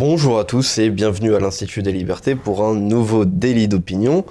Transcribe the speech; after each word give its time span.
Bonjour 0.00 0.38
à 0.38 0.44
tous 0.44 0.78
et 0.78 0.88
bienvenue 0.88 1.34
à 1.34 1.40
l'Institut 1.40 1.82
des 1.82 1.92
Libertés 1.92 2.34
pour 2.34 2.64
un 2.64 2.74
nouveau 2.74 3.26
délit 3.26 3.68
d'opinion. 3.68 4.24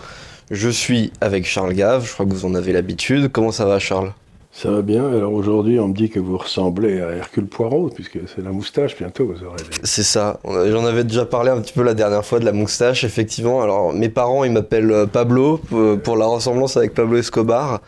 Je 0.50 0.68
suis 0.68 1.14
avec 1.22 1.46
Charles 1.46 1.76
Gave, 1.76 2.08
je 2.08 2.12
crois 2.12 2.26
que 2.26 2.32
vous 2.32 2.46
en 2.46 2.56
avez 2.56 2.74
l'habitude. 2.74 3.32
Comment 3.32 3.52
ça 3.52 3.66
va 3.66 3.78
Charles? 3.78 4.12
Ça 4.52 4.72
va 4.72 4.82
bien. 4.82 5.08
Alors 5.08 5.34
aujourd'hui, 5.34 5.80
on 5.80 5.90
me 5.90 5.94
dit 5.94 6.10
que 6.10 6.20
vous 6.20 6.38
ressemblez 6.38 7.00
à 7.00 7.12
Hercule 7.12 7.46
Poirot, 7.46 7.92
puisque 7.94 8.18
c'est 8.36 8.44
la 8.44 8.52
moustache 8.52 8.98
bientôt, 8.98 9.26
vous 9.28 9.46
aurez 9.46 9.58
C'est 9.84 10.04
ça. 10.04 10.40
J'en 10.44 10.86
avais 10.86 11.04
déjà 11.04 11.26
parlé 11.26 11.52
un 11.52 11.62
petit 11.62 11.72
peu 11.72 11.84
la 11.84 11.94
dernière 11.94 12.26
fois 12.26 12.40
de 12.40 12.46
la 12.46 12.52
moustache, 12.52 13.04
effectivement. 13.04 13.62
Alors 13.62 13.94
mes 13.94 14.10
parents, 14.10 14.44
ils 14.44 14.52
m'appellent 14.52 14.92
euh, 14.92 15.06
Pablo 15.06 15.62
euh, 15.72 15.98
pour 15.98 16.18
la 16.18 16.26
ressemblance 16.26 16.78
avec 16.78 16.96
Pablo 16.96 17.18
Escobar. 17.18 17.82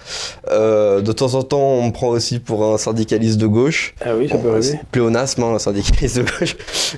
Euh, 0.51 1.01
de 1.01 1.11
temps 1.11 1.33
en 1.33 1.41
temps, 1.41 1.57
on 1.79 1.87
me 1.87 1.91
prend 1.91 2.09
aussi 2.09 2.39
pour 2.39 2.63
un 2.63 2.77
syndicaliste 2.77 3.39
de 3.39 3.47
gauche. 3.47 3.95
Ah 3.99 4.11
oui, 4.15 4.29
ça 4.29 4.37
peut 4.37 4.51
arriver. 4.51 4.79
Pléonasme, 4.91 5.43
hein, 5.43 5.55
un 5.55 5.59
syndicaliste 5.59 6.17
de 6.17 6.23
gauche. 6.23 6.55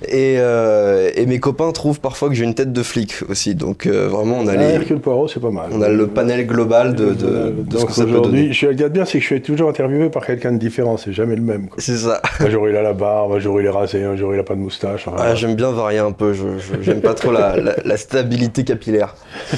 Et, 0.10 0.36
et, 1.20 1.26
mes 1.26 1.40
copains 1.40 1.72
trouvent 1.72 2.02
parfois 2.02 2.28
que 2.28 2.36
j'ai 2.36 2.44
une 2.44 2.54
tête 2.54 2.74
de 2.74 2.84
flic 2.84 3.24
aussi. 3.30 3.56
Donc 3.56 3.88
vraiment, 3.88 4.40
on 4.40 4.48
a 4.48 4.52
ah, 4.52 4.58
les... 4.58 4.66
Hercule 4.66 5.00
Poirot, 5.00 5.30
c'est 5.30 5.40
pas 5.40 5.52
mal. 5.52 5.70
On 5.72 5.82
a 5.82 5.88
le 5.88 6.08
panel 6.08 6.46
global 6.46 6.94
de, 6.96 7.14
de, 7.14 7.54
de 7.64 7.78
ce 7.78 7.86
que 7.86 7.94
ça 7.94 8.06
peut 8.06 8.20
donner. 8.20 8.52
Je 8.52 8.68
regarde 8.68 8.92
bien, 8.92 9.06
c'est 9.06 9.18
que 9.18 9.22
je 9.22 9.26
suis 9.28 9.36
toujours 9.54 9.70
interviewé 9.70 10.10
par 10.10 10.26
quelqu'un 10.26 10.52
de 10.52 10.58
différent, 10.58 10.98
c'est 10.98 11.14
jamais 11.14 11.36
le 11.36 11.42
même. 11.42 11.70
C'est 11.78 11.98
ça. 11.98 12.22
Un 12.40 12.50
jour 12.50 12.68
il 12.70 12.76
a 12.76 12.82
la 12.82 12.94
barbe, 12.94 13.34
un 13.34 13.40
jour 13.40 13.60
il 13.60 13.66
est 13.66 13.70
rasé, 13.70 14.04
un 14.04 14.16
jour 14.16 14.34
il 14.34 14.40
a 14.40 14.44
pas 14.44 14.56
de 14.56 14.60
moustache. 14.60 15.08
Ah, 15.18 15.36
j'aime 15.36 15.56
bien 15.56 15.72
varier 15.72 16.00
un 16.00 16.12
peu, 16.12 16.34
je, 16.34 16.46
j'aime 16.82 17.02
pas 17.02 17.14
trop 17.14 17.32
la, 17.32 17.98
stabilité 17.98 18.64
capillaire. 18.64 19.16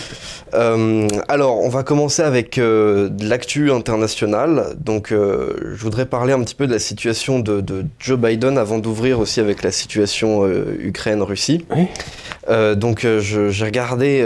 Euh, 0.54 1.08
alors, 1.28 1.60
on 1.62 1.70
va 1.70 1.84
commencer 1.84 2.22
avec 2.22 2.60
euh, 2.60 3.10
l'actu 3.20 3.72
internationale. 3.72 4.76
Donc, 4.78 5.12
euh, 5.12 5.74
je 5.76 5.84
voudrais 5.84 6.06
parler 6.06 6.32
un 6.32 6.42
petit 6.44 6.56
peu 6.56 6.66
de 6.66 6.72
la 6.72 6.80
situation 6.80 7.40
de, 7.40 7.64
Joe 8.00 8.18
Biden 8.18 8.58
avant 8.58 8.78
d'ouvrir 8.78 9.20
aussi 9.20 9.42
avec 9.42 9.64
la 9.64 9.72
situation 9.72 10.48
Ukraine-Russie. 10.48 11.66
donc, 12.76 13.06
j'ai 13.20 13.66
regardé 13.66 14.26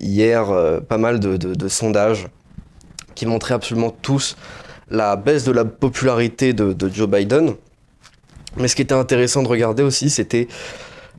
hier 0.00 0.80
pas 0.88 0.98
mal 0.98 1.20
de, 1.20 1.36
de 1.36 1.68
sondages 1.68 2.28
qui 3.14 3.26
montraient 3.26 3.54
absolument 3.54 3.94
tous 4.02 4.36
la 4.90 5.16
baisse 5.16 5.44
de 5.44 5.52
la 5.52 5.64
popularité 5.64 6.52
de, 6.52 6.90
Joe 6.92 7.08
Biden. 7.08 7.54
Mais 8.56 8.68
ce 8.68 8.74
qui 8.74 8.82
était 8.82 8.94
intéressant 8.94 9.42
de 9.42 9.48
regarder 9.48 9.82
aussi, 9.82 10.10
c'était 10.10 10.48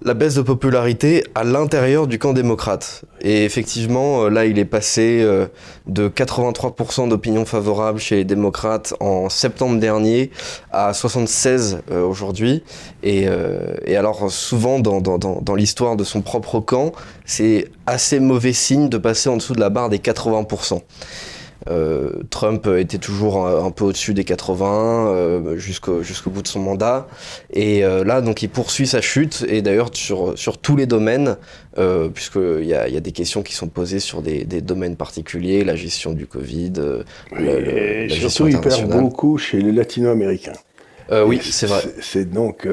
la 0.04 0.16
baisse 0.16 0.34
de 0.34 0.42
popularité 0.42 1.24
à 1.36 1.44
l'intérieur 1.44 2.08
du 2.08 2.18
camp 2.18 2.34
démocrate. 2.34 3.04
Et 3.22 3.46
effectivement, 3.46 4.24
euh, 4.24 4.30
là, 4.30 4.46
il 4.46 4.58
est 4.58 4.66
passé 4.66 5.22
euh, 5.22 5.46
de 5.86 6.10
83% 6.10 7.08
d'opinion 7.08 7.46
favorable 7.46 8.00
chez 8.00 8.16
les 8.16 8.26
démocrates 8.26 8.96
en 9.00 9.30
septembre 9.30 9.80
dernier 9.80 10.32
à 10.72 10.94
76 10.94 11.84
euh, 11.92 12.04
aujourd'hui. 12.04 12.64
Et, 13.04 13.28
alors, 13.96 14.32
souvent, 14.32 14.80
dans, 14.80 15.02
dans 15.02 15.56
l'histoire 15.56 15.96
de 15.96 16.04
son 16.04 16.22
propre 16.22 16.60
camp, 16.60 16.94
c'est 17.26 17.70
assez 17.86 18.20
mauvais 18.20 18.54
signe 18.54 18.90
de 18.90 18.98
passer 18.98 19.30
en 19.30 19.38
dessous 19.38 19.54
de 19.54 19.60
la 19.60 19.70
barre 19.70 19.90
des 19.90 20.00
80%. 20.00 20.82
Euh, 21.70 22.24
Trump 22.30 22.68
était 22.78 22.98
toujours 22.98 23.46
un, 23.46 23.70
peu 23.72 23.86
au-dessus 23.86 24.14
des 24.14 24.24
80 24.24 25.08
euh, 25.08 25.58
jusqu'au 25.58 26.02
jusqu'au 26.02 26.30
bout 26.30 26.42
de 26.42 26.48
son 26.48 26.60
mandat. 26.60 27.08
Et 27.52 27.84
euh, 27.84 28.04
là, 28.04 28.22
donc, 28.22 28.42
il 28.42 28.50
poursuit 28.50 28.88
sa 28.88 29.02
chute. 29.02 29.46
Et 29.48 29.62
d'ailleurs, 29.62 29.90
sur, 29.94 30.38
sur 30.38 30.58
tous 30.58 30.76
les 30.76 30.86
domaines, 30.86 31.38
puisqu'il 32.14 32.66
y 32.66 32.74
a, 32.74 32.88
y 32.88 32.98
a 32.98 33.00
des 33.00 33.12
questions 33.12 33.44
qui 33.44 33.54
sont 33.54 33.68
posées 33.68 34.00
sur 34.00 34.22
des, 34.22 34.44
des 34.44 34.62
domaines 34.62 34.96
particuliers, 34.96 35.64
la 35.64 35.76
gestion 35.76 36.14
du 36.14 36.28
Covid. 36.28 36.74
et 37.40 38.10
surtout, 38.10 38.48
il 38.48 38.60
perd 38.60 38.90
beaucoup 38.90 39.38
chez 39.38 39.62
les 39.62 39.72
latino-américains. 39.72 40.54
oui, 41.26 41.40
c'est 41.44 41.68
vrai. 41.68 41.82
C'est 42.02 42.30
donc 42.30 42.68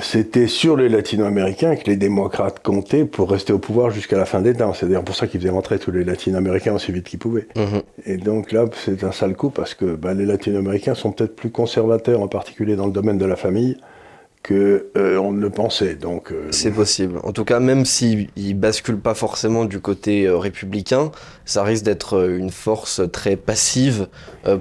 c'était 0.00 0.46
sur 0.46 0.76
les 0.76 0.88
latino-américains 0.88 1.74
que 1.76 1.86
les 1.86 1.96
démocrates 1.96 2.62
comptaient 2.62 3.04
pour 3.04 3.30
rester 3.30 3.52
au 3.52 3.58
pouvoir 3.58 3.90
jusqu'à 3.90 4.16
la 4.16 4.24
fin 4.24 4.40
des 4.40 4.54
temps. 4.54 4.72
C'est 4.72 4.86
d'ailleurs 4.86 5.04
pour 5.04 5.16
ça 5.16 5.26
qu'ils 5.26 5.40
faisaient 5.40 5.52
rentrer 5.52 5.78
tous 5.78 5.90
les 5.90 6.04
latino-américains 6.04 6.74
aussi 6.74 6.92
vite 6.92 7.08
qu'ils 7.08 7.18
pouvaient. 7.18 7.48
Mhm. 7.56 7.82
Et 8.06 8.16
donc 8.16 8.52
là, 8.52 8.66
c'est 8.84 9.02
un 9.02 9.12
sale 9.12 9.34
coup 9.34 9.50
parce 9.50 9.74
que 9.74 9.96
bah, 9.96 10.14
les 10.14 10.26
latino-américains 10.26 10.94
sont 10.94 11.10
peut-être 11.12 11.34
plus 11.34 11.50
conservateurs, 11.50 12.20
en 12.20 12.28
particulier 12.28 12.76
dans 12.76 12.86
le 12.86 12.92
domaine 12.92 13.18
de 13.18 13.26
la 13.26 13.36
famille, 13.36 13.76
que 14.42 14.90
euh, 14.96 15.18
on 15.18 15.32
ne 15.32 15.40
le 15.40 15.50
pensait. 15.50 15.94
Donc 15.94 16.32
euh, 16.32 16.48
c'est 16.50 16.70
possible. 16.70 17.18
En 17.24 17.32
tout 17.32 17.44
cas, 17.44 17.60
même 17.60 17.84
s'il 17.84 18.28
ne 18.36 18.52
bascule 18.54 18.98
pas 18.98 19.14
forcément 19.14 19.64
du 19.66 19.80
côté 19.80 20.26
euh, 20.26 20.38
républicain, 20.38 21.12
ça 21.44 21.62
risque 21.62 21.84
d'être 21.84 22.28
une 22.28 22.50
force 22.50 23.02
très 23.12 23.36
passive 23.36 24.08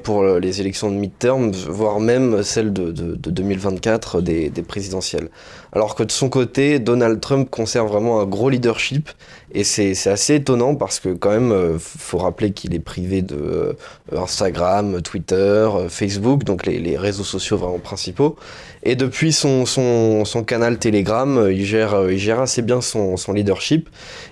pour 0.03 0.25
les 0.25 0.59
élections 0.59 0.89
de 0.89 0.95
midterm, 0.95 1.51
voire 1.51 1.99
même 1.99 2.41
celle 2.41 2.73
de, 2.73 2.91
2024 2.91 4.21
des, 4.21 4.49
des, 4.49 4.63
présidentielles. 4.63 5.29
Alors 5.71 5.95
que 5.95 6.03
de 6.03 6.11
son 6.11 6.29
côté, 6.29 6.79
Donald 6.79 7.19
Trump 7.19 7.49
conserve 7.49 7.87
vraiment 7.87 8.21
un 8.21 8.25
gros 8.25 8.49
leadership 8.49 9.09
et 9.53 9.63
c'est 9.63 9.93
assez 10.07 10.35
étonnant 10.35 10.75
parce 10.75 10.99
que 10.99 11.09
quand 11.09 11.31
même, 11.31 11.77
faut 11.79 12.17
rappeler 12.17 12.51
qu'il 12.51 12.73
est 12.73 12.79
privé 12.79 13.21
de 13.21 13.75
Instagram, 14.15 15.01
Twitter, 15.01 15.69
Facebook, 15.89 16.43
donc 16.43 16.65
les, 16.65 16.97
réseaux 16.97 17.23
sociaux 17.23 17.57
vraiment 17.57 17.79
principaux. 17.79 18.35
Et 18.83 18.95
depuis 18.95 19.33
son, 19.33 19.65
son, 19.65 20.23
son 20.23 20.43
canal 20.43 20.77
Telegram, 20.77 21.37
euh, 21.37 21.53
il 21.53 21.65
gère, 21.65 21.95
euh, 21.95 22.13
il 22.13 22.17
gère 22.17 22.39
assez 22.39 22.61
bien 22.61 22.79
son, 22.79 23.17
son 23.17 23.33
leadership. 23.33 23.89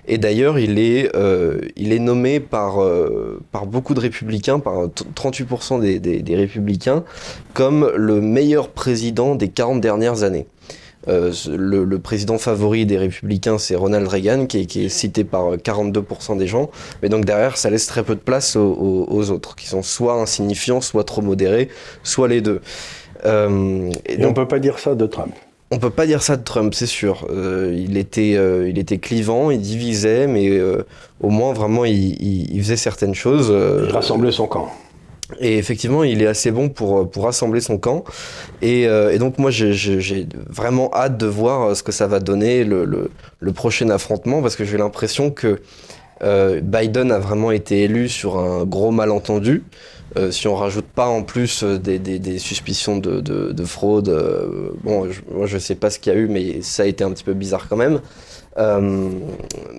Et 0.08 0.18
d'ailleurs, 0.18 0.58
il, 0.58 0.80
est, 0.80 1.14
euh, 1.16 1.59
il 1.76 1.92
est 1.92 2.00
nommé 2.00 2.40
par, 2.40 2.80
par 3.52 3.66
beaucoup 3.66 3.94
de 3.94 4.00
républicains, 4.00 4.59
par 4.59 4.88
38% 4.88 5.81
des, 5.81 6.00
des, 6.00 6.22
des, 6.22 6.36
républicains, 6.36 7.03
comme 7.53 7.92
le 7.96 8.22
meilleur 8.22 8.70
président 8.70 9.36
des 9.36 9.50
40 9.50 9.81
dernières 9.81 10.24
années. 10.24 10.47
Euh, 11.09 11.31
le, 11.50 11.84
le, 11.84 12.00
président 12.00 12.38
favori 12.38 12.85
des 12.85 12.97
républicains, 12.97 13.57
c'est 13.57 13.75
Ronald 13.75 14.07
Reagan, 14.07 14.45
qui 14.45 14.62
est, 14.62 14.66
qui 14.66 14.85
est, 14.85 14.90
cité 14.90 15.23
par 15.23 15.56
42% 15.56 16.38
des 16.38 16.47
gens. 16.47 16.69
Mais 17.01 17.09
donc 17.09 17.25
derrière, 17.25 17.57
ça 17.57 17.69
laisse 17.69 17.88
très 17.88 18.03
peu 18.03 18.16
de 18.16 18.19
place 18.19 18.56
aux, 18.56 19.07
aux, 19.09 19.31
autres, 19.31 19.56
qui 19.56 19.67
sont 19.67 19.84
soit 19.84 20.13
insignifiants, 20.13 20.81
soit 20.81 21.03
trop 21.03 21.22
modérés, 21.22 21.69
soit 22.03 22.28
les 22.28 22.41
deux. 22.41 22.62
Euh, 23.25 23.91
et, 24.06 24.23
on 24.25 24.34
peut 24.34 24.47
pas 24.47 24.59
dire 24.59 24.79
ça 24.79 24.96
de 24.96 25.06
Trump. 25.06 25.34
On 25.72 25.79
peut 25.79 25.90
pas 25.90 26.06
dire 26.06 26.22
ça 26.22 26.38
de 26.38 26.44
Trump, 26.44 26.73
c'est 26.73 26.85
sûr. 26.85 27.28
Euh, 27.29 27.75
il, 27.78 27.97
était, 27.97 28.35
euh, 28.38 28.69
il 28.69 28.79
était 28.79 29.00
clivant, 29.00 29.51
il 29.51 29.59
divisait, 29.59 30.28
mais 30.28 30.62
au 31.22 31.29
moins 31.29 31.53
vraiment 31.53 31.84
il, 31.85 32.59
faisait 32.62 32.78
certaines 32.78 33.16
choses. 33.16 33.47
il 33.50 33.91
rassemblait 33.91 34.31
son 34.31 34.47
camp. 34.47 34.69
Et 35.40 35.58
effectivement, 35.58 36.04
il 36.04 36.22
est 36.22 36.28
assez 36.28 36.52
bon 36.52 36.70
pour, 36.70 37.10
pour 37.10 37.26
rassembler 37.26 37.62
son 37.62 37.78
camp. 37.78 38.04
Et, 38.62 38.84
et 38.84 39.18
donc 39.18 39.38
moi, 39.38 39.52
j'ai 39.52 40.28
vraiment 40.48 40.90
hâte 40.94 41.18
de 41.18 41.26
voir 41.26 41.76
ce 41.76 41.84
que 41.84 41.92
ça 41.92 42.08
va 42.08 42.20
donner 42.20 42.64
le, 42.64 43.10
le 43.40 43.52
prochain 43.52 43.90
affrontement, 43.90 44.42
parce 44.42 44.56
que 44.56 44.64
j'ai 44.64 44.78
l'impression 44.78 45.32
que 45.32 45.60
Biden 46.62 47.12
a 47.12 47.20
vraiment 47.20 47.52
été 47.52 47.84
élu 47.84 48.08
sur 48.08 48.40
un 48.40 48.64
gros 48.64 48.92
malentendu. 48.92 49.64
Euh, 50.17 50.31
si 50.31 50.47
on 50.47 50.55
rajoute 50.55 50.85
pas 50.85 51.07
en 51.07 51.23
plus 51.23 51.63
euh, 51.63 51.78
des, 51.78 52.39
suspicions 52.39 52.97
de, 52.97 53.66
fraude, 53.66 54.09
euh, 54.09 54.72
bon, 54.83 55.07
moi 55.31 55.45
je 55.45 55.57
sais 55.57 55.75
pas 55.75 55.89
ce 55.89 56.00
qu'il 56.00 56.13
y 56.13 56.16
a 56.16 56.19
eu, 56.19 56.28
mais 56.28 56.61
ça 56.61 56.83
a 56.83 56.85
été 56.85 57.03
un 57.03 57.11
petit 57.11 57.23
peu 57.23 57.33
bizarre 57.33 57.67
quand 57.69 57.78
même. 57.78 58.00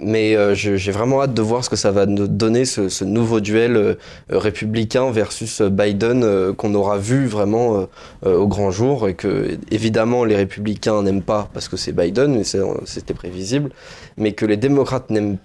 mais 0.01 0.55
j'ai 0.55 0.93
vraiment 0.93 1.23
hâte 1.23 1.35
de 1.35 1.43
voir 1.43 1.65
ce 1.65 1.71
que 1.71 1.77
ça 1.77 1.91
va 1.91 2.07
nous 2.07 2.29
donner, 2.29 2.65
ce, 2.65 3.05
nouveau 3.05 3.41
duel 3.41 3.97
républicain 4.29 5.11
versus 5.11 5.63
Biden 5.63 6.55
qu'on 6.55 6.75
aura 6.75 6.99
vu 6.99 7.27
vraiment 7.27 7.89
au 8.25 8.47
grand 8.47 8.71
jour 8.71 9.09
et 9.09 9.15
que 9.15 9.59
évidemment 9.71 10.25
les 10.25 10.37
républicains 10.37 11.03
n'aiment 11.03 11.23
pas 11.23 11.49
parce 11.53 11.69
que 11.69 11.77
c'est 11.77 11.93
Biden, 11.93 12.45
c'était 12.85 13.15
prévisible, 13.15 13.71
mais 14.17 14.33
que 14.33 14.47
les 14.47 14.57
démocrates 14.57 15.11
n'aiment 15.11 15.39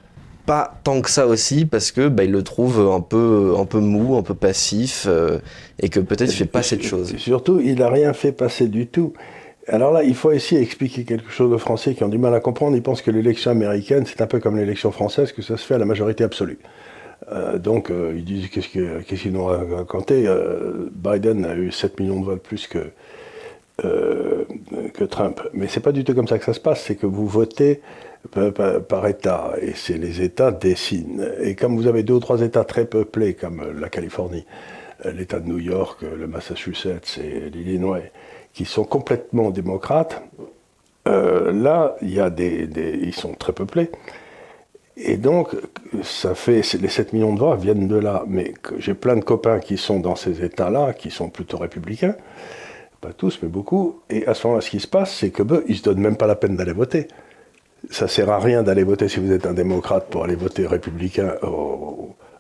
pas 0.45 0.73
tant 0.83 1.01
que 1.01 1.09
ça 1.09 1.27
aussi 1.27 1.65
parce 1.65 1.91
que 1.91 2.07
bah, 2.07 2.23
il 2.23 2.31
le 2.31 2.43
trouve 2.43 2.79
un 2.79 3.01
peu, 3.01 3.55
un 3.57 3.65
peu 3.65 3.79
mou, 3.79 4.15
un 4.15 4.23
peu 4.23 4.33
passif 4.33 5.05
euh, 5.07 5.39
et 5.79 5.89
que 5.89 5.99
peut-être 5.99 6.31
il 6.31 6.35
fait 6.35 6.45
pas 6.45 6.63
cette 6.63 6.83
chose. 6.83 7.15
Surtout, 7.17 7.59
il 7.59 7.75
n'a 7.75 7.89
rien 7.89 8.13
fait 8.13 8.31
passer 8.31 8.67
du 8.67 8.87
tout. 8.87 9.13
Alors 9.67 9.93
là, 9.93 10.03
il 10.03 10.15
faut 10.15 10.31
aussi 10.31 10.57
expliquer 10.57 11.05
quelque 11.05 11.31
chose 11.31 11.53
aux 11.53 11.57
Français 11.57 11.93
qui 11.93 12.03
ont 12.03 12.09
du 12.09 12.17
mal 12.17 12.33
à 12.33 12.41
comprendre. 12.41 12.75
Ils 12.75 12.83
pensent 12.83 13.01
que 13.01 13.11
l'élection 13.11 13.51
américaine, 13.51 14.05
c'est 14.05 14.21
un 14.21 14.27
peu 14.27 14.39
comme 14.39 14.57
l'élection 14.57 14.91
française, 14.91 15.31
que 15.31 15.41
ça 15.41 15.55
se 15.55 15.65
fait 15.65 15.75
à 15.75 15.77
la 15.77 15.85
majorité 15.85 16.25
absolue. 16.25 16.59
Euh, 17.31 17.57
donc, 17.57 17.89
euh, 17.89 18.13
ils 18.13 18.25
disent 18.25 18.49
qu'est-ce 18.49 18.67
qu'ils 18.67 19.31
nous 19.31 19.39
ont 19.39 19.75
raconté? 19.75 20.29
Biden 20.91 21.45
a 21.45 21.55
eu 21.55 21.71
7 21.71 21.99
millions 22.01 22.19
de 22.19 22.25
votes 22.25 22.43
plus 22.43 22.67
que, 22.67 22.91
que 23.81 25.03
Trump. 25.05 25.39
Mais 25.53 25.67
c'est 25.67 25.79
pas 25.79 25.93
du 25.93 26.03
tout 26.03 26.13
comme 26.13 26.27
ça 26.27 26.37
que 26.37 26.45
ça 26.45 26.53
se 26.53 26.59
passe. 26.59 26.81
C'est 26.81 26.95
que 26.95 27.05
vous 27.05 27.27
votez 27.27 27.79
par, 28.29 29.07
État, 29.07 29.53
et 29.61 29.73
c'est 29.75 29.97
les 29.97 30.21
États 30.21 30.51
dessinent. 30.51 31.29
Et 31.41 31.55
comme 31.55 31.75
vous 31.75 31.87
avez 31.87 32.03
deux 32.03 32.13
ou 32.13 32.19
trois 32.19 32.41
États 32.41 32.63
très 32.63 32.85
peuplés, 32.85 33.33
comme 33.33 33.79
la 33.79 33.89
Californie, 33.89 34.45
l'État 35.05 35.39
de 35.39 35.47
New 35.47 35.59
York, 35.59 36.01
le 36.01 36.27
Massachusetts 36.27 37.19
et 37.21 37.49
l'Illinois, 37.49 37.99
qui 38.53 38.65
sont 38.65 38.85
complètement 38.85 39.49
démocrates, 39.49 40.23
euh, 41.07 41.51
là, 41.51 41.95
y 42.01 42.19
a 42.19 42.29
des, 42.29 42.69
ils 43.01 43.13
sont 43.13 43.33
très 43.33 43.53
peuplés. 43.53 43.89
Et 44.95 45.17
donc, 45.17 45.55
ça 46.03 46.35
fait, 46.35 46.61
les 46.73 46.87
7 46.87 47.13
millions 47.13 47.33
de 47.33 47.39
voix 47.39 47.55
viennent 47.55 47.87
de 47.87 47.95
là. 47.95 48.23
Mais 48.27 48.53
j'ai 48.77 48.93
plein 48.93 49.15
de 49.15 49.23
copains 49.23 49.59
qui 49.59 49.77
sont 49.77 49.99
dans 49.99 50.15
ces 50.15 50.43
États-là, 50.43 50.93
qui 50.93 51.09
sont 51.09 51.29
plutôt 51.29 51.57
républicains, 51.57 52.15
pas 53.01 53.11
tous, 53.11 53.39
mais 53.41 53.49
beaucoup. 53.49 54.01
Et 54.09 54.25
à 54.27 54.33
ce 54.33 54.47
moment-là, 54.47 54.61
ce 54.61 54.69
qui 54.69 54.79
se 54.79 54.87
passe, 54.87 55.13
c'est 55.15 55.31
que 55.31 55.43
ben, 55.43 55.61
ils 55.67 55.77
se 55.77 55.83
donnent 55.83 55.99
même 55.99 56.15
pas 56.15 56.27
la 56.27 56.35
peine 56.35 56.55
d'aller 56.55 56.73
voter. 56.73 57.07
Ça 57.89 58.07
sert 58.07 58.29
à 58.29 58.39
rien 58.39 58.63
d'aller 58.63 58.83
voter 58.83 59.09
si 59.09 59.19
vous 59.19 59.31
êtes 59.31 59.45
un 59.45 59.53
démocrate 59.53 60.07
pour 60.09 60.23
aller 60.23 60.35
voter 60.35 60.65
républicain 60.65 61.35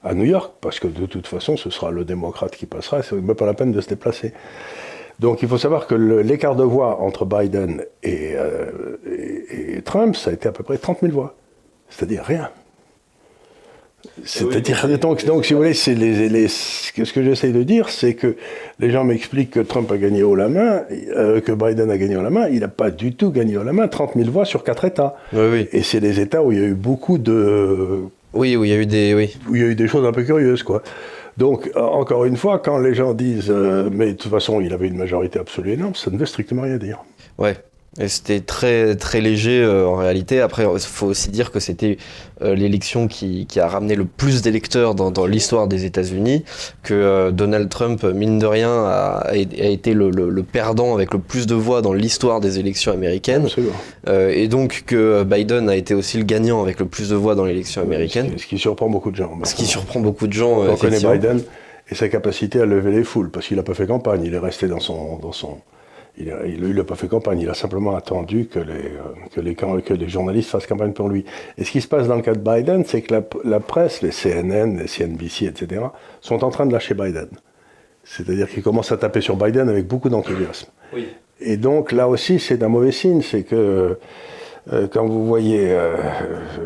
à 0.03 0.13
New 0.13 0.25
York, 0.25 0.53
parce 0.61 0.79
que 0.79 0.87
de 0.87 1.05
toute 1.05 1.27
façon, 1.27 1.57
ce 1.57 1.69
sera 1.69 1.91
le 1.91 2.05
démocrate 2.05 2.55
qui 2.55 2.65
passera, 2.65 2.99
et 2.99 3.03
c'est 3.03 3.15
même 3.15 3.35
pas 3.35 3.45
la 3.45 3.53
peine 3.53 3.71
de 3.71 3.81
se 3.81 3.89
déplacer. 3.89 4.33
Donc 5.19 5.41
il 5.41 5.47
faut 5.47 5.57
savoir 5.57 5.87
que 5.87 5.95
l'écart 5.95 6.55
de 6.55 6.63
voix 6.63 6.99
entre 7.01 7.25
Biden 7.25 7.83
euh, 8.05 8.97
et, 9.05 9.81
Trump, 9.83 10.15
ça 10.15 10.31
a 10.31 10.33
été 10.33 10.49
à 10.49 10.51
peu 10.51 10.63
près 10.63 10.77
30 10.77 10.99
000 11.01 11.13
voix. 11.13 11.35
C'est-à-dire 11.89 12.23
rien. 12.23 12.49
C'est-à-dire, 14.25 14.99
donc, 14.99 15.25
donc, 15.25 15.45
si 15.45 15.53
vous 15.53 15.59
voulez, 15.59 15.73
c'est 15.73 15.95
les, 15.95 16.47
ce 16.47 16.91
que 16.91 17.23
j'essaye 17.23 17.53
de 17.53 17.63
dire, 17.63 17.89
c'est 17.89 18.13
que 18.13 18.35
les 18.79 18.91
gens 18.91 19.03
m'expliquent 19.03 19.51
que 19.51 19.59
Trump 19.59 19.91
a 19.91 19.97
gagné 19.97 20.23
haut 20.23 20.35
la 20.35 20.49
main, 20.49 20.83
euh, 21.15 21.41
que 21.41 21.51
Biden 21.51 21.89
a 21.89 21.97
gagné 21.97 22.15
haut 22.15 22.21
la 22.21 22.29
main. 22.29 22.47
Il 22.49 22.59
n'a 22.59 22.67
pas 22.67 22.91
du 22.91 23.15
tout 23.15 23.31
gagné 23.31 23.57
haut 23.57 23.63
la 23.63 23.73
main. 23.73 23.87
30 23.87 24.11
000 24.15 24.29
voix 24.29 24.45
sur 24.45 24.63
quatre 24.63 24.85
États. 24.85 25.15
Et 25.33 25.83
c'est 25.83 25.99
les 25.99 26.19
États 26.19 26.43
où 26.43 26.51
il 26.51 26.59
y 26.59 26.61
a 26.61 26.65
eu 26.65 26.73
beaucoup 26.73 27.17
de. 27.17 28.01
Oui, 28.33 28.55
où 28.55 28.63
il 28.63 28.71
y 28.71 28.73
a 28.73 28.77
eu 28.77 28.85
des, 28.85 29.13
oui. 29.13 29.35
Où 29.49 29.55
il 29.55 29.61
y 29.61 29.65
a 29.65 29.67
eu 29.67 29.75
des 29.75 29.87
choses 29.87 30.05
un 30.05 30.11
peu 30.11 30.23
curieuses, 30.23 30.63
quoi. 30.63 30.81
Donc, 31.37 31.71
euh, 31.75 31.81
encore 31.81 32.25
une 32.25 32.37
fois, 32.37 32.59
quand 32.59 32.77
les 32.77 32.93
gens 32.93 33.13
disent 33.13 33.49
euh, 33.49 33.89
mais 33.91 34.07
de 34.07 34.17
toute 34.17 34.31
façon, 34.31 34.61
il 34.61 34.73
avait 34.73 34.87
une 34.87 34.97
majorité 34.97 35.39
absolue 35.39 35.71
énorme, 35.71 35.95
ça 35.95 36.11
ne 36.11 36.17
veut 36.17 36.25
strictement 36.25 36.63
rien 36.63 36.77
dire. 36.77 36.99
Ouais. 37.37 37.55
Et 37.99 38.07
c'était 38.07 38.39
très, 38.39 38.95
très 38.95 39.21
léger 39.21 39.61
euh, 39.61 39.87
en 39.87 39.95
réalité. 39.95 40.41
Après, 40.41 40.63
il 40.63 40.79
faut 40.79 41.05
aussi 41.05 41.29
dire 41.29 41.51
que 41.51 41.59
c'était 41.59 41.97
euh, 42.41 42.55
l'élection 42.55 43.07
qui, 43.07 43.45
qui, 43.45 43.59
a 43.59 43.67
ramené 43.67 43.95
le 43.95 44.05
plus 44.05 44.41
d'électeurs 44.41 44.95
dans, 44.95 45.11
dans 45.11 45.27
l'histoire 45.27 45.67
des 45.67 45.85
États-Unis, 45.85 46.43
que 46.81 46.95
euh, 46.95 47.31
Donald 47.31 47.69
Trump, 47.69 48.03
mine 48.03 48.39
de 48.39 48.47
rien, 48.47 48.85
a, 48.85 49.27
a 49.27 49.35
été 49.35 49.93
le, 49.93 50.09
le, 50.09 50.43
perdant 50.43 50.95
avec 50.95 51.13
le 51.13 51.19
plus 51.19 51.45
de 51.45 51.53
voix 51.53 51.83
dans 51.83 51.93
l'histoire 51.93 52.39
des 52.39 52.57
élections 52.57 52.91
américaines. 52.91 53.47
et 54.07 54.47
donc 54.47 54.83
que 54.87 55.23
Biden 55.23 55.69
a 55.69 55.75
été 55.75 55.93
aussi 55.93 56.17
le 56.17 56.23
gagnant 56.23 56.63
avec 56.63 56.79
le 56.79 56.87
plus 56.87 57.09
de 57.09 57.15
voix 57.15 57.35
dans 57.35 57.45
l'élection 57.45 57.81
américaine. 57.81 58.31
Ce 58.37 58.47
qui, 58.47 58.57
surprend 58.57 58.89
beaucoup 58.89 59.11
de 59.11 59.15
gens. 59.15 59.31
Ce 59.43 59.53
qui 59.53 59.65
surprend 59.65 59.99
beaucoup 59.99 60.27
de 60.27 60.33
gens. 60.33 60.63
On 60.67 60.75
connaît 60.75 60.99
Biden 60.99 61.41
et 61.89 61.95
sa 61.95 62.09
capacité 62.09 62.61
à 62.61 62.65
lever 62.65 62.91
les 62.91 63.03
foules, 63.03 63.29
parce 63.29 63.47
qu'il 63.47 63.57
n'a 63.57 63.63
pas 63.63 63.73
fait 63.73 63.87
campagne, 63.87 64.23
il 64.23 64.33
est 64.33 64.39
resté 64.39 64.67
dans 64.67 64.79
son, 64.79 65.17
dans 65.17 65.31
son, 65.31 65.57
il 66.17 66.75
n'a 66.75 66.83
pas 66.83 66.95
fait 66.95 67.07
campagne, 67.07 67.39
il 67.39 67.49
a 67.49 67.53
simplement 67.53 67.95
attendu 67.95 68.45
que 68.45 68.59
les, 68.59 68.73
euh, 68.73 69.01
que, 69.33 69.41
les, 69.41 69.55
que 69.55 69.93
les 69.93 70.09
journalistes 70.09 70.49
fassent 70.49 70.67
campagne 70.67 70.93
pour 70.93 71.09
lui. 71.09 71.25
Et 71.57 71.63
ce 71.63 71.71
qui 71.71 71.81
se 71.81 71.87
passe 71.87 72.07
dans 72.07 72.15
le 72.15 72.21
cas 72.21 72.33
de 72.33 72.39
Biden, 72.39 72.83
c'est 72.85 73.01
que 73.01 73.21
la, 73.43 73.59
presse, 73.59 74.01
les 74.01 74.11
CNN, 74.11 74.77
les 74.77 74.87
CNBC, 74.87 75.45
etc., 75.45 75.81
sont 76.21 76.43
en 76.43 76.49
train 76.51 76.65
de 76.65 76.73
lâcher 76.73 76.93
Biden. 76.93 77.29
C'est-à-dire 78.03 78.47
qu'ils 78.47 78.63
commencent 78.63 78.91
à 78.91 78.97
taper 78.97 79.21
sur 79.21 79.37
Biden 79.37 79.69
avec 79.69 79.87
beaucoup 79.87 80.09
d'enthousiasme. 80.09 80.67
Et 81.39 81.57
donc 81.57 81.91
là 81.91 82.07
aussi, 82.07 82.39
c'est 82.39 82.61
un 82.61 82.67
mauvais 82.67 82.91
signe, 82.91 83.21
c'est 83.21 83.43
que 83.43 83.97
euh, 84.71 84.87
quand 84.87 85.05
vous 85.05 85.25
voyez 85.25 85.71
euh, 85.71 85.97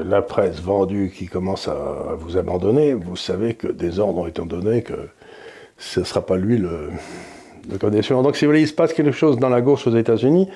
la 0.06 0.22
presse 0.22 0.60
vendue 0.60 1.12
qui 1.16 1.28
commence 1.28 1.68
à, 1.68 2.16
vous 2.18 2.38
abandonner, 2.38 2.94
vous 2.94 3.16
savez 3.16 3.54
que 3.54 3.68
des 3.68 4.00
ordres 4.00 4.20
ont 4.20 4.28
été 4.28 4.42
donnés, 4.44 4.84
que 4.84 5.10
ce 5.78 6.02
ne 6.02 6.06
sera 6.06 6.26
pas 6.26 6.38
lui 6.38 6.58
le 6.58 6.90
donc, 7.68 8.36
si 8.36 8.46
vous 8.46 8.52
voulez, 8.52 8.62
il 8.62 8.68
se 8.68 8.74
passe 8.74 8.94
quelque 8.94 9.12
chose 9.12 9.38
dans 9.38 9.50
la 9.50 9.62
gauche 9.62 9.88
aux 9.88 9.96
États-Unis, 9.96 10.50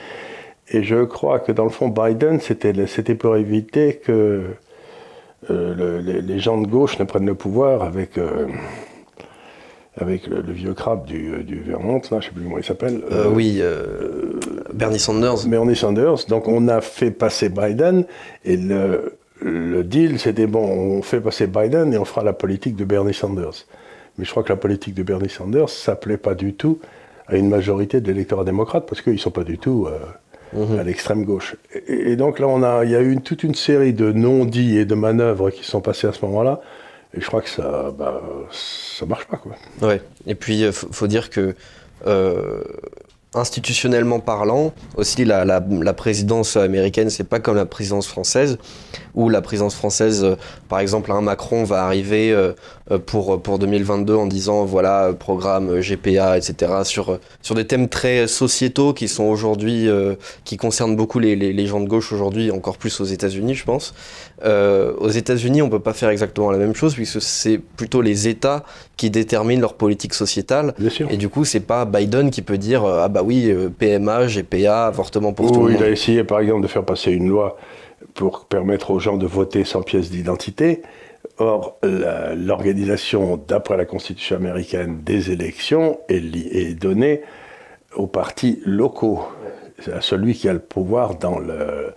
et 0.69 0.83
je 0.83 1.03
crois 1.03 1.39
que 1.39 1.51
dans 1.51 1.65
le 1.65 1.69
fond, 1.69 1.89
Biden, 1.89 2.39
c'était 2.39 3.15
pour 3.15 3.35
éviter 3.35 3.95
que 3.95 4.43
euh, 5.49 6.21
les, 6.21 6.39
gens 6.39 6.61
de 6.61 6.67
gauche 6.67 6.99
ne 6.99 7.03
prennent 7.03 7.25
le 7.25 7.35
pouvoir 7.35 7.81
avec, 7.81 8.17
euh, 8.17 8.47
avec 9.97 10.27
le, 10.27 10.41
vieux 10.51 10.73
crabe 10.73 11.05
du, 11.05 11.43
du, 11.43 11.59
Vermont, 11.59 11.95
là, 11.95 12.01
je 12.09 12.15
ne 12.15 12.21
sais 12.21 12.29
plus 12.29 12.43
comment 12.43 12.57
il 12.57 12.63
s'appelle. 12.63 13.01
Euh, 13.11 13.25
oui, 13.33 13.61
Bernie 14.73 14.99
Sanders. 14.99 15.47
Bernie 15.47 15.75
Sanders. 15.75 16.25
Donc 16.29 16.47
on 16.47 16.67
a 16.67 16.79
fait 16.79 17.11
passer 17.11 17.49
Biden, 17.49 18.05
et 18.45 18.55
le, 18.55 19.17
le 19.41 19.83
deal, 19.83 20.19
c'était 20.19 20.47
bon, 20.47 20.63
on 20.63 21.01
fait 21.01 21.19
passer 21.19 21.47
Biden 21.47 21.93
et 21.93 21.97
on 21.97 22.05
fera 22.05 22.23
la 22.23 22.33
politique 22.33 22.75
de 22.75 22.85
Bernie 22.85 23.13
Sanders. 23.13 23.65
Mais 24.17 24.25
je 24.25 24.31
crois 24.31 24.43
que 24.43 24.49
la 24.49 24.57
politique 24.57 24.93
de 24.93 25.03
Bernie 25.03 25.29
Sanders 25.29 25.69
s'appelait 25.69 26.17
pas 26.17 26.35
du 26.35 26.53
tout 26.53 26.79
à 27.27 27.35
une 27.35 27.49
majorité 27.49 28.01
de 28.01 28.07
l'électorat 28.07 28.43
démocrate 28.43 28.85
parce 28.87 29.01
qu'ils 29.01 29.13
ne 29.13 29.17
sont 29.17 29.31
pas 29.31 29.43
du 29.43 29.57
tout 29.57 29.87
euh, 29.87 30.65
mhm. 30.65 30.79
à 30.79 30.83
l'extrême 30.83 31.25
gauche. 31.25 31.55
Et, 31.87 32.15
donc 32.15 32.39
là, 32.39 32.47
on 32.47 32.63
a, 32.63 32.83
il 32.85 32.91
y 32.91 32.95
a 32.95 33.01
eu 33.01 33.17
toute 33.21 33.43
une 33.43 33.55
série 33.55 33.93
de 33.93 34.11
non-dits 34.11 34.77
et 34.77 34.85
de 34.85 34.95
manœuvres 34.95 35.49
qui 35.49 35.63
sont 35.63 35.81
passées 35.81 36.07
à 36.07 36.13
ce 36.13 36.25
moment-là. 36.25 36.61
Et 37.13 37.21
je 37.21 37.27
crois 37.27 37.41
que 37.41 37.49
ça, 37.49 37.91
bah, 37.97 38.21
ça 38.51 39.05
marche 39.05 39.25
pas, 39.25 39.37
quoi. 39.37 39.55
Ouais. 39.81 40.01
Et 40.27 40.35
puis, 40.35 40.61
il 40.61 40.71
faut, 40.71 41.07
dire 41.07 41.29
que 41.29 41.55
euh, 42.07 42.63
institutionnellement 43.33 44.19
parlant, 44.19 44.73
aussi 44.95 45.25
la, 45.25 45.43
la, 45.43 45.61
la 45.69 45.93
présidence 45.93 46.55
américaine, 46.55 47.09
c'est 47.09 47.27
pas 47.27 47.39
comme 47.39 47.57
la 47.57 47.65
présidence 47.65 48.07
française, 48.07 48.57
où 49.15 49.29
la 49.29 49.41
présidence 49.41 49.75
française, 49.75 50.23
euh, 50.23 50.35
par 50.69 50.79
exemple, 50.79 51.11
un 51.11 51.21
Macron 51.21 51.63
va 51.63 51.83
arriver 51.83 52.31
euh, 52.31 52.53
euh, 52.91 52.97
pour, 52.97 53.41
pour 53.41 53.59
2022 53.59 54.15
en 54.15 54.25
disant 54.25 54.65
voilà, 54.65 55.11
programme 55.17 55.79
GPA, 55.79 56.37
etc., 56.37 56.71
sur, 56.83 57.19
sur 57.41 57.55
des 57.55 57.65
thèmes 57.65 57.89
très 57.89 58.27
sociétaux 58.27 58.93
qui 58.93 59.07
sont 59.07 59.23
aujourd'hui, 59.23 59.87
qui 60.43 60.57
concernent 60.57 60.95
beaucoup 60.95 61.19
les, 61.19 61.35
les, 61.35 61.53
les, 61.53 61.65
gens 61.65 61.79
de 61.79 61.87
gauche 61.87 62.11
aujourd'hui, 62.11 62.51
encore 62.51 62.77
plus 62.77 62.99
aux 63.01 63.05
États-Unis, 63.05 63.55
je 63.55 63.65
pense. 63.65 63.93
aux 64.43 65.09
États-Unis, 65.09 65.61
on 65.61 65.69
peut 65.69 65.79
pas 65.79 65.93
faire 65.93 66.09
exactement 66.09 66.51
la 66.51 66.57
même 66.57 66.75
chose, 66.75 66.95
puisque 66.95 67.21
c'est 67.21 67.57
plutôt 67.57 68.01
les 68.01 68.27
États 68.27 68.63
qui 68.97 69.09
déterminent 69.09 69.61
leur 69.61 69.73
politique 69.73 70.13
sociétale. 70.13 70.73
Et 71.09 71.17
du 71.17 71.29
coup, 71.29 71.45
c'est 71.45 71.59
pas 71.59 71.85
Biden 71.85 72.31
qui 72.31 72.41
peut 72.41 72.57
dire 72.57 72.85
ah 72.85 73.07
bah 73.07 73.21
oui, 73.23 73.53
PMA, 73.79 74.27
GPA, 74.27 74.87
avortement 74.87 75.33
pour 75.33 75.51
tout 75.51 75.65
le 75.65 75.71
monde. 75.71 75.79
Il 75.79 75.83
a 75.83 75.89
essayé, 75.89 76.23
par 76.23 76.39
exemple, 76.39 76.61
de 76.61 76.67
faire 76.67 76.85
passer 76.85 77.11
une 77.11 77.27
loi 77.27 77.57
pour 78.13 78.45
permettre 78.45 78.91
aux 78.91 78.99
gens 78.99 79.17
de 79.17 79.25
voter 79.25 79.63
sans 79.63 79.81
pièce 79.81 80.09
d'identité. 80.09 80.81
Or, 81.37 81.77
l'organisation, 81.83 83.37
d'après 83.47 83.77
la 83.77 83.85
Constitution 83.85 84.35
américaine, 84.35 85.01
des 85.03 85.31
élections 85.31 85.99
est, 86.09 86.79
donnée 86.79 87.21
aux 87.95 88.07
partis 88.07 88.61
locaux, 88.65 89.23
à 89.91 90.01
celui 90.01 90.33
qui 90.33 90.49
a 90.49 90.53
le 90.53 90.59
pouvoir 90.59 91.15
dans 91.15 91.39
le... 91.39 91.93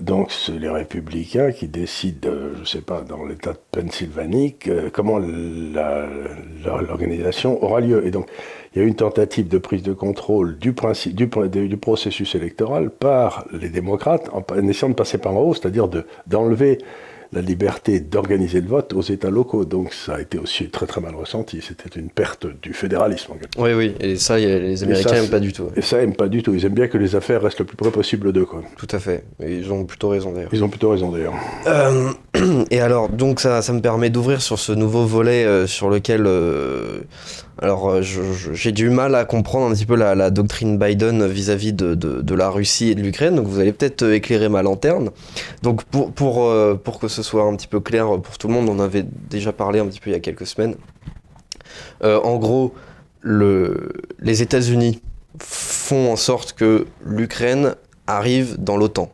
Donc, 0.00 0.32
c'est 0.32 0.58
les 0.58 0.70
républicains 0.70 1.52
qui 1.52 1.68
décident, 1.68 2.30
je 2.54 2.60
ne 2.60 2.64
sais 2.64 2.80
pas, 2.80 3.02
dans 3.02 3.26
l'État 3.26 3.52
de 3.52 3.58
Pennsylvanie, 3.72 4.56
comment 4.92 5.18
l'organisation 5.18 7.62
aura 7.62 7.80
lieu. 7.80 8.06
Et 8.06 8.10
donc, 8.10 8.26
il 8.74 8.78
y 8.78 8.82
a 8.82 8.86
eu 8.86 8.88
une 8.88 8.94
tentative 8.94 9.48
de 9.48 9.58
prise 9.58 9.82
de 9.82 9.92
contrôle 9.92 10.56
du 10.58 10.72
processus 10.72 12.34
électoral 12.34 12.88
par 12.88 13.44
les 13.52 13.68
démocrates 13.68 14.30
en, 14.32 14.42
essayant 14.66 14.88
de 14.88 14.94
passer 14.94 15.18
par 15.18 15.36
en 15.36 15.40
haut, 15.40 15.52
c'est-à-dire 15.52 15.90
d'enlever 16.26 16.78
la 17.32 17.40
liberté 17.40 18.00
d'organiser 18.00 18.60
le 18.60 18.68
vote 18.68 18.92
aux 18.92 19.02
États 19.02 19.30
locaux. 19.30 19.64
Donc 19.64 19.92
ça 19.92 20.16
a 20.16 20.20
été 20.20 20.38
aussi 20.38 20.68
très 20.68 20.86
très 20.86 21.00
mal 21.00 21.14
ressenti. 21.14 21.60
C'était 21.66 21.98
une 21.98 22.10
perte 22.10 22.46
du 22.62 22.74
fédéralisme. 22.74 23.32
oui, 23.58 23.72
oui, 23.72 23.94
et 24.00 24.16
ça, 24.16 24.38
les 24.38 24.82
Américains 24.82 25.14
n'aiment 25.14 25.30
pas 25.30 25.40
du 25.40 25.52
tout. 25.52 25.68
Et 25.76 25.82
ça, 25.82 25.98
n'aiment 25.98 26.16
pas 26.16 26.28
du 26.28 26.42
tout. 26.42 26.54
Ils 26.54 26.64
aiment 26.64 26.74
bien 26.74 26.88
que 26.88 26.98
les 26.98 27.16
affaires 27.16 27.42
restent 27.42 27.60
le 27.60 27.64
plus 27.64 27.76
près 27.76 27.90
possible 27.90 28.32
d'eux. 28.32 28.46
Tout 28.76 28.88
à 28.90 28.98
fait. 28.98 29.24
Et 29.42 29.56
ils 29.56 29.72
ont 29.72 29.84
plutôt 29.84 30.08
raison 30.08 30.32
d'ailleurs. 30.32 30.50
Ils 30.52 30.64
ont 30.64 30.68
plutôt 30.68 30.90
raison 30.90 31.10
d'ailleurs. 31.10 31.34
Euh, 31.66 32.12
et 32.70 32.80
alors, 32.80 33.08
donc 33.08 33.40
ça, 33.40 33.62
ça 33.62 33.72
me 33.72 33.80
permet 33.80 34.10
d'ouvrir 34.10 34.42
sur 34.42 34.58
ce 34.58 34.72
nouveau 34.72 35.04
volet 35.06 35.44
euh, 35.44 35.66
sur 35.66 35.88
lequel... 35.88 36.24
Euh, 36.26 37.00
alors, 37.60 38.02
j'ai 38.02 38.72
du 38.72 38.88
mal 38.90 39.14
à 39.14 39.24
comprendre 39.24 39.66
un 39.66 39.74
petit 39.74 39.86
peu 39.86 39.94
la, 39.94 40.30
doctrine 40.30 40.78
Biden 40.78 41.26
vis-à-vis 41.26 41.72
de, 41.72 42.34
la 42.34 42.48
Russie 42.48 42.90
et 42.90 42.94
de 42.96 43.02
l'Ukraine, 43.02 43.36
donc 43.36 43.46
vous 43.46 43.60
allez 43.60 43.72
peut-être 43.72 44.10
éclairer 44.10 44.48
ma 44.48 44.62
lanterne. 44.62 45.10
Donc, 45.62 45.84
pour, 45.84 46.10
pour, 46.10 46.50
pour 46.82 46.98
que 46.98 47.06
ce 47.06 47.21
soit 47.22 47.44
un 47.44 47.56
petit 47.56 47.66
peu 47.66 47.80
clair 47.80 48.20
pour 48.20 48.38
tout 48.38 48.48
le 48.48 48.54
monde, 48.54 48.68
on 48.68 48.80
avait 48.80 49.04
déjà 49.04 49.52
parlé 49.52 49.78
un 49.80 49.86
petit 49.86 50.00
peu 50.00 50.10
il 50.10 50.12
y 50.12 50.16
a 50.16 50.20
quelques 50.20 50.46
semaines. 50.46 50.76
en 52.02 52.36
gros, 52.36 52.74
le, 53.20 53.92
les 54.18 54.42
États-Unis 54.42 55.00
font 55.40 56.12
en 56.12 56.16
sorte 56.16 56.52
que 56.52 56.86
l'Ukraine 57.04 57.76
arrive 58.06 58.56
dans 58.58 58.76
l'OTAN. 58.76 59.12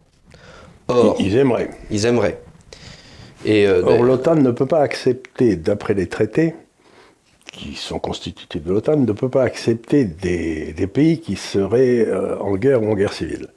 Or, 0.88 1.16
ils 1.20 1.36
aimeraient. 1.36 1.70
Ils 1.90 2.06
aimeraient. 2.06 2.40
Et, 3.44 3.68
Or, 3.68 4.02
l'OTAN 4.02 4.36
ne 4.36 4.50
peut 4.50 4.66
pas 4.66 4.80
accepter, 4.80 5.56
d'après 5.56 5.94
les 5.94 6.08
traités, 6.08 6.54
qui 7.52 7.74
sont 7.74 7.98
constitutifs 7.98 8.62
de 8.62 8.72
l'OTAN 8.72 8.96
ne 8.96 9.12
peut 9.12 9.28
pas 9.28 9.42
accepter 9.42 10.04
des, 10.04 10.72
des 10.72 10.86
pays 10.86 11.20
qui 11.20 11.36
seraient 11.36 12.06
euh, 12.06 12.38
en 12.38 12.56
guerre 12.56 12.82
ou 12.82 12.90
en 12.90 12.94
guerre 12.94 13.12
civile. 13.12 13.48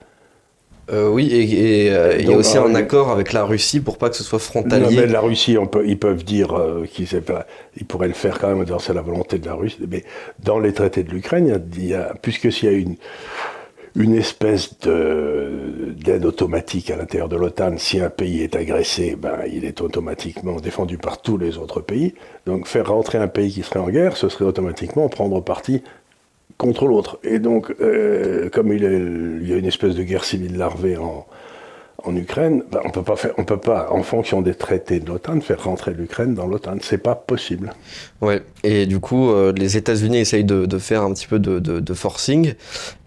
Euh, 0.92 1.10
oui, 1.10 1.30
et, 1.32 1.90
euh, 1.92 2.18
il 2.20 2.30
y 2.30 2.34
a 2.34 2.38
aussi 2.38 2.58
un 2.58 2.76
accord 2.76 3.12
avec 3.12 3.32
la 3.32 3.44
Russie 3.44 3.80
pour 3.80 3.98
pas 3.98 4.10
que 4.10 4.16
ce 4.16 4.24
soit 4.24 4.40
frontalier. 4.40 4.96
Non, 4.96 5.02
mais 5.02 5.08
la 5.08 5.22
Russie, 5.22 5.58
on 5.58 5.68
peut, 5.68 5.84
ils 5.88 5.98
peuvent 5.98 6.24
dire 6.24 6.54
qu'ils 6.92 7.08
ils 7.78 7.86
pourraient 7.86 8.10
le 8.10 8.14
faire 8.14 8.40
quand 8.40 8.54
même, 8.54 8.66
c'est 8.80 8.94
la 8.94 9.02
volonté 9.02 9.40
de 9.40 9.46
la 9.46 9.54
Russie. 9.54 9.78
Mais 9.90 10.04
dans 10.44 10.60
les 10.60 10.74
traités 10.74 11.04
de 11.04 11.12
l'Ukraine, 11.12 11.62
il 11.78 11.88
y 11.88 11.94
a, 11.94 12.14
puisque 12.22 12.52
s'il 12.52 12.72
y 12.72 12.74
a 12.74 12.78
une, 12.78 12.96
une 13.96 14.16
espèce 14.16 14.78
d'aide 14.80 16.26
automatique 16.26 16.92
à 16.92 16.96
l'intérieur 16.96 17.30
de 17.30 17.36
l'OTAN. 17.36 17.78
Si 17.78 18.00
un 18.00 18.10
pays 18.10 18.42
est 18.42 18.56
agressé, 18.56 19.16
ben, 19.18 19.40
il 19.52 19.66
est 19.66 19.82
automatiquement 19.82 20.58
défendu 20.58 20.98
par 20.98 21.22
tous 21.22 21.38
les 21.38 21.58
autres 21.58 21.82
pays. 21.82 22.14
Donc 22.46 22.68
faire 22.68 22.88
rentrer 22.88 23.18
un 23.18 23.28
pays 23.28 23.52
qui 23.52 23.64
serait 23.64 23.80
en 23.80 23.90
guerre, 23.90 24.16
ce 24.18 24.30
serait 24.30 24.46
automatiquement 24.46 25.10
prendre 25.10 25.42
parti 25.42 25.84
contre 26.62 26.86
l'autre. 26.86 27.18
Et 27.24 27.40
donc, 27.40 27.74
euh, 27.82 28.50
comme 28.50 28.72
il, 28.72 28.84
il, 29.42 29.50
y 29.50 29.54
a 29.54 29.58
une 29.58 29.66
espèce 29.66 29.96
de 29.96 30.04
guerre 30.04 30.24
civile 30.24 30.58
larvée 30.58 30.96
en, 30.96 31.26
en 32.04 32.16
Ukraine, 32.16 32.64
ben, 32.72 32.82
on 32.86 32.92
peut 32.92 33.02
pas 33.02 33.16
faire, 33.16 33.34
on 33.40 33.46
peut 33.46 33.58
pas, 33.58 33.88
en 33.90 34.04
fonction 34.04 34.44
des 34.44 34.54
traités 34.54 35.00
de 35.00 35.08
l'OTAN, 35.08 35.42
faire 35.42 35.64
rentrer 35.64 35.96
l'Ukraine 35.96 36.36
dans 36.36 36.46
l'OTAN. 36.46 36.76
C'est 36.82 37.00
pas 37.00 37.16
possible. 37.16 37.74
Ouais. 38.22 38.44
Et 38.64 38.86
du 38.86 39.00
coup, 39.00 39.32
euh, 39.32 39.52
les 39.58 39.76
États-Unis 39.76 40.20
essayent 40.20 40.44
de, 40.44 40.68
de, 40.68 40.78
faire 40.78 41.02
un 41.02 41.12
petit 41.14 41.26
peu 41.26 41.40
de, 41.40 41.58
de, 41.58 41.80
de, 41.80 41.94
forcing. 41.96 42.54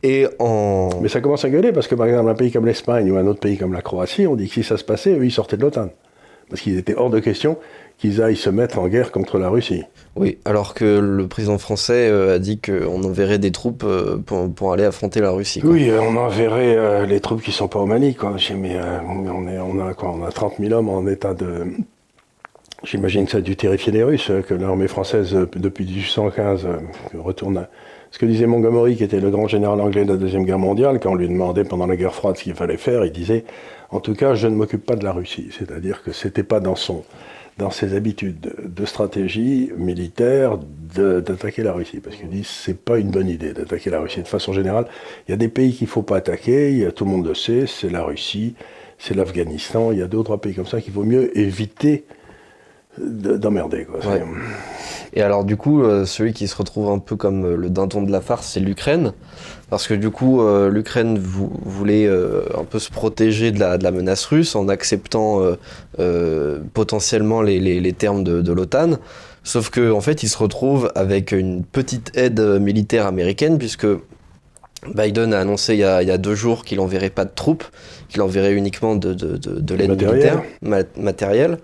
Et 0.02 0.26
en. 0.40 0.90
Mais 1.00 1.08
ça 1.08 1.20
commence 1.20 1.44
à 1.44 1.49
gueuler 1.49 1.70
parce 1.70 1.87
que 1.87 1.94
par 1.94 2.06
exemple, 2.08 2.28
un 2.28 2.34
pays 2.34 2.50
comme 2.50 2.66
l'Espagne 2.66 3.08
ou 3.12 3.16
un 3.16 3.26
autre 3.28 3.40
pays 3.40 3.56
comme 3.56 3.73
la 3.73 3.82
Croatie, 3.82 4.26
on 4.26 4.34
dit 4.34 4.49
que 4.49 4.54
si 4.54 4.64
ça 4.64 4.76
se 4.76 4.84
passait, 4.84 5.16
eux, 5.16 5.25
ils 5.25 5.30
sortaient 5.30 5.56
de 5.56 5.62
l'OTAN. 5.62 5.90
Parce 6.49 6.61
qu'il 6.61 6.76
était 6.76 6.96
hors 6.96 7.11
de 7.11 7.20
question 7.20 7.56
qu'ils 7.99 8.20
aillent 8.20 8.37
se 8.37 8.50
mettre 8.50 8.80
en 8.80 8.88
guerre 8.88 9.12
contre 9.12 9.38
la 9.38 9.49
Russie. 9.49 9.84
Oui, 10.16 10.38
alors 10.44 10.75
que 10.75 10.85
le 10.85 11.26
président 11.26 11.59
français 11.59 12.09
euh, 12.09 12.37
a 12.37 12.38
dit 12.38 12.61
qu'on 12.61 13.02
enverrait 13.02 13.38
des 13.38 13.50
troupes 13.50 13.83
euh, 13.85 14.16
pour, 14.16 14.73
aller 14.73 14.85
affronter 14.85 15.21
la 15.21 15.30
Russie. 15.30 15.61
Oui, 15.64 15.90
euh, 15.90 16.00
on 16.00 16.16
enverrait 16.16 17.06
les 17.06 17.21
troupes 17.21 17.42
qui 17.42 17.50
sont 17.50 17.66
pas 17.66 17.80
au 17.80 17.87
Mali. 17.87 18.14
Quoi. 18.14 18.37
Mais, 18.56 18.78
on, 19.09 19.26
on, 19.26 19.87
a, 19.87 19.94
quoi, 19.94 20.11
on 20.11 20.25
a 20.25 20.30
30 20.30 20.54
000 20.61 20.73
hommes 20.73 20.88
en 20.88 21.06
état 21.06 21.35
de... 21.35 21.66
J'imagine 22.85 23.25
que 23.25 23.33
ça 23.33 23.38
a 23.38 23.40
dû 23.40 23.56
terrifier 23.56 23.92
les 23.92 24.02
Russes, 24.02 24.30
que 24.47 24.54
l'armée 24.54 24.88
française, 24.88 25.35
depuis 25.56 25.85
1815, 25.85 26.68
retourne 27.18 27.56
à... 27.56 27.68
Ce 28.11 28.18
que 28.18 28.26
disait 28.26 28.47
Montgomery, 28.47 28.94
qui 28.94 29.02
était 29.02 29.18
le 29.18 29.30
grand 29.30 29.49
général 29.49 29.80
anglais 29.80 30.04
de 30.04 30.12
la 30.12 30.18
Deuxième 30.18 30.44
Guerre 30.44 30.61
mondiale, 30.61 31.00
quand 31.00 31.11
on 31.11 31.14
lui 31.16 31.26
demandait 31.26 31.64
pendant 31.64 31.87
la 31.87 31.97
guerre 31.97 32.14
froide 32.14 32.37
ce 32.37 32.44
qu'il 32.44 32.54
fallait 32.54 32.76
faire, 32.76 33.04
il 33.04 33.11
disait, 33.11 33.44
en 33.90 33.99
tout 33.99 34.14
cas, 34.14 34.35
je 34.35 34.47
ne 34.47 34.54
m'occupe 34.54 34.87
pas 34.87 34.94
de 34.94 35.02
la 35.02 35.12
Russie. 35.12 35.49
C'est-à-dire 35.50 36.04
que 36.04 36.12
c'était 36.12 36.44
pas 36.44 36.61
dans 36.61 36.76
son 36.76 37.02
dans 37.58 37.70
ses 37.70 37.94
habitudes 37.94 38.52
de 38.64 38.84
stratégie 38.84 39.70
militaire 39.76 40.58
d'attaquer 40.58 41.62
la 41.62 41.73
Russie. 41.73 42.00
Parce 42.00 42.16
qu'il 42.16 42.28
dit 42.28 42.44
c'est 42.44 42.78
pas 42.78 42.99
une 42.99 43.11
bonne 43.11 43.28
idée 43.28 43.52
d'attaquer 43.52 43.90
la 43.90 44.00
Russie. 44.00 44.23
De 44.23 44.28
façon 44.28 44.52
générale, 44.52 44.87
il 45.28 45.30
y 45.30 45.34
a 45.34 45.37
des 45.37 45.49
pays 45.49 45.73
qu'il 45.73 45.87
faut 45.87 46.02
pas 46.02 46.16
attaquer, 46.16 46.73
y 46.73 46.84
a, 46.84 46.92
tout 46.92 47.04
le 47.04 47.11
monde 47.11 47.26
le 47.26 47.34
sait, 47.34 47.66
c'est 47.66 47.90
la 47.90 48.02
Russie, 48.02 48.54
c'est 48.99 49.14
l'Afghanistan, 49.14 49.92
il 49.92 49.99
y 49.99 50.02
a 50.02 50.06
deux 50.06 50.18
ou 50.18 50.23
trois 50.23 50.40
pays 50.40 50.54
comme 50.54 50.66
ça 50.66 50.80
qu'il 50.80 50.92
vaut 50.92 51.04
mieux 51.04 51.37
éviter 51.38 52.04
d'emmerder. 52.99 53.87
Ouais. 53.93 54.23
Et 55.15 55.23
alors 55.23 55.45
du 55.45 55.57
coup, 55.57 55.83
euh, 55.83 56.05
celui 56.05 56.33
qui 56.33 56.49
se 56.49 56.57
retrouve 56.57 56.91
un 56.91 56.99
peu 56.99 57.17
comme 57.17 57.45
euh, 57.45 57.57
le 57.57 57.71
dindon 57.71 58.03
de 58.03 58.11
la 58.11 58.21
farce, 58.21 58.49
c'est 58.53 58.61
l'Ukraine. 58.61 59.13
Parce 59.71 59.87
que 59.87 59.95
du 59.95 60.11
coup, 60.11 60.43
euh, 60.43 60.71
l'Ukraine 60.71 61.19
voulait 61.19 62.09
un 62.09 62.65
peu 62.65 62.79
se 62.79 62.91
protéger 62.91 63.51
de 63.51 63.61
la, 63.61 63.79
de 63.79 63.85
la, 63.85 63.91
menace 63.91 64.25
russe 64.27 64.55
en 64.55 64.69
acceptant 64.69 65.41
potentiellement 66.75 67.43
les, 67.43 67.59
les, 67.59 67.81
les, 67.81 67.93
termes 67.93 68.23
de, 68.23 68.43
de 68.43 68.53
l'OTAN. 68.53 68.99
Sauf 69.43 69.71
qu'en 69.71 69.91
en 69.91 70.01
fait, 70.01 70.23
il 70.23 70.29
se 70.29 70.39
retrouve 70.39 70.93
avec 70.95 71.33
une 71.33 71.65
petite 71.65 72.17
aide 72.17 72.41
militaire 72.41 73.07
américaine, 73.07 73.59
puisque 73.59 73.87
Biden 74.95 75.33
a 75.33 75.41
annoncé 75.41 75.75
il 75.75 75.81
y 75.81 75.85
a, 75.85 76.03
il 76.03 76.09
y 76.09 76.13
a 76.13 76.19
deux 76.19 76.35
jours 76.35 76.65
qu'il 76.65 76.79
n'enverrait 76.79 77.11
pas 77.11 77.25
de 77.25 77.33
troupes, 77.35 77.65
qu'il 78.09 78.23
enverrait 78.23 78.53
uniquement 78.53 78.97
de, 78.97 79.15
de, 79.15 79.37
de, 79.37 79.61
de 79.61 79.75
l'aide 79.75 79.91
militaire, 79.91 80.43
matérielle. 80.97 81.59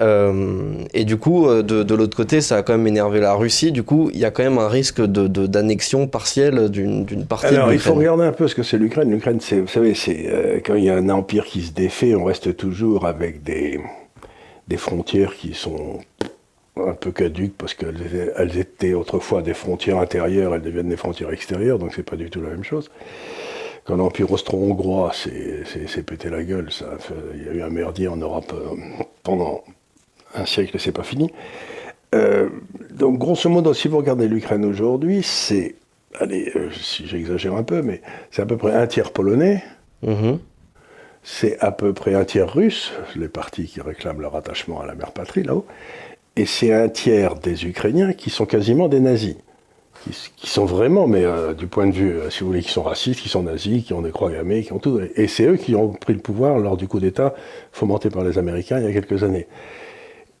Euh, 0.00 0.84
et 0.92 1.04
du 1.04 1.16
coup, 1.16 1.46
de, 1.48 1.82
de 1.82 1.94
l'autre 1.94 2.16
côté, 2.16 2.40
ça 2.40 2.56
a 2.56 2.62
quand 2.62 2.76
même 2.76 2.86
énervé 2.86 3.20
la 3.20 3.34
Russie. 3.34 3.72
Du 3.72 3.82
coup, 3.82 4.10
il 4.12 4.18
y 4.18 4.24
a 4.24 4.30
quand 4.30 4.42
même 4.42 4.58
un 4.58 4.68
risque 4.68 5.00
d'annexion 5.00 6.00
de, 6.00 6.04
de, 6.06 6.10
partielle 6.10 6.68
d'une 6.68 7.26
partie 7.26 7.46
Alors, 7.46 7.68
de 7.68 7.74
il 7.74 7.78
faut 7.78 7.94
regarder 7.94 8.24
un 8.24 8.32
peu 8.32 8.48
ce 8.48 8.54
que 8.54 8.62
c'est 8.62 8.78
l'Ukraine. 8.78 9.10
L'Ukraine, 9.10 9.38
vous 9.38 9.68
savez, 9.68 9.94
c'est 9.94 10.26
euh, 10.26 10.60
quand 10.64 10.74
il 10.74 10.84
y 10.84 10.90
a 10.90 10.96
un 10.96 11.08
empire 11.08 11.44
qui 11.44 11.62
se 11.62 11.72
défait, 11.72 12.14
on 12.14 12.24
reste 12.24 12.56
toujours 12.56 13.06
avec 13.06 13.42
des, 13.42 13.80
des 14.68 14.76
frontières 14.76 15.34
qui 15.34 15.54
sont 15.54 16.00
un 16.76 16.94
peu 16.94 17.12
caduques 17.12 17.54
parce 17.56 17.74
qu'elles 17.74 18.32
elles 18.36 18.58
étaient 18.58 18.94
autrefois 18.94 19.42
des 19.42 19.54
frontières 19.54 19.98
intérieures, 19.98 20.54
elles 20.54 20.62
deviennent 20.62 20.88
des 20.88 20.96
frontières 20.96 21.32
extérieures, 21.32 21.78
donc 21.78 21.92
c'est 21.94 22.02
pas 22.02 22.16
du 22.16 22.30
tout 22.30 22.40
la 22.40 22.50
même 22.50 22.64
chose. 22.64 22.90
Quand 23.84 23.96
l'Empire 23.96 24.32
austro-hongrois 24.32 25.12
s'est 25.12 26.02
pété 26.02 26.30
la 26.30 26.42
gueule, 26.42 26.72
ça 26.72 26.96
il 27.36 27.44
y 27.44 27.48
a 27.48 27.52
eu 27.52 27.62
un 27.62 27.68
merdier 27.68 28.08
en 28.08 28.16
Europe 28.16 28.52
euh, 28.54 28.74
pendant 29.22 29.62
un 30.34 30.46
siècle, 30.46 30.78
c'est 30.78 30.92
pas 30.92 31.02
fini. 31.02 31.30
Euh, 32.14 32.48
donc, 32.90 33.18
grosso 33.18 33.48
modo, 33.48 33.74
si 33.74 33.88
vous 33.88 33.96
regardez 33.98 34.28
l'Ukraine 34.28 34.64
aujourd'hui, 34.64 35.22
c'est, 35.22 35.74
allez, 36.18 36.52
euh, 36.54 36.70
si 36.72 37.06
j'exagère 37.06 37.54
un 37.54 37.62
peu, 37.62 37.82
mais 37.82 38.00
c'est 38.30 38.42
à 38.42 38.46
peu 38.46 38.56
près 38.56 38.72
un 38.72 38.86
tiers 38.86 39.10
polonais. 39.10 39.62
Mm 40.02 40.12
-hmm. 40.12 40.38
C'est 41.26 41.58
à 41.60 41.72
peu 41.72 41.94
près 41.94 42.14
un 42.14 42.24
tiers 42.24 42.52
russe, 42.52 42.92
les 43.16 43.28
partis 43.28 43.66
qui 43.66 43.80
réclament 43.80 44.20
leur 44.20 44.36
attachement 44.36 44.82
à 44.82 44.86
la 44.86 44.94
mère 44.94 45.12
patrie 45.12 45.42
là-haut. 45.42 45.66
Et 46.36 46.44
c'est 46.44 46.72
un 46.72 46.88
tiers 46.90 47.34
des 47.36 47.64
Ukrainiens 47.64 48.12
qui 48.12 48.28
sont 48.28 48.46
quasiment 48.46 48.88
des 48.88 49.00
nazis. 49.00 49.36
Qui, 50.02 50.10
qui 50.36 50.48
sont 50.50 50.66
vraiment, 50.66 51.06
mais 51.06 51.24
euh, 51.24 51.54
du 51.54 51.66
point 51.66 51.86
de 51.86 51.96
vue, 52.00 52.14
si 52.28 52.40
vous 52.40 52.48
voulez, 52.48 52.60
qui 52.60 52.74
sont 52.78 52.82
racistes, 52.82 53.20
qui 53.22 53.30
sont 53.30 53.42
nazis, 53.42 53.84
qui 53.84 53.94
ont 53.94 54.02
des 54.02 54.10
croix 54.10 54.30
gammées, 54.30 54.62
qui 54.64 54.72
ont 54.74 54.82
tout. 54.86 55.00
Et 55.16 55.26
c'est 55.28 55.46
eux 55.46 55.56
qui 55.56 55.74
ont 55.74 55.88
pris 56.04 56.12
le 56.12 56.20
pouvoir 56.28 56.58
lors 56.58 56.76
du 56.76 56.86
coup 56.88 57.00
d'État 57.00 57.34
fomenté 57.72 58.10
par 58.10 58.22
les 58.28 58.36
Américains 58.36 58.78
il 58.80 58.84
y 58.84 58.90
a 58.92 58.92
quelques 58.92 59.22
années. 59.28 59.46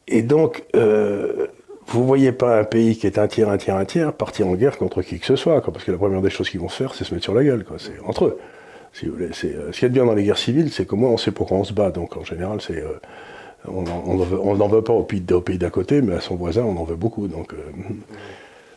Et 0.08 0.22
donc, 0.22 0.64
euh, 0.76 1.46
vous 1.86 2.06
voyez 2.06 2.32
pas 2.32 2.58
un 2.58 2.64
pays 2.64 2.96
qui 2.96 3.06
est 3.06 3.18
un 3.18 3.26
tiers, 3.26 3.48
un 3.48 3.58
tiers, 3.58 3.76
un 3.76 3.84
tiers 3.84 4.12
partir 4.12 4.46
en 4.46 4.54
guerre 4.54 4.78
contre 4.78 5.02
qui 5.02 5.18
que 5.18 5.26
ce 5.26 5.36
soit, 5.36 5.60
quoi, 5.60 5.72
parce 5.72 5.84
que 5.84 5.92
la 5.92 5.98
première 5.98 6.22
des 6.22 6.30
choses 6.30 6.48
qu'ils 6.48 6.60
vont 6.60 6.68
faire, 6.68 6.94
c'est 6.94 7.04
se 7.04 7.14
mettre 7.14 7.24
sur 7.24 7.34
la 7.34 7.44
gueule, 7.44 7.64
quoi. 7.64 7.76
C'est 7.78 7.94
entre 8.06 8.26
eux. 8.26 8.38
Euh, 9.02 9.28
ce 9.32 9.70
qu'il 9.72 9.82
y 9.82 9.84
a 9.84 9.88
de 9.88 9.94
bien 9.94 10.04
dans 10.04 10.14
les 10.14 10.24
guerres 10.24 10.38
civiles, 10.38 10.70
c'est 10.70 10.86
qu'au 10.86 10.96
moins 10.96 11.10
on 11.10 11.16
sait 11.16 11.32
pourquoi 11.32 11.58
on 11.58 11.64
se 11.64 11.72
bat. 11.72 11.90
Donc 11.90 12.16
en 12.16 12.24
général, 12.24 12.60
c'est 12.60 12.80
euh, 12.80 13.00
on 13.66 13.82
n'en 13.82 14.68
veut, 14.68 14.82
pas 14.82 14.92
au 14.92 15.02
pays, 15.02 15.20
d'à 15.20 15.70
côté, 15.70 16.02
mais 16.02 16.14
à 16.14 16.20
son 16.20 16.36
voisin, 16.36 16.62
on 16.62 16.76
en 16.76 16.84
veut 16.84 16.96
beaucoup. 16.96 17.28
Donc, 17.28 17.54
euh, 17.54 17.56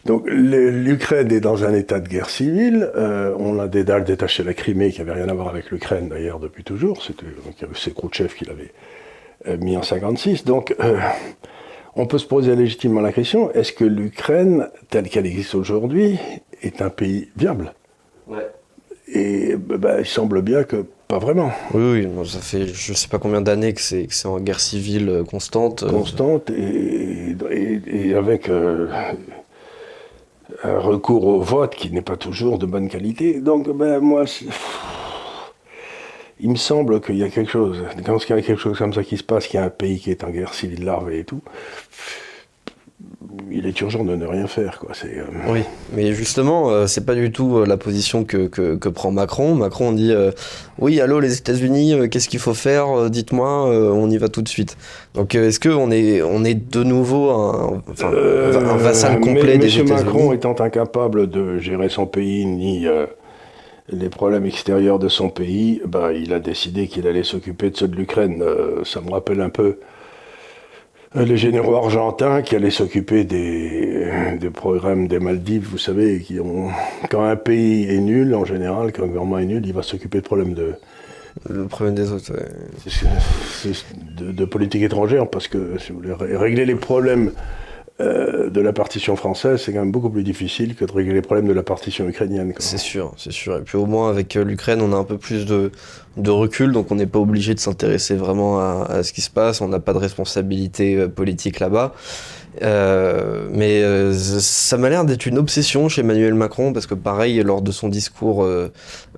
donc 0.05 0.24
l'Ukraine 0.27 1.31
est 1.31 1.41
dans 1.41 1.65
un 1.65 1.74
état 1.74 2.00
de 2.00 2.07
guerre 2.07 2.29
civile. 2.29 2.89
On 2.96 3.60
a 3.60 3.67
des 3.67 3.84
dalles 3.84 4.05
détachées 4.05 4.43
la 4.43 4.53
Crimée, 4.53 4.91
qui 4.91 5.00
n'avait 5.00 5.22
rien 5.22 5.27
à 5.27 5.34
voir 5.34 5.50
avec 5.50 5.69
l'Ukraine 5.72 6.07
d'ailleurs 6.07 6.39
depuis 6.39 6.63
toujours. 6.63 7.03
C'est 7.03 7.93
Khrouchtchev 7.93 8.34
qui 8.34 8.46
l'avait 8.46 8.72
mis 9.58 9.77
en 9.77 9.84
56. 9.84 10.44
Donc, 10.44 10.75
euh, 10.80 11.00
on 11.96 12.06
peut 12.06 12.18
se 12.18 12.25
poser 12.25 12.56
légitimement 12.56 13.01
la 13.01 13.13
question 13.13 13.51
est-ce 13.54 13.72
que 13.72 13.86
l'Ukraine, 13.86 14.68
telle 14.89 15.10
qu'elle 15.10 15.25
existe 15.25 15.56
aujourd'hui, 15.56 16.18
est 16.62 16.82
un 16.82 16.89
pays 16.89 17.30
viable? 17.38 17.74
Ouais. 18.27 18.48
Et 19.13 19.56
bah, 19.56 20.00
il 20.00 20.06
semble 20.06 20.42
bien 20.42 20.63
que 20.63 20.86
pas 21.08 21.20
vraiment. 21.20 21.51
Oui, 21.74 22.06
oui, 22.06 22.27
ça 22.27 22.39
fait 22.39 22.68
je 22.68 22.94
sais 22.94 23.08
pas 23.08 23.20
combien 23.20 23.39
d'années 23.39 23.74
que 23.74 23.80
c'est 23.82 24.08
en 24.25 24.39
guerre 24.42 24.60
civile 24.60 25.24
constante. 25.30 25.89
Constante 25.89 26.50
et, 26.50 27.36
et, 27.50 27.82
et 27.88 28.13
avec 28.13 28.50
euh, 28.50 28.88
un 30.63 30.80
recours 30.80 31.25
au 31.25 31.39
vote 31.39 31.75
qui 31.75 31.92
n'est 31.92 32.01
pas 32.01 32.18
toujours 32.18 32.58
de 32.58 32.66
bonne 32.66 32.89
qualité. 32.89 33.39
Donc, 33.39 33.70
ben, 33.70 34.00
moi, 34.00 34.25
il 36.39 36.50
me 36.50 36.56
semble 36.56 37.01
qu'il 37.01 37.17
y 37.17 37.24
a 37.24 37.29
quelque 37.29 37.51
chose, 37.51 37.84
quand 38.06 38.17
il 38.17 38.29
y 38.29 38.34
a 38.34 38.41
quelque 38.41 38.62
chose 38.62 38.77
comme 38.77 38.94
ça 38.94 39.03
qui 39.03 39.17
se 39.17 39.24
passe, 39.24 39.48
qu'il 39.48 39.60
y 39.60 39.63
a 39.63 39.65
un 39.65 39.70
pays 39.70 40.00
qui 40.00 40.12
est 40.12 40.24
en 40.24 40.29
guerre 40.29 40.53
civile 40.53 40.86
larvée 40.86 41.20
et 41.20 41.24
tout, 41.24 41.41
il 43.51 43.65
est 43.65 43.79
urgent 43.82 44.03
de 44.03 44.15
ne 44.15 44.25
rien 44.25 44.48
faire. 44.48 44.79
Quoi. 44.79 44.91
Euh... 45.06 45.24
Oui, 45.50 45.62
mais 45.94 46.13
justement, 46.13 46.70
euh, 46.70 46.88
c'est 46.88 47.06
pas 47.06 47.15
du 47.15 47.32
tout 47.32 47.58
euh, 47.58 47.65
la 47.65 47.77
position 47.77 48.24
que, 48.24 48.48
que, 48.48 48.75
que, 48.75 48.89
prend 48.89 49.12
Macron. 49.12 49.56
Macron 49.56 49.91
dit 49.91 50.12
euh, 50.12 50.32
Oui, 50.79 51.00
allô, 51.00 51.20
les 51.20 51.38
États-Unis, 51.38 52.10
qu'est-ce 52.10 52.29
qu'il 52.29 52.39
faut 52.39 52.53
faire 52.53 53.10
Dites-moi, 53.10 53.70
on 53.94 54.10
y 54.10 54.17
va 54.17 54.29
tout 54.29 54.41
de 54.41 54.48
suite. 54.48 54.77
Donc, 55.13 55.36
est-ce 55.36 55.60
qu'on 55.60 55.91
est, 55.91 56.22
on 56.22 56.44
est 56.44 56.56
de 56.56 56.84
nouveau 56.84 57.29
un, 57.29 57.84
vassal 58.77 59.20
complet 59.20 59.44
mais, 59.44 59.58
des 59.58 59.79
États-Unis? 59.79 60.03
Macron 60.03 60.34
étant 60.34 60.56
incapable 60.60 61.29
de 61.29 61.58
gérer 61.60 61.89
son 61.89 62.06
pays 62.06 62.46
ni 62.46 62.88
les 63.89 64.10
problèmes 64.10 64.46
extérieurs 64.46 65.00
de 65.00 65.08
son 65.08 65.29
pays, 65.29 65.82
bah, 65.86 66.12
il 66.13 66.34
a 66.34 66.39
décidé 66.39 66.88
qu'il 66.88 67.08
allait 67.08 67.24
s'occuper 67.24 67.70
de 67.70 67.77
ceux 67.77 67.88
de 67.88 67.96
l'Ukraine. 67.96 68.44
ça 68.84 69.01
me 69.01 69.12
rappelle 69.12 69.41
un 69.41 69.50
peu 69.50 69.79
les 71.15 71.38
généraux 71.38 71.75
argentins 71.75 72.41
qui 72.41 72.56
allaient 72.56 72.70
s'occuper 72.70 73.24
des, 73.24 74.12
des, 74.39 74.50
programmes 74.50 75.08
des 75.08 75.20
Maldives, 75.20 75.67
vous 75.70 75.77
savez, 75.77 76.20
qui 76.20 76.39
ont, 76.39 76.70
quand 77.10 77.24
un 77.24 77.36
pays 77.36 77.89
est 77.89 78.00
nul, 78.00 78.36
en 78.36 78.46
général, 78.46 78.91
quand 78.91 79.03
un 79.03 79.08
gouvernement 79.08 79.39
est 79.39 79.46
nul, 79.46 79.65
il 79.65 79.74
va 79.74 79.84
s'occuper 79.84 80.20
de 80.20 80.25
problèmes 80.25 80.53
de... 80.53 80.74
Le 81.50 81.65
problème 81.65 81.94
des 81.94 82.12
autres, 82.12 82.34
ouais. 82.34 83.72
de, 84.17 84.32
de, 84.32 84.46
politique 84.46 84.82
étrangère, 84.82 85.29
parce 85.29 85.48
que 85.48 85.77
si 85.77 85.91
vous 85.91 86.00
voulez 86.00 86.13
régler 86.36 86.65
les 86.65 86.75
problèmes 86.75 87.32
euh, 88.00 88.51
de 88.51 88.62
la 88.62 88.74
partition 88.74 89.16
française, 89.16 89.60
c'est 89.60 89.74
quand 89.74 89.80
même 89.80 89.92
beaucoup 89.92 90.12
plus 90.12 90.22
difficile 90.22 90.75
que 90.75 90.86
de 90.86 90.92
régler 90.92 91.16
les 91.16 91.24
problèmes 91.24 91.48
de 91.48 91.54
la 91.54 91.63
partition 91.63 92.08
ukrainienne. 92.08 92.54
C'est 92.60 92.77
sûr, 92.77 93.12
c'est 93.18 93.32
sûr. 93.32 93.58
Et 93.58 93.62
puis 93.62 93.75
au 93.75 93.88
moins 93.88 94.12
avec 94.12 94.36
euh, 94.36 94.44
l'Ukraine, 94.44 94.82
on 94.82 94.94
a 94.94 94.96
un 94.96 95.04
peu 95.04 95.18
plus 95.18 95.48
de, 95.48 95.72
recul, 96.30 96.74
donc 96.74 96.92
on 96.92 96.96
n'est 96.96 97.08
pas 97.08 97.18
obligé 97.18 97.56
de 97.56 97.60
s'intéresser 97.60 98.13
vraiment 98.13 98.60
à, 98.60 99.01
ce 99.01 99.13
qui 99.13 99.22
se 99.22 99.32
passe. 99.32 99.62
On 99.62 99.68
n'a 99.68 99.80
pas 99.80 99.94
de 99.94 99.98
responsabilité 99.98 100.96
euh, 100.96 101.08
politique 101.08 101.60
là-bas. 101.60 101.94
Mais 102.62 103.84
ça 104.13 104.77
m'a 104.77 104.89
l'air 104.89 105.06
d'être 105.06 105.25
une 105.25 105.38
obsession 105.38 105.89
chez 105.89 106.01
Emmanuel 106.01 106.34
Macron 106.34 106.74
parce 106.74 106.88
que 106.88 106.96
pareil 106.96 107.42
lors 107.44 107.62
de 107.62 107.72
son 107.72 107.88
discours 107.88 108.48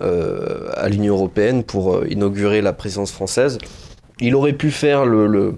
à 0.01 0.89
l'Union 0.89 1.15
européenne 1.15 1.63
pour 1.63 2.05
inaugurer 2.05 2.61
la 2.61 2.73
présidence 2.73 3.13
française, 3.13 3.57
il 4.19 4.35
aurait 4.35 4.51
pu 4.51 4.71
faire 4.71 5.05
le 5.05 5.55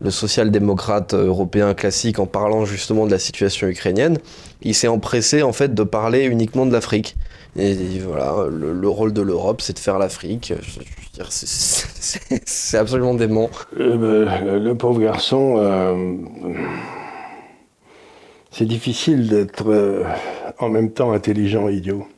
le 0.00 0.10
social-démocrate 0.10 1.14
européen 1.14 1.74
classique 1.74 2.18
en 2.18 2.26
parlant 2.26 2.64
justement 2.64 3.06
de 3.06 3.10
la 3.10 3.18
situation 3.18 3.68
ukrainienne, 3.68 4.18
il 4.62 4.74
s'est 4.74 4.88
empressé 4.88 5.42
en 5.42 5.52
fait 5.52 5.74
de 5.74 5.82
parler 5.82 6.24
uniquement 6.24 6.66
de 6.66 6.72
l'Afrique. 6.72 7.16
Et 7.56 8.00
voilà, 8.00 8.48
le, 8.50 8.88
rôle 8.88 9.12
de 9.12 9.22
l'Europe, 9.22 9.60
c'est 9.60 9.74
de 9.74 9.78
faire 9.78 9.98
l'Afrique. 9.98 10.52
C'est 11.20 12.76
absolument 12.76 13.14
dément. 13.14 13.48
Euh, 13.78 14.24
ben, 14.24 14.58
le 14.58 14.74
pauvre 14.74 15.00
garçon, 15.00 15.54
euh, 15.58 16.16
c'est 18.50 18.66
difficile 18.66 19.28
d'être 19.28 19.70
euh, 19.70 20.04
en 20.58 20.68
même 20.68 20.90
temps 20.90 21.12
intelligent 21.12 21.68
et 21.68 21.74
idiot. 21.74 22.08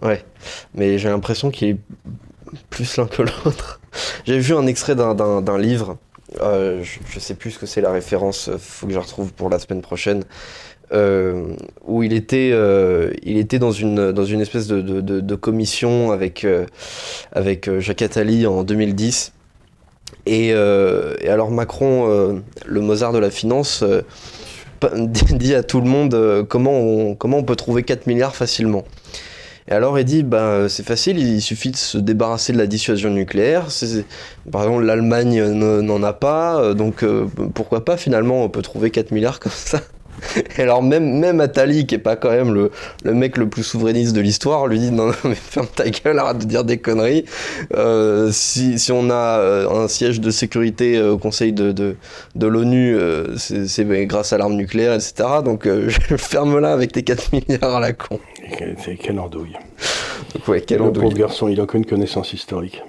Ouais, 0.00 0.24
mais 0.74 0.98
j'ai 0.98 1.10
l'impression 1.10 1.50
qu'il 1.50 1.68
est 1.68 1.78
plus 2.70 2.96
l'un 2.96 3.06
que 3.06 3.22
l'autre. 3.22 3.80
J'ai 4.24 4.38
vu 4.38 4.54
un 4.54 4.66
extrait 4.66 4.94
d'un 4.94 5.58
livre, 5.58 5.98
je, 6.40 6.98
je, 7.08 7.18
sais 7.20 7.34
plus 7.34 7.52
ce 7.52 7.58
que 7.58 7.66
c'est 7.66 7.80
la 7.80 7.92
référence, 7.92 8.50
faut 8.58 8.86
que 8.86 8.92
je 8.92 8.98
retrouve 8.98 9.32
pour 9.32 9.50
la 9.50 9.58
semaine 9.58 9.82
prochaine, 9.82 10.24
euh, 10.92 11.54
où 11.86 12.02
il 12.02 12.12
était, 12.12 12.50
euh, 12.52 13.12
il 13.22 13.38
était 13.38 13.58
dans, 13.58 13.70
une, 13.70 14.12
dans 14.12 14.26
une 14.26 14.42
espèce 14.42 14.66
de, 14.66 14.80
de, 15.00 15.34
commission 15.34 16.12
avec, 16.12 16.44
euh, 16.44 16.66
avec 17.32 17.78
Jacques 17.78 18.02
Attali 18.02 18.46
en 18.46 18.62
2010. 18.62 19.32
Et, 20.26 20.52
alors 20.52 21.50
Macron, 21.50 22.42
le 22.66 22.80
Mozart 22.80 23.12
de 23.12 23.18
la 23.18 23.30
finance, 23.30 23.82
dit 24.94 25.54
à 25.54 25.62
tout 25.62 25.80
le 25.80 25.88
monde 25.88 26.46
comment, 26.48 27.14
comment 27.14 27.38
on 27.38 27.44
peut 27.44 27.56
trouver 27.56 27.82
4 27.82 28.06
milliards 28.06 28.36
facilement. 28.36 28.84
Et 29.72 29.74
alors 29.74 29.98
il 29.98 30.04
dit, 30.04 30.22
bah, 30.22 30.68
c'est 30.68 30.84
facile, 30.84 31.18
il 31.18 31.40
suffit 31.40 31.70
de 31.70 31.76
se 31.76 31.96
débarrasser 31.96 32.52
de 32.52 32.58
la 32.58 32.66
dissuasion 32.66 33.08
nucléaire. 33.08 33.68
Par 34.50 34.64
exemple, 34.64 34.84
l'Allemagne 34.84 35.42
n'en 35.42 36.02
a 36.02 36.12
pas, 36.12 36.74
donc 36.74 37.02
pourquoi 37.54 37.82
pas 37.82 37.96
finalement 37.96 38.44
on 38.44 38.50
peut 38.50 38.60
trouver 38.60 38.90
4 38.90 39.12
milliards 39.12 39.40
comme 39.40 39.50
ça 39.50 39.80
Et 40.58 40.62
alors 40.62 40.82
même, 40.82 41.18
même 41.18 41.40
Atali, 41.40 41.86
qui 41.86 41.94
est 41.94 41.98
pas 41.98 42.16
quand 42.16 42.30
même 42.30 42.52
le, 42.52 42.70
le 43.04 43.14
mec 43.14 43.36
le 43.36 43.48
plus 43.48 43.62
souverainiste 43.62 44.14
de 44.14 44.20
l'histoire, 44.20 44.66
lui 44.66 44.78
dit 44.78 44.90
non, 44.90 45.06
non 45.06 45.14
mais 45.24 45.34
ferme 45.34 45.66
ta 45.74 45.88
gueule, 45.88 46.18
arrête 46.18 46.38
de 46.38 46.44
dire 46.44 46.64
des 46.64 46.78
conneries. 46.78 47.24
Euh, 47.74 48.30
si, 48.32 48.78
si, 48.78 48.92
on 48.92 49.10
a 49.10 49.38
euh, 49.38 49.68
un 49.70 49.88
siège 49.88 50.20
de 50.20 50.30
sécurité 50.30 50.96
euh, 50.96 51.12
au 51.12 51.18
Conseil 51.18 51.52
de, 51.52 51.72
de, 51.72 51.96
de 52.34 52.46
l'ONU, 52.46 52.96
c'est 53.36 53.86
grâce 54.06 54.32
à 54.32 54.38
l'arme 54.38 54.54
nucléaire, 54.54 54.94
etc. 54.94 55.24
Donc 55.44 55.68
ferme-la 56.16 56.72
avec 56.72 56.92
tes 56.92 57.02
4 57.02 57.32
milliards 57.32 57.76
à 57.76 57.80
la 57.80 57.92
con. 57.92 58.20
C'est 58.84 58.96
quelle 58.96 59.18
andouille. 59.18 59.56
Donc, 60.34 60.48
ouais, 60.48 60.60
quelle 60.60 60.78
le 60.78 60.92
pauvre 60.92 61.14
garçon, 61.14 61.48
il 61.48 61.60
a 61.60 61.64
aucune 61.64 61.84
connaissance 61.84 62.32
historique. 62.32 62.82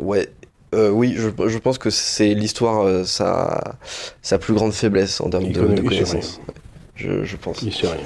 ouais, 0.00 0.28
euh, 0.74 0.90
oui, 0.90 1.14
je, 1.16 1.28
je, 1.48 1.58
pense 1.58 1.78
que 1.78 1.90
c'est 1.90 2.34
l'histoire, 2.34 2.84
euh, 2.84 3.04
sa, 3.04 3.76
sa, 4.22 4.38
plus 4.38 4.52
grande 4.52 4.72
faiblesse 4.72 5.20
en 5.20 5.30
termes 5.30 5.50
de, 5.50 5.60
de 5.60 5.80
connaissances. 5.80 6.40
Je, 6.96 7.24
je, 7.24 7.36
pense. 7.36 7.62
Il 7.62 7.72
sait 7.72 7.86
rien. 7.86 7.96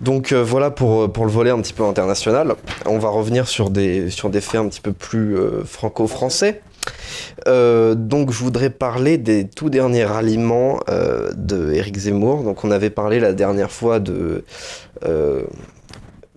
Donc 0.00 0.32
euh, 0.32 0.44
voilà 0.44 0.70
pour, 0.70 1.10
pour 1.10 1.24
le 1.24 1.30
volet 1.30 1.50
un 1.50 1.60
petit 1.60 1.72
peu 1.72 1.82
international. 1.82 2.54
On 2.86 2.98
va 2.98 3.08
revenir 3.08 3.48
sur 3.48 3.70
des, 3.70 4.10
sur 4.10 4.30
des 4.30 4.40
faits 4.40 4.60
un 4.60 4.68
petit 4.68 4.80
peu 4.80 4.92
plus 4.92 5.36
franco-français. 5.64 6.60
Donc 7.46 8.30
je 8.30 8.38
voudrais 8.38 8.70
parler 8.70 9.18
des 9.18 9.48
tout 9.48 9.70
derniers 9.70 10.04
ralliements 10.04 10.80
de 10.88 11.72
Éric 11.72 11.96
Zemmour. 11.96 12.42
Donc 12.42 12.64
on 12.64 12.70
avait 12.70 12.90
parlé 12.90 13.18
la 13.18 13.32
dernière 13.32 13.72
fois 13.72 13.98
de 13.98 14.44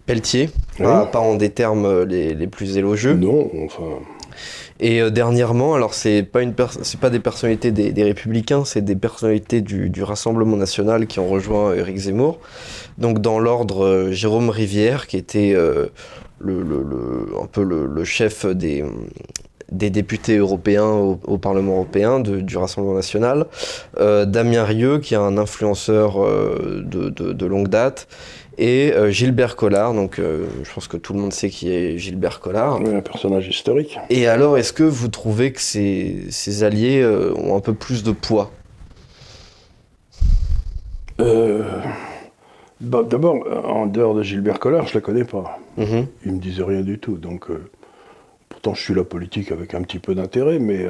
Pelletier, 0.05 0.49
oui. 0.79 0.85
pas, 0.85 1.05
pas, 1.05 1.19
en 1.19 1.35
des 1.35 1.49
termes 1.49 2.03
les, 2.03 2.33
les 2.33 2.47
plus 2.47 2.77
élogieux. 2.77 3.15
Non, 3.15 3.51
enfin... 3.65 3.99
Et 4.79 5.01
euh, 5.01 5.09
dernièrement, 5.09 5.73
alors 5.73 5.93
c'est 5.93 6.23
pas 6.23 6.43
une 6.43 6.53
c'est 6.83 6.99
pas 6.99 7.09
des 7.09 7.19
personnalités 7.19 7.71
des, 7.71 7.91
des 7.91 8.03
républicains, 8.03 8.63
c'est 8.63 8.83
des 8.83 8.95
personnalités 8.95 9.61
du, 9.61 9.89
du, 9.89 10.03
Rassemblement 10.03 10.55
national 10.55 11.07
qui 11.07 11.19
ont 11.19 11.27
rejoint 11.27 11.73
Éric 11.73 11.97
Zemmour. 11.97 12.39
Donc 12.97 13.19
dans 13.19 13.39
l'ordre, 13.39 13.85
euh, 13.85 14.11
Jérôme 14.11 14.49
Rivière, 14.49 15.07
qui 15.07 15.17
était 15.17 15.53
euh, 15.55 15.87
le, 16.39 16.61
le, 16.61 16.83
le, 16.83 17.27
un 17.41 17.47
peu 17.47 17.63
le, 17.63 18.03
chef 18.03 18.45
des, 18.45 18.83
des 19.71 19.89
députés 19.89 20.37
européens 20.37 20.89
au, 20.89 21.19
au 21.25 21.37
Parlement 21.37 21.73
européen 21.73 22.19
de, 22.19 22.39
du 22.39 22.57
Rassemblement 22.57 22.95
national, 22.95 23.45
euh, 23.99 24.25
Damien 24.25 24.63
Rieu, 24.63 24.99
qui 24.99 25.13
est 25.13 25.17
un 25.17 25.37
influenceur 25.37 26.23
euh, 26.23 26.83
de, 26.85 27.09
de, 27.09 27.33
de, 27.33 27.45
longue 27.45 27.67
date, 27.67 28.07
et 28.57 28.93
euh, 28.93 29.09
Gilbert 29.11 29.55
Collard. 29.55 29.93
Donc, 29.93 30.19
je 30.19 30.73
pense 30.73 30.87
que 30.87 30.97
tout 30.97 31.13
le 31.13 31.19
monde 31.19 31.33
sait 31.33 31.49
qui 31.49 31.71
est 31.71 31.97
Gilbert 31.97 32.39
Collard. 32.39 32.79
Oui, 32.81 32.95
un 32.95 33.01
personnage 33.01 33.47
historique. 33.47 33.99
Et 34.09 34.27
alors, 34.27 34.57
est-ce 34.57 34.73
que 34.73 34.83
vous 34.83 35.09
trouvez 35.09 35.51
que 35.51 35.61
ces, 35.61 36.25
ces 36.29 36.63
alliés 36.63 37.05
ont 37.35 37.55
un 37.55 37.59
peu 37.61 37.73
plus 37.73 38.03
de 38.03 38.11
poids? 38.11 38.51
Bah, 42.79 43.01
D'abord, 43.03 43.37
en 43.65 43.87
dehors 43.87 44.13
de 44.13 44.23
Gilbert 44.23 44.59
Collard, 44.59 44.85
je 44.85 44.91
ne 44.91 44.95
la 44.95 45.01
connais 45.01 45.23
pas. 45.23 45.59
Mm 45.77 45.83
-hmm. 45.83 46.05
Il 46.25 46.31
me 46.33 46.39
disait 46.39 46.63
rien 46.63 46.81
du 46.81 46.99
tout. 46.99 47.17
Donc, 47.17 47.49
pourtant, 48.57 48.73
je 48.73 48.81
suis 48.81 48.93
la 48.93 49.03
politique 49.03 49.51
avec 49.51 49.73
un 49.73 49.81
petit 49.81 49.99
peu 49.99 50.15
d'intérêt, 50.15 50.59
mais 50.59 50.85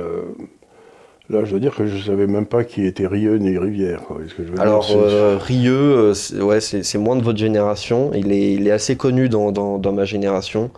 Là, 1.30 1.44
je 1.44 1.54
veux 1.54 1.60
dire 1.60 1.76
que 1.76 1.86
je 1.88 1.98
ne 1.98 2.02
savais 2.02 2.26
même 2.26 2.46
pas 2.46 2.64
qui 2.64 2.86
était 2.86 3.06
Rieux 3.06 3.36
ni 3.36 3.58
Rivière. 3.58 4.02
Quoi. 4.04 4.20
Que 4.38 4.46
je 4.46 4.50
veux 4.50 4.62
Alors, 4.62 4.86
dire, 4.86 4.98
euh, 4.98 5.38
Rieux, 5.38 5.74
euh, 5.74 6.42
ouais, 6.42 6.62
c'est 6.62 6.98
moins 6.98 7.18
de 7.18 7.22
votre 7.22 7.38
génération. 7.38 8.12
Il 8.16 8.32
est, 8.32 8.54
il 8.54 8.66
est 8.66 8.72
assez 8.72 8.96
connu 8.96 9.28
dans, 9.28 9.52
dans, 9.52 9.78
dans 9.78 9.92
ma 9.92 10.06
génération. 10.06 10.72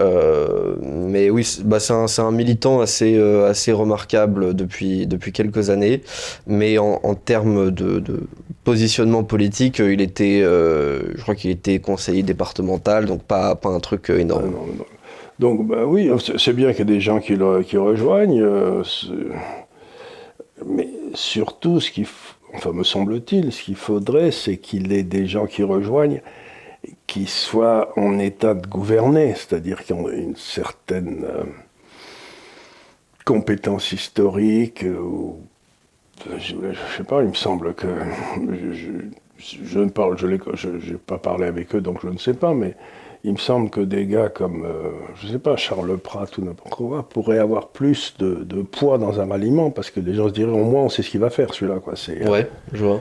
Euh, 0.00 0.74
mais 0.82 1.30
oui, 1.30 1.46
bah, 1.64 1.78
c'est 1.78 1.92
un, 1.92 2.06
un, 2.18 2.30
militant 2.32 2.80
assez, 2.80 3.14
euh, 3.16 3.48
assez 3.48 3.70
remarquable 3.70 4.54
depuis, 4.54 5.06
depuis 5.06 5.30
quelques 5.30 5.70
années. 5.70 6.02
Mais 6.48 6.78
en, 6.78 6.98
en 7.04 7.14
termes 7.14 7.70
de, 7.70 8.00
de, 8.00 8.24
positionnement 8.64 9.22
politique, 9.22 9.78
il 9.78 10.00
était, 10.00 10.40
euh, 10.42 11.12
je 11.14 11.22
crois 11.22 11.36
qu'il 11.36 11.52
était 11.52 11.78
conseiller 11.78 12.24
départemental, 12.24 13.06
donc 13.06 13.22
pas, 13.22 13.54
pas 13.54 13.68
un 13.68 13.78
truc 13.78 14.10
énorme. 14.10 14.46
Ah, 14.46 14.50
non, 14.50 14.66
non. 14.78 14.84
Donc, 15.38 15.66
bah, 15.66 15.84
oui, 15.84 16.10
c'est 16.38 16.52
bien 16.52 16.72
qu'il 16.72 16.88
y 16.88 16.92
ait 16.92 16.94
des 16.96 17.00
gens 17.00 17.20
qui 17.20 17.36
rejoignent. 17.76 18.44
Mais 20.64 20.88
surtout, 21.14 21.80
ce 21.80 21.90
qui, 21.90 22.06
enfin, 22.54 22.72
me 22.72 22.84
semble-t-il, 22.84 23.52
ce 23.52 23.62
qu'il 23.62 23.76
faudrait, 23.76 24.30
c'est 24.30 24.56
qu'il 24.56 24.92
y 24.92 24.96
ait 24.96 25.02
des 25.02 25.26
gens 25.26 25.46
qui 25.46 25.62
rejoignent 25.62 26.22
qui 27.06 27.26
soient 27.26 27.92
en 27.98 28.18
état 28.18 28.54
de 28.54 28.66
gouverner, 28.66 29.34
c'est-à-dire 29.34 29.82
qui 29.82 29.92
ont 29.92 30.08
une 30.08 30.36
certaine 30.36 31.24
euh, 31.24 31.44
compétence 33.24 33.92
historique. 33.92 34.84
Euh, 34.84 34.98
ou, 34.98 35.40
je 36.38 36.54
ne 36.54 36.74
sais 36.96 37.04
pas, 37.04 37.22
il 37.22 37.28
me 37.28 37.34
semble 37.34 37.74
que. 37.74 37.86
Je, 38.50 38.72
je, 39.38 39.64
je 39.64 39.78
ne 39.80 39.90
parle, 39.90 40.16
je 40.18 40.26
n'ai 40.26 40.98
pas 40.98 41.18
parlé 41.18 41.46
avec 41.46 41.74
eux, 41.74 41.80
donc 41.80 42.00
je 42.02 42.08
ne 42.08 42.18
sais 42.18 42.34
pas, 42.34 42.54
mais 42.54 42.74
il 43.26 43.32
me 43.32 43.38
semble 43.38 43.70
que 43.70 43.80
des 43.80 44.06
gars 44.06 44.28
comme, 44.28 44.64
euh, 44.64 44.92
je 45.16 45.26
ne 45.26 45.32
sais 45.32 45.38
pas, 45.40 45.56
Charles 45.56 45.98
Pratt 45.98 46.38
ou 46.38 46.44
n'importe 46.44 46.72
quoi, 46.72 47.08
pourraient 47.08 47.40
avoir 47.40 47.68
plus 47.68 48.14
de, 48.20 48.36
de, 48.44 48.62
poids 48.62 48.98
dans 48.98 49.20
un 49.20 49.26
ralliement, 49.26 49.72
parce 49.72 49.90
que 49.90 49.98
les 49.98 50.14
gens 50.14 50.28
se 50.28 50.32
diraient, 50.32 50.52
au 50.52 50.64
moins 50.64 50.82
on 50.82 50.88
sait 50.88 51.02
ce 51.02 51.10
qu'il 51.10 51.18
va 51.18 51.28
faire 51.28 51.52
celui-là. 51.52 51.80
Quoi. 51.80 51.94
Ouais, 52.30 52.48
je 52.72 52.84
vois. 52.84 53.00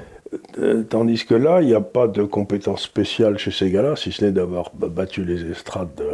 Euh, 0.57 0.83
tandis 0.83 1.25
que 1.25 1.35
là, 1.35 1.61
il 1.61 1.67
n'y 1.67 1.75
a 1.75 1.81
pas 1.81 2.07
de 2.07 2.23
compétence 2.23 2.81
spéciale 2.81 3.37
chez 3.37 3.51
ces 3.51 3.69
gars-là, 3.69 3.95
si 3.95 4.11
ce 4.11 4.25
n'est 4.25 4.31
d'avoir 4.31 4.71
battu 4.73 5.23
les 5.23 5.45
estrades 5.51 5.93
de, 5.95 6.09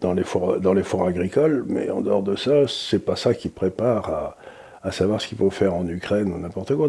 dans, 0.00 0.14
les 0.14 0.22
foires, 0.22 0.60
dans 0.60 0.72
les 0.72 0.84
agricoles, 1.04 1.64
mais 1.66 1.90
en 1.90 2.02
dehors 2.02 2.22
de 2.22 2.36
ça, 2.36 2.68
c'est 2.68 3.04
pas 3.04 3.16
ça 3.16 3.34
qui 3.34 3.48
prépare 3.48 4.10
à, 4.10 4.36
à 4.84 4.92
savoir 4.92 5.20
ce 5.20 5.28
qu'il 5.28 5.38
faut 5.38 5.50
faire 5.50 5.74
en 5.74 5.88
Ukraine 5.88 6.30
ou 6.30 6.38
n'importe 6.38 6.76
quoi. 6.76 6.88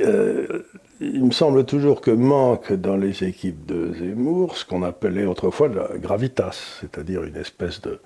Euh, 0.00 0.46
il 1.00 1.24
me 1.24 1.32
semble 1.32 1.64
toujours 1.64 2.00
que 2.00 2.12
manque 2.12 2.72
dans 2.72 2.96
les 2.96 3.24
équipes 3.24 3.66
de 3.66 3.92
Zemmour 3.92 4.56
ce 4.56 4.64
qu'on 4.64 4.84
appelait 4.84 5.26
autrefois 5.26 5.68
la 5.68 5.98
gravitas, 5.98 6.78
c'est-à-dire 6.80 7.24
une 7.24 7.36
espèce 7.36 7.80
de. 7.80 7.98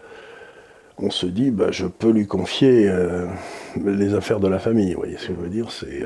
On 0.99 1.11
se 1.11 1.27
dit, 1.27 1.51
bah, 1.51 1.71
je 1.71 1.85
peux 1.85 2.11
lui 2.11 2.27
confier 2.27 2.89
euh, 2.89 3.27
les 3.85 4.15
affaires 4.15 4.41
de 4.41 4.49
la 4.49 4.59
famille. 4.59 4.95
Vous 4.95 5.01
voyez 5.01 5.19
ce 5.19 5.29
que 5.29 5.35
je 5.35 5.41
veux 5.41 5.51
dire? 5.51 5.71
C'est. 5.71 6.03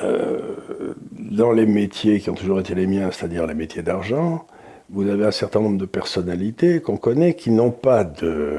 Euh, 0.00 0.94
dans 1.10 1.50
les 1.50 1.66
métiers 1.66 2.20
qui 2.20 2.30
ont 2.30 2.34
toujours 2.34 2.60
été 2.60 2.76
les 2.76 2.86
miens, 2.86 3.10
c'est-à-dire 3.10 3.48
les 3.48 3.54
métiers 3.54 3.82
d'argent, 3.82 4.46
vous 4.90 5.08
avez 5.08 5.26
un 5.26 5.32
certain 5.32 5.60
nombre 5.60 5.76
de 5.76 5.86
personnalités 5.86 6.80
qu'on 6.80 6.96
connaît 6.96 7.34
qui 7.34 7.50
n'ont 7.50 7.72
pas 7.72 8.04
de 8.04 8.58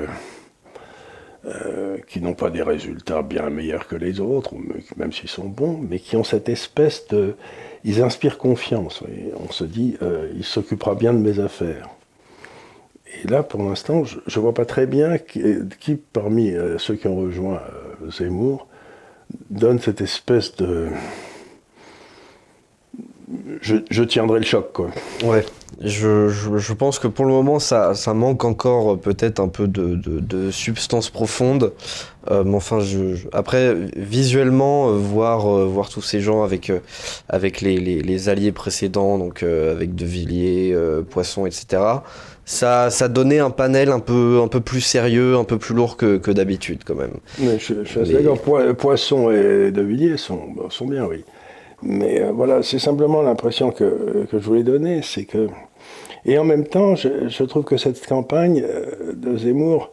euh, 1.49 1.97
qui 2.07 2.21
n'ont 2.21 2.33
pas 2.33 2.49
des 2.49 2.61
résultats 2.61 3.21
bien 3.21 3.49
meilleurs 3.49 3.87
que 3.87 3.95
les 3.95 4.19
autres, 4.19 4.53
même 4.97 5.11
s'ils 5.11 5.29
sont 5.29 5.47
bons, 5.47 5.77
mais 5.77 5.99
qui 5.99 6.15
ont 6.15 6.23
cette 6.23 6.47
espèce 6.47 7.07
de... 7.07 7.35
Ils 7.83 8.03
inspirent 8.03 8.37
confiance. 8.37 9.03
On 9.39 9.51
se 9.51 9.63
dit, 9.63 9.97
euh, 10.01 10.31
il 10.35 10.43
s'occupera 10.43 10.95
bien 10.95 11.13
de 11.13 11.17
mes 11.17 11.39
affaires. 11.39 11.89
Et 13.23 13.27
là, 13.27 13.41
pour 13.41 13.63
l'instant, 13.63 14.03
je 14.03 14.17
ne 14.17 14.41
vois 14.41 14.53
pas 14.53 14.65
très 14.65 14.85
bien 14.85 15.17
qui, 15.17 15.95
parmi 16.13 16.51
euh, 16.51 16.77
ceux 16.77 16.95
qui 16.95 17.07
ont 17.07 17.17
rejoint 17.17 17.61
Zemmour, 18.09 18.67
donne 19.49 19.79
cette 19.79 20.01
espèce 20.01 20.55
de... 20.57 20.89
je, 23.61 24.03
tiendrai 24.03 24.39
le 24.39 24.45
choc. 24.45 24.71
Quoi. 24.73 24.89
Ouais, 25.23 25.45
je, 25.81 26.29
je, 26.29 26.73
pense 26.73 26.99
que 26.99 27.07
pour 27.07 27.25
le 27.25 27.31
moment, 27.31 27.59
ça, 27.59 27.93
ça 27.93 28.13
manque 28.13 28.43
encore 28.43 28.93
euh, 28.93 28.97
peut-être 28.97 29.39
un 29.39 29.47
peu 29.47 29.67
de, 29.67 29.95
de, 29.95 30.51
substance 30.51 31.09
profonde. 31.09 31.73
Euh, 32.31 32.43
mais 32.43 32.55
enfin, 32.55 32.79
je, 32.79 33.27
après, 33.31 33.75
visuellement, 33.95 34.89
euh, 34.89 34.93
voir, 34.93 35.47
voir 35.67 35.89
tous 35.89 36.01
ces 36.01 36.21
gens 36.21 36.43
avec, 36.43 36.71
avec 37.27 37.61
les, 37.61 37.77
les, 37.77 38.01
les, 38.01 38.29
alliés 38.29 38.51
précédents, 38.51 39.17
donc 39.17 39.43
avec 39.43 39.95
De 39.95 40.05
Villiers, 40.05 40.75
Poisson, 41.09 41.45
etc., 41.45 41.81
ça, 42.45 42.89
ça 42.89 43.09
donnait 43.09 43.37
un 43.37 43.51
panel 43.51 43.91
un 43.91 43.99
peu, 43.99 44.39
un 44.43 44.47
peu 44.47 44.59
plus 44.59 44.81
sérieux, 44.81 45.35
un 45.35 45.43
peu 45.43 45.59
plus 45.59 45.75
lourd 45.75 45.97
que, 45.97 46.17
que 46.17 46.31
d'habitude 46.31 46.81
quand 46.83 46.95
même. 46.95 47.13
Mais 47.37 47.59
je, 47.59 47.83
suis 47.85 47.99
assez 47.99 48.13
d'accord, 48.13 48.39
Poisson 48.75 49.29
et 49.29 49.69
De 49.69 49.83
Villiers 49.83 50.17
sont, 50.17 50.55
sont 50.69 50.87
bien, 50.87 51.05
oui. 51.05 51.23
Mais 51.81 52.21
euh, 52.21 52.31
voilà, 52.31 52.61
c'est 52.63 52.79
simplement 52.79 53.21
l'impression 53.21 53.71
que, 53.71 54.25
que, 54.29 54.39
je 54.39 54.45
voulais 54.45 54.63
donner, 54.63 55.01
c'est 55.01 55.25
que... 55.25 55.47
Et 56.25 56.37
en 56.37 56.43
même 56.43 56.65
temps, 56.65 56.95
je, 56.95 57.43
trouve 57.43 57.63
que 57.63 57.77
cette 57.77 58.05
campagne 58.05 58.61
euh, 58.65 59.13
de 59.13 59.37
Zemmour 59.37 59.91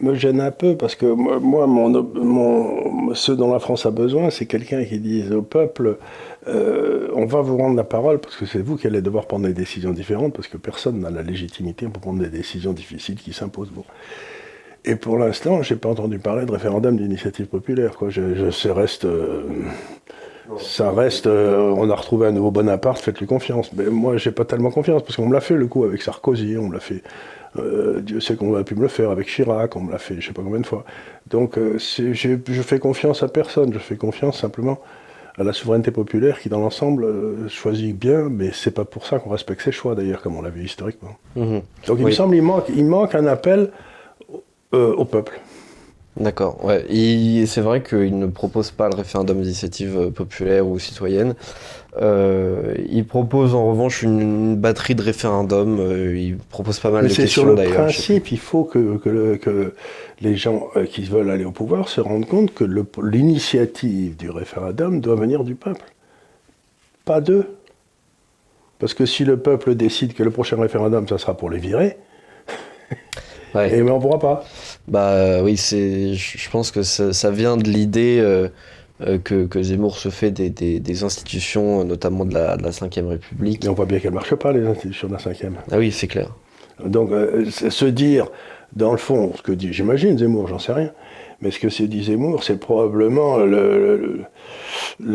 me 0.00 0.14
gêne 0.14 0.40
un 0.40 0.52
peu, 0.52 0.76
parce 0.76 0.94
que 0.94 1.06
moi, 1.06 1.66
mon, 1.66 1.88
mon, 2.14 3.14
ce 3.14 3.32
dont 3.32 3.52
la 3.52 3.58
France 3.58 3.84
a 3.84 3.90
besoin, 3.90 4.30
c'est 4.30 4.46
quelqu'un 4.46 4.84
qui 4.84 4.98
dise 5.00 5.32
au 5.32 5.42
peuple, 5.42 5.98
euh, 6.46 7.08
on 7.14 7.26
va 7.26 7.40
vous 7.40 7.56
rendre 7.56 7.76
la 7.76 7.84
parole, 7.84 8.20
parce 8.20 8.36
que 8.36 8.46
c'est 8.46 8.60
vous 8.60 8.76
qui 8.76 8.86
allez 8.86 9.02
devoir 9.02 9.26
prendre 9.26 9.46
des 9.46 9.52
décisions 9.52 9.90
différentes, 9.90 10.32
parce 10.32 10.48
que 10.48 10.56
personne 10.56 11.00
n'a 11.00 11.10
la 11.10 11.22
légitimité 11.22 11.86
pour 11.86 12.00
prendre 12.00 12.20
des 12.20 12.28
décisions 12.28 12.72
difficiles 12.72 13.16
qui 13.16 13.32
s'imposent. 13.32 13.72
Et 14.84 14.96
pour 14.96 15.18
l'instant, 15.18 15.62
j'ai 15.62 15.76
pas 15.76 15.88
entendu 15.88 16.18
parler 16.18 16.46
de 16.46 16.52
référendum 16.52 16.96
d'initiative 16.96 17.46
populaire. 17.46 17.92
Je 18.08 18.68
reste 18.68 19.06
ça 20.58 20.90
reste, 20.90 21.26
euh, 21.26 21.74
on 21.76 21.88
a 21.90 21.94
retrouvé 21.94 22.26
un 22.26 22.32
nouveau 22.32 22.50
Bonaparte, 22.50 23.00
faites-lui 23.00 23.26
confiance. 23.26 23.72
Mais 23.72 23.86
moi, 23.86 24.16
j'ai 24.16 24.30
pas 24.30 24.44
tellement 24.44 24.70
confiance, 24.70 25.02
parce 25.02 25.16
qu'on 25.16 25.26
me 25.26 25.34
l'a 25.34 25.40
fait 25.40 25.54
le 25.54 25.66
coup 25.66 25.84
avec 25.84 26.02
Sarkozy, 26.02 26.56
on 26.58 26.68
me 26.68 26.74
l'a 26.74 26.80
fait, 26.80 27.02
euh, 27.58 28.00
Dieu 28.00 28.20
sait 28.20 28.36
qu'on 28.36 28.54
a 28.54 28.64
pu 28.64 28.74
me 28.74 28.82
le 28.82 28.88
faire 28.88 29.10
avec 29.10 29.26
Chirac, 29.28 29.76
on 29.76 29.80
me 29.80 29.92
l'a 29.92 29.98
fait 29.98 30.20
je 30.20 30.26
sais 30.26 30.32
pas 30.32 30.42
combien 30.42 30.60
de 30.60 30.66
fois. 30.66 30.84
Donc, 31.28 31.58
euh, 31.58 31.78
je 31.78 32.62
fais 32.62 32.78
confiance 32.78 33.22
à 33.22 33.28
personne, 33.28 33.72
je 33.72 33.78
fais 33.78 33.96
confiance 33.96 34.40
simplement 34.40 34.78
à 35.38 35.44
la 35.44 35.52
souveraineté 35.52 35.90
populaire 35.90 36.40
qui, 36.40 36.48
dans 36.48 36.60
l'ensemble, 36.60 37.06
choisit 37.48 37.96
bien, 37.96 38.28
mais 38.28 38.50
c'est 38.52 38.72
pas 38.72 38.84
pour 38.84 39.06
ça 39.06 39.18
qu'on 39.18 39.30
respecte 39.30 39.62
ses 39.62 39.72
choix, 39.72 39.94
d'ailleurs, 39.94 40.22
comme 40.22 40.36
on 40.36 40.42
l'a 40.42 40.50
vu 40.50 40.64
historiquement. 40.64 41.16
Mhm. 41.36 41.62
Donc, 41.86 41.98
il 41.98 42.04
me 42.04 42.10
semble 42.10 42.34
qu'il 42.34 42.42
manque, 42.42 42.68
il 42.68 42.84
manque 42.84 43.14
un 43.14 43.26
appel 43.26 43.70
au 44.72 45.04
peuple. 45.04 45.40
D'accord, 46.16 46.64
ouais. 46.64 46.84
C'est 47.46 47.60
vrai 47.60 47.82
qu'il 47.82 48.18
ne 48.18 48.26
propose 48.26 48.72
pas 48.72 48.88
le 48.88 48.96
référendum 48.96 49.40
d'initiative 49.40 49.96
euh, 49.96 50.10
populaire 50.10 50.66
ou 50.66 50.78
citoyenne. 50.78 51.34
Euh, 51.96 52.74
il 52.88 53.04
propose 53.04 53.54
en 53.54 53.66
revanche 53.68 54.02
une, 54.02 54.56
batterie 54.56 54.94
de 54.94 55.02
référendums. 55.02 55.80
Euh, 55.80 56.16
il 56.16 56.36
propose 56.36 56.78
pas 56.78 56.90
mal 56.90 57.08
de 57.08 57.12
questions 57.12 57.54
d'ailleurs. 57.54 57.72
Sur 57.72 57.80
le 57.80 57.84
principe, 57.84 58.30
il 58.30 58.38
faut 58.38 58.64
que, 58.64 58.96
que, 59.38 59.74
les 60.20 60.36
gens 60.36 60.68
euh, 60.76 60.84
qui 60.86 61.02
veulent 61.02 61.30
aller 61.30 61.44
au 61.44 61.50
pouvoir 61.50 61.88
se 61.88 62.00
rendent 62.00 62.26
compte 62.26 62.54
que 62.54 62.64
l'initiative 63.02 64.16
du 64.16 64.30
référendum 64.30 65.00
doit 65.00 65.16
venir 65.16 65.44
du 65.44 65.54
peuple, 65.54 65.84
pas 67.04 67.20
d'eux. 67.20 67.56
Parce 68.78 68.94
que 68.94 69.04
si 69.04 69.24
le 69.24 69.36
peuple 69.36 69.74
décide 69.74 70.14
que 70.14 70.22
le 70.22 70.30
prochain 70.30 70.60
référendum, 70.60 71.06
ça 71.08 71.18
sera 71.18 71.36
pour 71.36 71.50
les 71.50 71.58
virer, 71.58 71.98
ouais. 73.54 73.68
et 73.68 73.72
eh 73.78 73.82
ben 73.82 73.90
on 73.90 73.96
ne 73.96 74.00
pourra 74.00 74.18
pas. 74.18 74.44
Bah 74.88 75.42
oui, 75.42 75.56
c'est, 75.56 76.14
je 76.14 76.50
pense 76.50 76.70
que 76.70 76.82
ça, 76.82 77.30
vient 77.30 77.56
de 77.56 77.68
l'idée 77.68 78.18
euh, 78.20 78.48
euh, 79.02 79.18
que, 79.18 79.46
que, 79.46 79.62
Zemmour 79.62 79.96
se 79.96 80.08
fait 80.08 80.30
des, 80.30 80.50
des, 80.50 81.04
institutions, 81.04 81.84
notamment 81.84 82.24
de 82.24 82.34
la, 82.34 82.56
de 82.56 82.62
la 82.62 82.72
5 82.72 82.94
République. 82.94 83.64
Et 83.64 83.68
on 83.68 83.74
voit 83.74 83.86
bien 83.86 83.98
qu'elles 83.98 84.10
ne 84.10 84.16
marchent 84.16 84.34
pas, 84.34 84.52
les 84.52 84.66
institutions 84.66 85.08
de 85.08 85.12
la 85.12 85.18
5 85.18 85.36
Ah 85.70 85.78
oui, 85.78 85.92
c'est 85.92 86.08
clair. 86.08 86.34
Donc, 86.84 87.12
euh, 87.12 87.50
se 87.50 87.84
dire, 87.84 88.26
dans 88.74 88.92
le 88.92 88.98
fond, 88.98 89.32
ce 89.36 89.42
que 89.42 89.52
dit, 89.52 89.72
j'imagine 89.72 90.18
Zemmour, 90.18 90.48
j'en 90.48 90.58
sais 90.58 90.72
rien, 90.72 90.92
mais 91.40 91.50
ce 91.50 91.58
que 91.58 91.68
se 91.68 91.82
dit 91.82 92.04
Zemmour, 92.04 92.42
c'est 92.42 92.58
probablement 92.58 93.38
le, 93.38 93.96
le, 93.96 94.20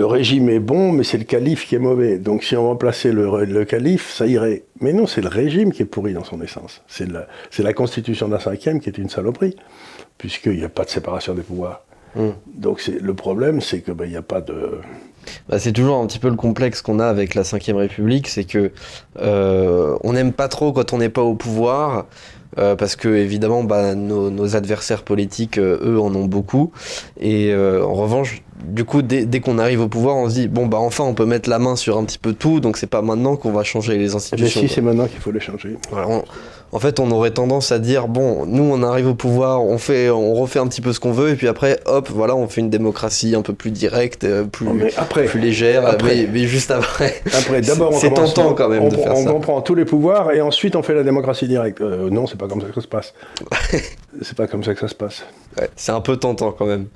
régime 0.06 0.50
est 0.50 0.60
bon, 0.60 0.92
mais 0.92 1.04
c'est 1.04 1.18
le 1.18 1.24
calife 1.24 1.68
qui 1.68 1.76
est 1.76 1.80
mauvais. 1.80 2.18
Donc 2.18 2.44
si 2.44 2.56
on 2.56 2.68
remplaçait 2.68 3.12
le, 3.12 3.46
le 3.46 3.66
calife, 3.66 4.12
ça 4.12 4.26
irait. 4.28 4.64
Mais 4.82 4.94
non, 4.94 5.08
c'est 5.08 5.22
le 5.22 5.30
régime 5.30 5.72
qui 5.72 5.82
est 5.82 5.86
pourri 5.86 6.14
dans 6.14 6.24
son 6.24 6.42
essence. 6.42 6.82
C'est 6.88 7.10
la, 7.10 7.28
la, 7.58 7.74
constitution 7.74 8.28
d'un 8.28 8.40
cinquième 8.40 8.80
qui 8.80 8.90
est 8.90 8.98
une 8.98 9.10
saloperie, 9.10 9.56
puisqu'il 10.18 10.58
n'y 10.58 10.64
a 10.64 10.70
pas 10.70 10.84
de 10.84 10.90
séparation 10.90 11.34
des 11.34 11.44
pouvoirs. 11.44 11.82
Hmm. 12.16 12.32
Donc 12.54 12.86
le 12.88 13.14
problème, 13.14 13.62
c'est 13.62 13.82
qu'il 13.82 13.94
ben, 13.94 14.10
n'y 14.10 14.16
a 14.16 14.22
pas 14.22 14.42
de... 14.42 14.80
Bah, 15.50 15.60
c'est 15.60 15.72
toujours 15.72 15.98
un 15.98 16.08
petit 16.08 16.20
peu 16.20 16.30
le 16.30 16.36
complexe 16.36 16.82
qu'on 16.82 17.00
a 17.00 17.08
avec 17.08 17.36
la 17.36 17.42
Ve 17.42 17.76
République, 17.76 18.28
c'est 18.28 18.46
que 18.46 18.72
euh, 19.20 19.98
on 20.04 20.14
n'aime 20.14 20.32
pas 20.32 20.48
trop 20.48 20.72
quand 20.72 20.94
on 20.94 21.00
n'est 21.00 21.10
pas 21.10 21.24
au 21.24 21.36
pouvoir, 21.36 22.06
euh, 22.58 22.76
parce 22.76 22.96
que 22.96 23.10
évidemment 23.10 23.64
bah, 23.64 23.96
nos, 23.96 24.56
adversaires 24.56 25.04
politiques, 25.04 25.58
euh, 25.58 25.80
eux, 25.84 26.00
en 26.00 26.14
ont 26.16 26.26
beaucoup. 26.26 26.72
Et 27.20 27.54
en 27.54 27.94
revanche, 27.94 28.44
du 28.64 28.86
coup, 28.86 29.02
dès, 29.02 29.40
qu'on 29.40 29.58
arrive 29.58 29.82
au 29.82 29.88
pouvoir, 29.88 30.16
on 30.16 30.30
se 30.30 30.36
dit 30.36 30.48
bon 30.48 30.66
bah 30.66 30.78
enfin 30.78 31.04
on 31.04 31.14
peut 31.14 31.26
mettre 31.26 31.50
la 31.50 31.60
main 31.60 31.76
sur 31.76 31.98
un 31.98 32.06
petit 32.06 32.18
peu 32.18 32.34
tout, 32.34 32.60
donc 32.60 32.78
c'est 32.78 32.88
pas 32.88 33.02
maintenant 33.02 33.36
qu'on 33.36 33.52
va 33.52 33.64
changer 33.64 33.98
les 33.98 34.16
institutions. 34.16 34.62
Mais 34.62 34.68
si 34.68 34.74
c'est 34.74 34.82
maintenant 34.82 35.08
qu'il 35.08 35.20
faut 35.20 35.32
les 35.32 35.40
changer 35.40 35.78
en 36.76 36.80
fait, 36.80 37.00
on 37.00 37.10
aurait 37.12 37.32
tendance 37.32 37.72
à 37.72 37.80
dire 37.80 38.10
bon, 38.10 38.46
nous, 38.46 38.64
on 38.64 38.84
arrive 38.84 39.08
au 39.08 39.16
pouvoir, 39.16 39.64
on 39.64 39.78
fait, 39.78 40.10
on 40.10 40.34
refait 40.34 40.60
un 40.60 40.68
petit 40.68 40.82
peu 40.82 40.92
ce 40.92 41.00
qu'on 41.00 41.14
veut, 41.14 41.30
et 41.30 41.36
puis 41.36 41.48
après, 41.48 41.80
hop, 41.86 42.10
voilà, 42.12 42.36
on 42.36 42.50
fait 42.50 42.60
une 42.60 42.70
démocratie 42.70 43.34
un 43.34 43.42
peu 43.42 43.54
plus 43.54 43.72
directe, 43.72 44.26
euh, 44.26 44.44
plus, 44.44 44.68
plus 45.28 45.40
légère, 45.40 45.96
mais, 46.04 46.48
juste 46.48 46.72
après. 46.72 47.22
Après, 47.28 47.62
d'abord, 47.62 47.94
c'est 47.94 48.14
tentant 48.14 48.54
quand 48.54 48.68
même 48.68 48.84
on, 48.84 48.90
de 48.90 48.98
faire 48.98 49.16
ça. 49.16 49.22
On 49.22 49.26
comprend 49.26 49.62
tous 49.62 49.76
les 49.76 49.86
pouvoirs, 49.86 50.34
et 50.34 50.42
ensuite, 50.42 50.76
on 50.76 50.84
fait 50.84 50.94
la 50.94 51.04
démocratie 51.04 51.48
directe. 51.48 51.80
Euh, 51.80 52.10
non, 52.10 52.28
c'est 52.28 52.38
pas 52.38 52.50
comme 52.50 52.60
ça 52.60 52.68
que 52.68 52.76
ça 52.76 52.82
se 52.82 52.88
passe. 52.88 53.14
c'est 54.22 54.36
pas 54.36 54.48
comme 54.48 54.64
ça 54.66 54.74
que 54.74 54.82
ça 54.82 54.90
se 54.90 54.96
passe. 54.96 55.24
c'est 55.78 55.94
un 55.94 56.02
peu 56.02 56.18
tentant 56.18 56.52
quand 56.52 56.66
même. 56.66 56.88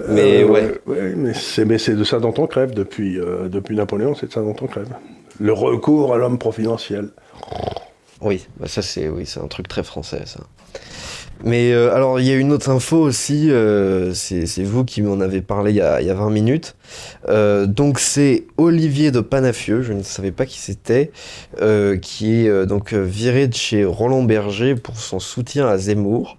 Euh, 0.00 0.06
mais 0.08 0.42
ouais. 0.42 0.80
Mais 1.16 1.78
c'est 1.78 1.94
de 1.94 2.04
ça 2.04 2.18
dont 2.20 2.34
on 2.38 2.46
crève 2.46 2.74
depuis, 2.74 3.18
depuis 3.50 3.76
Napoléon, 3.76 4.14
c'est 4.14 4.26
de 4.26 4.32
ça 4.32 4.40
dont 4.40 4.56
on 4.60 4.66
crève. 4.66 4.88
Le 5.38 5.52
recours 5.52 6.14
à 6.14 6.18
l'homme 6.18 6.38
providentiel. 6.38 7.10
Oui, 8.20 8.46
bah 8.58 8.68
ça 8.68 8.82
c'est 8.82 9.08
oui, 9.08 9.24
un 9.42 9.46
truc 9.46 9.66
très 9.66 9.82
français 9.82 10.22
ça. 10.26 10.40
Mais 11.42 11.72
euh, 11.72 11.94
alors 11.94 12.20
il 12.20 12.26
y 12.26 12.30
a 12.30 12.36
une 12.36 12.52
autre 12.52 12.68
info 12.68 12.98
aussi, 12.98 13.50
euh, 13.50 14.12
c'est 14.12 14.62
vous 14.62 14.84
qui 14.84 15.00
m'en 15.00 15.20
avez 15.20 15.40
parlé 15.40 15.70
il 15.70 15.76
y 15.76 15.80
a, 15.80 16.14
20 16.14 16.30
minutes. 16.30 16.76
Euh, 17.28 17.66
donc 17.66 17.98
c'est 17.98 18.44
Olivier 18.58 19.10
de 19.10 19.20
Panafieux, 19.20 19.80
je 19.82 19.94
ne 19.94 20.02
savais 20.02 20.32
pas 20.32 20.44
qui 20.44 20.58
c'était, 20.58 21.12
qui 22.02 22.46
est 22.46 22.66
donc 22.66 22.92
viré 22.92 23.48
de 23.48 23.54
chez 23.54 23.84
Roland 23.84 24.22
Berger 24.22 24.74
pour 24.74 24.98
son 24.98 25.18
soutien 25.18 25.66
à 25.66 25.78
Zemmour. 25.78 26.36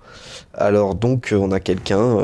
Alors 0.54 0.96
donc 0.96 1.34
on 1.38 1.52
a 1.52 1.62
quelqu'un 1.62 2.18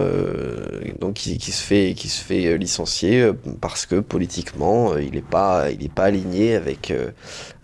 donc 0.99 1.13
qui, 1.13 1.39
se 1.39 1.63
fait 1.63 1.93
qui 1.95 2.09
se 2.09 2.21
fait 2.21 2.57
licencier 2.57 3.31
parce 3.61 3.85
que 3.85 4.01
politiquement 4.01 4.97
il 4.97 5.11
n'est 5.11 5.21
pas 5.21 5.71
il 5.71 5.85
est 5.85 5.93
pas 5.93 6.03
aligné 6.03 6.55
avec 6.55 6.93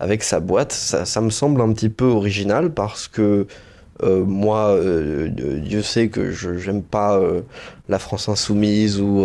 avec 0.00 0.22
sa 0.22 0.40
boîte. 0.40 0.72
Ça, 0.72 1.20
me 1.20 1.30
semble 1.30 1.60
un 1.60 1.72
petit 1.72 1.90
peu 1.90 2.06
original 2.06 2.72
parce 2.72 3.08
que 3.08 3.46
euh, 4.02 4.24
moi, 4.24 4.70
euh, 4.70 5.28
Dieu 5.28 5.82
sait 5.82 6.08
que 6.08 6.32
je 6.32 6.50
n'aime 6.50 6.82
pas 6.82 7.16
euh, 7.16 7.42
la 7.88 7.98
France 7.98 8.28
insoumise 8.28 9.00
ou 9.00 9.24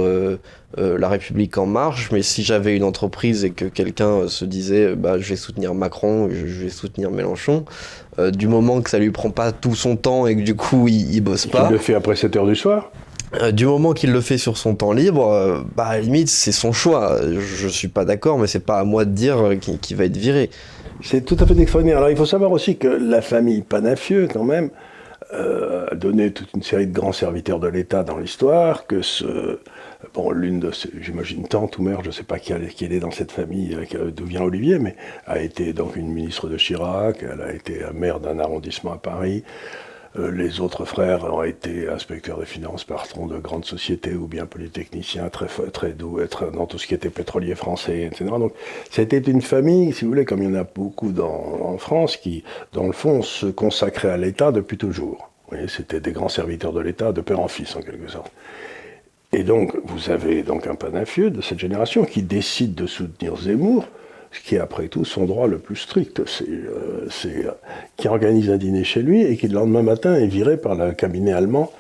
la 0.78 1.10
République 1.10 1.58
en 1.58 1.66
marche, 1.66 2.10
mais 2.12 2.22
si 2.22 2.44
j'avais 2.44 2.76
une 2.76 2.84
entreprise 2.84 3.44
et 3.44 3.50
que 3.50 3.66
quelqu'un 3.66 4.28
se 4.28 4.46
disait 4.46 4.96
bah, 4.96 5.18
je 5.18 5.30
vais 5.30 5.36
soutenir 5.36 5.74
Macron, 5.74 6.30
je, 6.32 6.64
vais 6.64 6.70
soutenir 6.70 7.12
Mélenchon, 7.12 7.66
du 8.32 8.48
moment 8.48 8.82
que 8.82 8.90
ça 8.90 9.00
lui 9.00 9.12
prend 9.12 9.32
pas 9.32 9.52
tout 9.52 9.76
son 9.76 9.96
temps 9.96 10.28
et 10.28 10.36
que 10.36 10.42
du 10.42 10.56
coup 10.56 10.88
il, 10.88 11.14
il 11.14 11.22
bosse 11.22 11.48
pas. 11.48 11.68
Il 11.70 11.74
le 11.74 11.80
fait 11.80 11.96
après 11.96 12.16
7 12.16 12.36
heures 12.36 12.48
du 12.48 12.56
soir 12.56 12.92
du 13.54 13.68
moment 13.68 13.94
qu'il 13.94 14.12
le 14.12 14.22
fait 14.22 14.40
sur 14.40 14.58
son 14.58 14.74
temps 14.74 14.92
libre, 14.92 15.64
bah 15.76 15.86
à 15.86 15.94
la 15.98 16.02
limite 16.02 16.30
c'est 16.30 16.52
son 16.52 16.72
choix. 16.72 17.20
Je, 17.22 17.66
ne 17.66 17.72
suis 17.72 17.88
pas 17.88 18.04
d'accord, 18.04 18.40
mais 18.40 18.48
c'est 18.48 18.60
pas 18.60 18.80
à 18.80 18.84
moi 18.84 19.06
de 19.06 19.12
dire 19.12 19.38
qu'il 19.82 19.98
va 19.98 20.06
être 20.06 20.18
viré. 20.18 20.50
C'est 21.02 21.24
tout 21.24 21.38
à 21.40 21.46
fait 21.46 21.58
extraordinaire. 21.58 21.98
Alors 21.98 22.10
il 22.10 22.18
faut 22.18 22.26
savoir 22.26 22.52
aussi 22.52 22.78
que 22.78 22.88
la 22.88 23.22
famille 23.22 23.62
Panafieux, 23.62 24.28
quand 24.32 24.44
même, 24.44 24.70
euh, 25.34 25.86
a 25.92 25.96
donné 25.96 26.32
toute 26.32 26.50
une 26.56 26.64
série 26.64 26.88
de 26.88 26.94
grands 26.94 27.14
serviteurs 27.14 27.60
de 27.60 27.68
l'État 27.68 28.04
dans 28.04 28.18
l'histoire, 28.18 28.88
que 28.88 29.02
ce, 29.02 29.60
bon, 30.14 30.32
l'une 30.32 30.60
de 30.60 30.72
ses, 30.72 30.90
j'imagine, 31.00 31.48
tante 31.48 31.78
ou 31.78 31.84
mère, 31.84 32.02
je 32.02 32.08
ne 32.08 32.12
sais 32.12 32.24
pas 32.24 32.40
qui, 32.40 32.54
qui 32.76 32.86
est 32.86 33.00
dans 33.00 33.12
cette 33.12 33.32
famille, 33.32 33.78
euh, 33.96 34.12
d'où 34.12 34.26
vient 34.26 34.42
Olivier, 34.42 34.80
mais 34.80 34.96
a 35.28 35.40
été 35.40 35.72
donc 35.72 35.96
une 35.96 36.12
ministre 36.12 36.50
de 36.50 36.58
Chirac, 36.58 37.22
elle 37.22 37.42
a 37.42 37.54
été 37.54 37.82
maire 37.94 38.20
d'un 38.20 38.40
arrondissement 38.40 38.94
à 38.94 38.98
Paris, 38.98 39.44
euh, 39.46 39.89
les 40.16 40.60
autres 40.60 40.86
frères 40.86 41.24
ont 41.32 41.44
été 41.44 41.88
inspecteurs 41.88 42.40
des 42.40 42.46
finances, 42.46 42.84
patrons 42.84 43.28
de 43.28 43.38
grandes 43.38 43.66
sociétés 43.66 44.16
ou 44.16 44.28
bien 44.28 44.46
polytechniciens 44.46 45.30
très, 45.30 45.48
très 45.72 45.92
doux, 45.92 46.20
dans 46.54 46.66
tout 46.66 46.78
ce 46.78 46.88
qui 46.88 46.94
était 46.94 47.10
pétrolier 47.10 47.56
français, 47.56 48.04
etc. 48.04 48.26
Donc 48.40 48.54
c'était 48.90 49.20
une 49.20 49.42
famille, 49.42 49.94
si 49.94 50.06
vous 50.06 50.12
voulez, 50.12 50.26
comme 50.26 50.42
il 50.42 50.50
y 50.50 50.52
en 50.52 50.60
a 50.60 50.64
beaucoup 50.64 51.14
en 51.20 51.78
France, 51.78 52.18
qui, 52.18 52.44
dans 52.74 52.88
le 52.88 52.94
fond, 52.94 53.22
se 53.22 53.46
consacrait 53.46 54.10
à 54.10 54.18
l'État 54.18 54.52
depuis 54.52 54.78
toujours. 54.78 55.30
C'était 55.68 56.00
des 56.00 56.12
grands 56.12 56.30
serviteurs 56.30 56.74
de 56.74 56.80
l'État, 56.80 57.12
de 57.12 57.22
père 57.22 57.40
en 57.40 57.48
fils 57.48 57.76
en 57.76 57.82
quelque 57.82 58.10
sorte. 58.10 58.32
Et 59.32 59.44
donc, 59.44 59.76
vous 59.84 60.10
avez 60.10 60.42
donc 60.44 60.66
un 60.68 60.76
panafieux 60.76 61.30
de 61.30 61.42
cette 61.42 61.60
génération 61.60 62.04
qui 62.04 62.24
décide 62.24 62.74
de 62.74 62.88
soutenir 62.88 63.36
Zemmour 63.38 63.88
ce 64.32 64.42
qui 64.42 64.56
est 64.56 64.60
après 64.60 64.88
tout 64.88 65.06
son 65.06 65.26
droit 65.26 65.48
le 65.48 65.58
plus 65.58 65.76
strict. 65.76 66.22
C'est 66.28 66.48
euh, 66.50 67.52
qui 67.98 68.08
organise 68.08 68.50
un 68.50 68.58
dîner 68.58 68.84
chez 68.84 69.02
lui 69.02 69.22
et 69.24 69.38
qui 69.38 69.48
le 69.48 69.56
lendemain 69.56 69.84
matin 69.84 70.16
est 70.16 70.28
viré 70.28 70.58
par 70.58 70.76
le 70.76 70.92
cabinet 70.94 71.34
allemand 71.34 71.72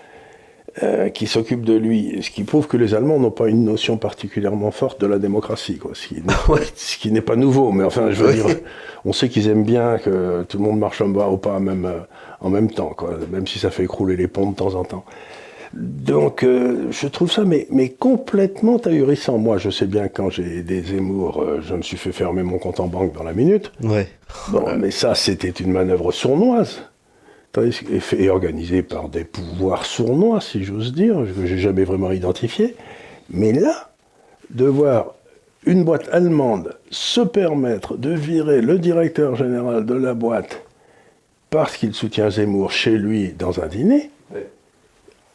euh, 0.83 1.09
qui 1.09 1.27
s'occupe 1.27 1.65
de 1.65 1.73
lui, 1.73 2.19
ce 2.21 2.29
qui 2.29 2.43
prouve 2.43 2.67
que 2.67 2.77
les 2.77 2.93
Allemands 2.93 3.19
n'ont 3.19 3.31
pas 3.31 3.49
une 3.49 3.65
notion 3.65 3.97
particulièrement 3.97 4.71
forte 4.71 5.01
de 5.01 5.07
la 5.07 5.17
démocratie, 5.17 5.77
quoi. 5.77 5.91
Ce 5.93 6.07
qui 6.97 7.11
n'est 7.11 7.21
pas 7.21 7.35
nouveau, 7.35 7.71
mais 7.71 7.83
enfin, 7.83 8.11
je 8.11 8.23
veux 8.23 8.33
dire, 8.33 8.45
on 9.03 9.11
sait 9.11 9.29
qu'ils 9.29 9.49
aiment 9.49 9.63
bien 9.63 9.97
que 9.97 10.43
tout 10.43 10.57
le 10.57 10.63
monde 10.63 10.79
marche 10.79 11.01
au 11.01 11.37
pas 11.37 11.59
même, 11.59 11.85
euh, 11.85 11.99
en 12.39 12.49
même 12.49 12.69
temps, 12.69 12.93
quoi, 12.95 13.17
même 13.31 13.47
si 13.47 13.59
ça 13.59 13.71
fait 13.71 13.83
écrouler 13.83 14.15
les 14.15 14.27
ponts 14.27 14.51
de 14.51 14.55
temps 14.55 14.75
en 14.75 14.85
temps. 14.85 15.03
Donc, 15.73 16.43
euh, 16.43 16.87
je 16.91 17.07
trouve 17.07 17.31
ça 17.31 17.45
mais, 17.45 17.67
mais 17.71 17.89
complètement 17.89 18.77
ahurissant. 18.77 19.37
Moi, 19.37 19.57
je 19.57 19.69
sais 19.69 19.85
bien 19.85 20.07
quand 20.07 20.29
j'ai 20.29 20.63
des 20.63 20.81
Zemmour, 20.81 21.43
je 21.61 21.75
me 21.75 21.81
suis 21.81 21.97
fait 21.97 22.11
fermer 22.11 22.43
mon 22.43 22.57
compte 22.57 22.79
en 22.79 22.87
banque 22.87 23.13
dans 23.13 23.23
la 23.23 23.33
minute. 23.33 23.71
Ouais. 23.83 24.07
Bon, 24.49 24.65
mais 24.77 24.91
ça, 24.91 25.15
c'était 25.15 25.49
une 25.49 25.71
manœuvre 25.71 26.11
sournoise 26.11 26.81
et 28.17 28.29
organisé 28.29 28.83
par 28.83 29.09
des 29.09 29.23
pouvoirs 29.23 29.85
sournois, 29.85 30.39
si 30.39 30.63
j'ose 30.63 30.93
dire, 30.93 31.15
que 31.35 31.45
j'ai 31.45 31.57
jamais 31.57 31.83
vraiment 31.83 32.11
identifié. 32.11 32.75
Mais 33.29 33.51
là, 33.51 33.89
de 34.51 34.65
voir 34.65 35.13
une 35.65 35.83
boîte 35.83 36.07
allemande 36.11 36.77
se 36.89 37.21
permettre 37.21 37.97
de 37.97 38.11
virer 38.11 38.61
le 38.61 38.79
directeur 38.79 39.35
général 39.35 39.85
de 39.85 39.93
la 39.93 40.13
boîte 40.13 40.63
parce 41.49 41.77
qu'il 41.77 41.93
soutient 41.93 42.29
Zemmour 42.29 42.71
chez 42.71 42.97
lui 42.97 43.33
dans 43.37 43.59
un 43.59 43.67
dîner, 43.67 44.11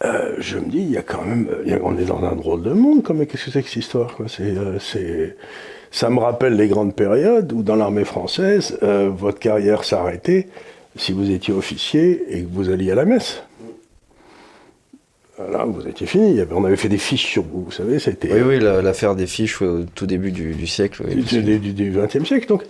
euh, 0.05 0.35
je 0.39 0.59
me 0.59 0.69
dis, 0.69 0.79
il 0.79 0.91
y 0.91 0.97
a 0.99 1.03
quand 1.03 1.25
même, 1.25 1.49
on 1.83 1.97
est 1.99 2.05
dans 2.05 2.23
un 2.23 2.35
drôle 2.35 2.63
de 2.63 2.73
monde, 2.73 3.03
qu'est-ce 3.03 3.47
que 3.47 3.51
c'est 3.51 3.63
que 3.63 3.69
cette 3.69 3.77
histoire 3.77 4.17
euh, 4.41 4.79
Ça 5.91 6.11
me 6.11 6.19
rappelle 6.19 6.57
les 6.57 6.69
grandes 6.69 6.95
périodes 6.95 7.53
où 7.53 7.63
dans 7.63 7.77
l'armée 7.77 8.05
française, 8.05 8.79
euh, 8.83 9.09
votre 9.09 9.39
carrière 9.39 9.85
s'arrêtait 9.85 10.49
si 10.97 11.13
vous 11.13 11.31
étiez 11.31 11.55
officier 11.55 12.25
et 12.29 12.43
que 12.43 12.49
vous 12.53 12.71
alliez 12.71 12.91
à 12.91 12.95
la 12.95 13.05
messe. 13.05 13.43
Là, 15.39 15.65
vous 15.65 15.89
étiez 15.89 16.07
fini. 16.07 16.41
On 16.53 16.65
avait 16.65 16.77
fait 16.77 16.89
des 16.89 16.99
fiches 16.99 17.27
sur 17.27 17.43
vous, 17.43 17.65
vous 17.65 17.73
savez, 17.73 17.99
c'était... 17.99 18.33
Oui, 18.33 18.43
oui, 18.43 18.59
l'affaire 18.61 19.17
des 19.17 19.27
fiches 19.27 19.61
au 19.63 19.83
tout 19.83 20.07
début 20.07 20.31
du, 20.31 20.67
siècle. 20.67 21.05
du, 21.09 21.93
XXe 21.93 22.25
siècle. 22.25 22.47
Donc, 22.47 22.63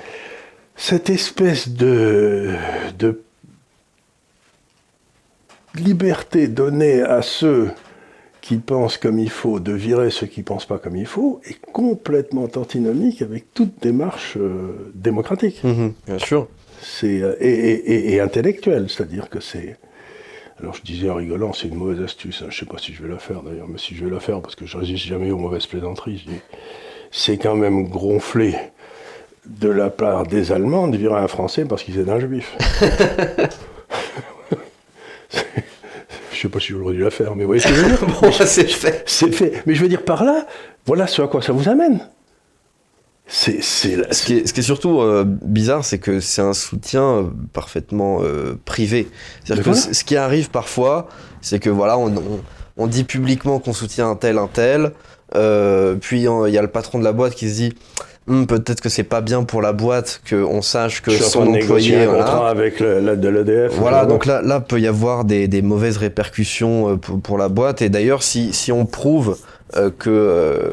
cette 0.77 1.11
espèce 1.11 1.68
de, 1.68 2.53
de 2.99 3.20
liberté 5.74 6.48
donnée 6.48 7.02
à 7.02 7.22
ceux 7.22 7.70
qui 8.40 8.56
pensent 8.58 8.98
comme 8.98 9.18
il 9.18 9.30
faut, 9.30 9.58
de 9.58 9.72
virer 9.72 10.10
ceux 10.10 10.26
qui 10.26 10.40
ne 10.40 10.44
pensent 10.44 10.66
pas 10.66 10.78
comme 10.78 10.96
il 10.96 11.06
faut, 11.06 11.40
est 11.44 11.58
complètement 11.72 12.48
antinomique 12.56 13.22
avec 13.22 13.54
toute 13.54 13.80
démarche 13.80 14.37
euh, 14.37 14.92
démocratique. 14.94 15.64
Mhm, 15.64 15.94
bien 16.06 16.18
sûr 16.18 16.48
c'est 16.84 17.22
euh, 17.22 17.34
et, 17.40 18.20
intellectuel, 18.20 18.87
c'est-à-dire 18.88 19.28
que 19.28 19.40
c'est. 19.40 19.76
Alors 20.60 20.74
je 20.74 20.82
disais 20.82 21.10
en 21.10 21.16
rigolant, 21.16 21.52
c'est 21.52 21.68
une 21.68 21.74
mauvaise 21.74 22.00
astuce. 22.02 22.42
Hein. 22.42 22.46
Je 22.50 22.56
ne 22.56 22.60
sais 22.60 22.66
pas 22.66 22.78
si 22.78 22.92
je 22.92 23.02
vais 23.02 23.08
la 23.08 23.18
faire 23.18 23.42
d'ailleurs, 23.42 23.68
mais 23.68 23.78
si 23.78 23.94
je 23.94 24.04
vais 24.04 24.10
la 24.10 24.20
faire 24.20 24.40
parce 24.40 24.54
que 24.54 24.66
je 24.66 24.76
résiste 24.76 25.04
jamais 25.04 25.30
aux 25.30 25.38
mauvaises 25.38 25.66
plaisanteries. 25.66 26.24
c'est 27.10 27.38
quand 27.38 27.56
même 27.56 27.88
gonflé 27.88 28.54
de 29.46 29.68
la 29.68 29.90
part 29.90 30.26
des 30.26 30.52
Allemands 30.52 30.88
de 30.88 30.96
virer 30.96 31.18
un 31.18 31.28
Français 31.28 31.64
parce 31.64 31.82
qu'ils 31.82 31.98
est 31.98 32.08
un 32.08 32.20
juif. 32.20 32.56
je 36.33 36.40
sais 36.40 36.49
pas 36.49 36.61
si 36.61 36.68
j'aurais 36.68 36.94
dû 36.94 37.03
la 37.03 37.11
faire, 37.11 37.35
mais 37.37 37.44
vous 37.44 37.49
voyez 37.49 37.61
ce 37.62 37.68
que 37.68 37.75
je 37.75 37.81
veux 37.81 37.88
dire 37.88 38.07
bon, 38.20 38.33
c'est 38.33 38.68
fait. 38.68 39.03
C'est 39.07 39.33
fait. 39.33 39.62
Mais 39.66 39.75
je 39.75 39.83
veux 39.83 39.88
dire 39.88 40.03
par 40.03 40.25
là, 40.25 40.47
voilà 40.87 41.07
ce 41.07 41.23
à 41.23 41.29
quoi 41.29 41.42
ça 41.42 41.53
vous 41.53 41.68
amène. 41.68 42.01
C'est, 43.27 43.62
ce, 43.62 43.87
qui 43.87 43.94
est, 43.94 44.12
ce, 44.47 44.53
qui 44.53 44.61
est, 44.61 44.62
surtout 44.62 45.01
euh, 45.01 45.25
bizarre, 45.27 45.83
c'est 45.83 45.99
que 45.99 46.20
c'est 46.20 46.42
un 46.42 46.53
soutien 46.53 47.03
euh, 47.03 47.23
parfaitement 47.55 48.18
euh, 48.23 48.59
privé. 48.66 49.09
C'est-à-dire 49.42 49.64
que 49.64 49.73
ce 49.73 50.05
qui 50.05 50.16
arrive 50.16 50.51
parfois, 50.51 51.09
c'est 51.40 51.59
que 51.59 51.70
voilà, 51.70 51.97
on, 51.97 52.12
on, 52.77 52.87
dit 52.87 53.05
publiquement 53.05 53.61
qu'on 53.61 53.73
soutient 53.73 54.11
un 54.11 54.16
tel, 54.16 54.37
un 54.37 54.47
tel, 54.47 54.92
puis 56.01 56.20
il 56.20 56.53
y 56.53 56.59
a 56.59 56.62
le 56.62 56.68
patron 56.68 56.99
de 56.99 57.05
la 57.05 57.12
boîte 57.12 57.35
qui 57.35 57.49
se 57.49 57.55
dit 57.55 57.75
hum, 58.28 58.46
peut-être 58.46 58.80
que 58.80 58.88
c'est 58.88 59.04
pas 59.04 59.20
bien 59.20 59.44
pour 59.44 59.62
la 59.62 59.72
boîte 59.72 60.20
qu'on 60.28 60.62
sache 60.62 61.02
que 61.02 61.10
son 61.10 61.46
employé 61.48 62.04
un 62.04 62.06
contrat 62.06 62.50
avec 62.50 62.80
le, 62.80 63.16
de 63.16 63.28
l'EDF. 63.28 63.72
Voilà, 63.74 64.06
donc 64.06 64.26
là, 64.26 64.42
là 64.42 64.60
peut 64.60 64.80
y 64.80 64.87
avoir 64.87 65.24
des, 65.24 65.48
des 65.48 65.62
mauvaises 65.62 65.96
répercussions 65.96 66.98
pour, 66.98 67.20
pour, 67.20 67.38
la 67.38 67.48
boîte. 67.48 67.82
Et 67.82 67.88
d'ailleurs, 67.88 68.22
si, 68.22 68.52
si 68.52 68.72
on 68.72 68.87
prouve 68.87 69.37
euh, 69.76 69.90
que, 69.90 70.10
euh, 70.10 70.70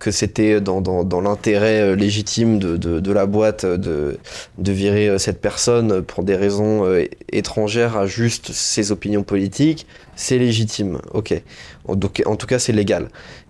que 0.00 0.10
c'était 0.10 0.60
dans, 0.60 0.82
dans, 0.82 1.20
l'intérêt 1.20 1.80
euh, 1.80 1.94
légitime 1.94 2.58
de, 2.58 2.76
de, 2.76 3.12
la 3.12 3.24
boîte 3.26 3.64
de, 3.64 4.18
de, 4.58 4.72
virer 4.72 5.18
cette 5.18 5.40
personne 5.40 6.02
pour 6.02 6.24
des 6.24 6.36
raisons 6.36 6.84
étrangères 7.32 7.96
à 7.96 8.06
juste 8.06 8.52
ses 8.52 8.92
opinions 8.92 9.22
politiques, 9.22 9.86
c'est 10.14 10.36
légitime, 10.36 10.98
ok. 11.14 11.40
Donc, 11.88 12.22
en 12.26 12.36
tout 12.36 12.46
cas, 12.46 12.58
c'est 12.58 12.72
légal. 12.72 13.08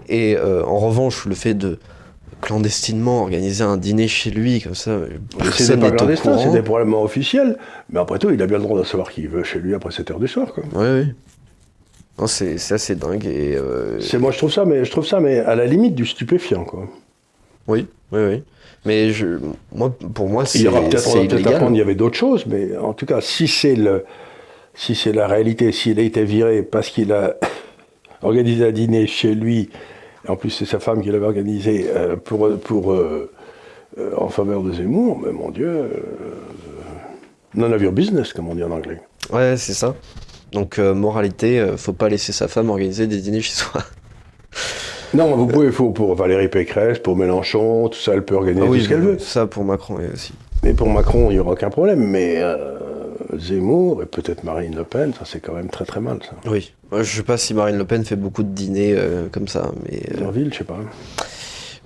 Et 0.08 0.36
en 0.38 0.78
revanche, 0.78 1.26
le 1.26 1.34
fait 1.34 1.54
de 1.54 1.78
clandestinement 2.40 3.22
organiser 3.22 3.64
un 3.64 3.76
dîner 3.76 4.08
chez 4.08 4.30
lui, 4.30 4.60
comme 4.60 4.74
ça, 4.74 4.98
c'était 5.52 5.76
pas 5.76 5.90
clandestin, 5.90 6.38
c'était 6.38 6.62
probablement 6.62 7.02
officiel, 7.02 7.56
mais 7.90 8.00
après 8.00 8.18
tout, 8.18 8.30
il 8.30 8.40
a 8.42 8.46
bien 8.46 8.58
le 8.58 8.64
droit 8.64 8.78
de 8.78 8.84
savoir 8.84 9.10
qui 9.10 9.26
veut 9.26 9.42
chez 9.42 9.58
lui 9.58 9.74
après 9.74 9.90
7 9.90 10.10
heures 10.12 10.20
du 10.20 10.28
soir. 10.28 10.52
Quoi. 10.52 10.64
Oui, 10.74 10.86
oui 11.00 11.14
c'est 12.26 12.72
assez 12.72 12.96
dingue. 12.96 13.24
Et 13.26 13.56
euh, 13.56 14.00
moi, 14.18 14.32
je 14.32 14.38
trouve 14.38 14.52
ça, 14.52 14.64
mais 14.64 14.84
je 14.84 14.90
trouve 14.90 15.06
ça, 15.06 15.20
mais 15.20 15.38
à 15.38 15.54
la 15.54 15.66
limite 15.66 15.94
du 15.94 16.04
stupéfiant, 16.04 16.64
quoi. 16.64 16.88
Oui, 17.68 17.86
oui, 18.12 18.20
oui. 18.28 18.42
Mais 18.84 19.10
je, 19.10 19.38
moi, 19.72 19.94
pour 20.14 20.28
moi, 20.28 20.46
c'est 20.46 20.58
Il 20.58 20.64
y 20.64 20.68
aura 20.68 20.80
peut-être 20.80 21.28
peut 21.28 21.48
apprendre, 21.48 21.76
il 21.76 21.78
y 21.78 21.82
avait 21.82 21.94
d'autres 21.94 22.16
choses, 22.16 22.46
mais 22.46 22.76
en 22.76 22.94
tout 22.94 23.06
cas, 23.06 23.20
si 23.20 23.46
c'est 23.46 23.74
le, 23.74 24.04
si 24.74 24.94
c'est 24.94 25.12
la 25.12 25.26
réalité, 25.26 25.72
s'il 25.72 25.98
a 25.98 26.02
été 26.02 26.24
viré 26.24 26.62
parce 26.62 26.88
qu'il 26.88 27.12
a 27.12 27.36
organisé 28.22 28.66
un 28.66 28.72
dîner 28.72 29.06
chez 29.06 29.34
lui, 29.34 29.70
en 30.26 30.36
plus 30.36 30.50
c'est 30.50 30.64
sa 30.64 30.80
femme 30.80 31.02
qui 31.02 31.10
l'avait 31.10 31.26
organisé 31.26 31.86
euh, 31.88 32.16
pour, 32.16 32.58
pour 32.58 32.92
euh, 32.92 33.30
en 34.16 34.28
faveur 34.28 34.62
de 34.62 34.72
Zemmour, 34.72 35.20
mais 35.24 35.32
mon 35.32 35.50
Dieu, 35.50 35.90
none 37.54 37.72
of 37.72 37.82
your 37.82 37.92
business, 37.92 38.32
comme 38.32 38.48
on 38.48 38.54
dit 38.54 38.64
en 38.64 38.70
anglais. 38.70 39.00
Ouais, 39.32 39.56
c'est 39.56 39.74
ça. 39.74 39.94
Donc, 40.52 40.78
euh, 40.78 40.94
moralité, 40.94 41.60
euh, 41.60 41.76
faut 41.76 41.92
pas 41.92 42.08
laisser 42.08 42.32
sa 42.32 42.48
femme 42.48 42.70
organiser 42.70 43.06
des 43.06 43.18
dîners 43.18 43.42
chez 43.42 43.54
soi. 43.54 43.82
Non, 45.14 45.34
vous 45.36 45.46
pouvez, 45.46 45.72
faut 45.72 45.88
pour 45.88 46.14
Valérie 46.14 46.48
Pécresse, 46.48 46.98
pour 46.98 47.16
Mélenchon, 47.16 47.88
tout 47.88 47.98
ça, 47.98 48.12
elle 48.12 48.26
peut 48.26 48.34
organiser 48.34 48.68
ah 48.70 48.78
ce 48.78 48.88
qu'elle 48.90 49.00
veut. 49.00 49.18
Ça, 49.18 49.46
pour 49.46 49.64
Macron 49.64 49.96
aussi. 50.12 50.34
Mais 50.62 50.74
pour 50.74 50.90
Macron, 50.90 51.30
il 51.30 51.34
n'y 51.34 51.38
aura 51.38 51.52
aucun 51.52 51.70
problème. 51.70 52.00
Mais 52.00 52.42
euh, 52.42 52.76
Zemmour 53.38 54.02
et 54.02 54.06
peut-être 54.06 54.44
Marine 54.44 54.76
Le 54.76 54.84
Pen, 54.84 55.14
ça 55.14 55.24
c'est 55.24 55.40
quand 55.40 55.54
même 55.54 55.70
très 55.70 55.86
très 55.86 56.00
mal, 56.00 56.18
ça. 56.22 56.32
Oui. 56.50 56.74
Je 56.92 57.02
sais 57.02 57.22
pas 57.22 57.36
si 57.36 57.54
Marine 57.54 57.76
Le 57.76 57.84
Pen 57.84 58.04
fait 58.04 58.16
beaucoup 58.16 58.42
de 58.42 58.48
dîners 58.48 58.96
comme 59.32 59.48
ça, 59.48 59.70
mais. 59.84 60.02
ville, 60.32 60.52
je 60.52 60.58
sais 60.58 60.64
pas. 60.64 60.78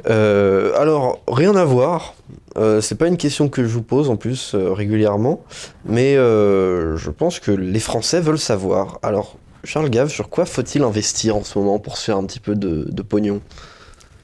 Euh, 0.08 0.72
alors, 0.78 1.20
rien 1.28 1.54
à 1.56 1.64
voir. 1.64 2.14
Euh, 2.56 2.80
c'est 2.80 2.96
pas 2.96 3.06
une 3.06 3.16
question 3.16 3.48
que 3.48 3.62
je 3.62 3.68
vous 3.68 3.82
pose 3.82 4.10
en 4.10 4.16
plus 4.16 4.54
euh, 4.54 4.72
régulièrement, 4.72 5.42
mais 5.84 6.14
je 6.14 7.10
pense 7.10 7.40
que 7.40 7.50
les 7.50 7.80
Français 7.80 8.20
veulent 8.20 8.38
savoir. 8.38 8.98
Alors, 9.02 9.36
Charles 9.64 9.90
Gave, 9.90 10.08
sur 10.08 10.28
quoi 10.28 10.44
faut-il 10.44 10.82
investir 10.82 11.36
en 11.36 11.44
ce 11.44 11.58
moment 11.58 11.78
pour 11.78 11.96
se 11.96 12.04
faire 12.04 12.16
un 12.16 12.24
petit 12.24 12.40
peu 12.40 12.54
de, 12.54 13.02
pognon? 13.02 13.40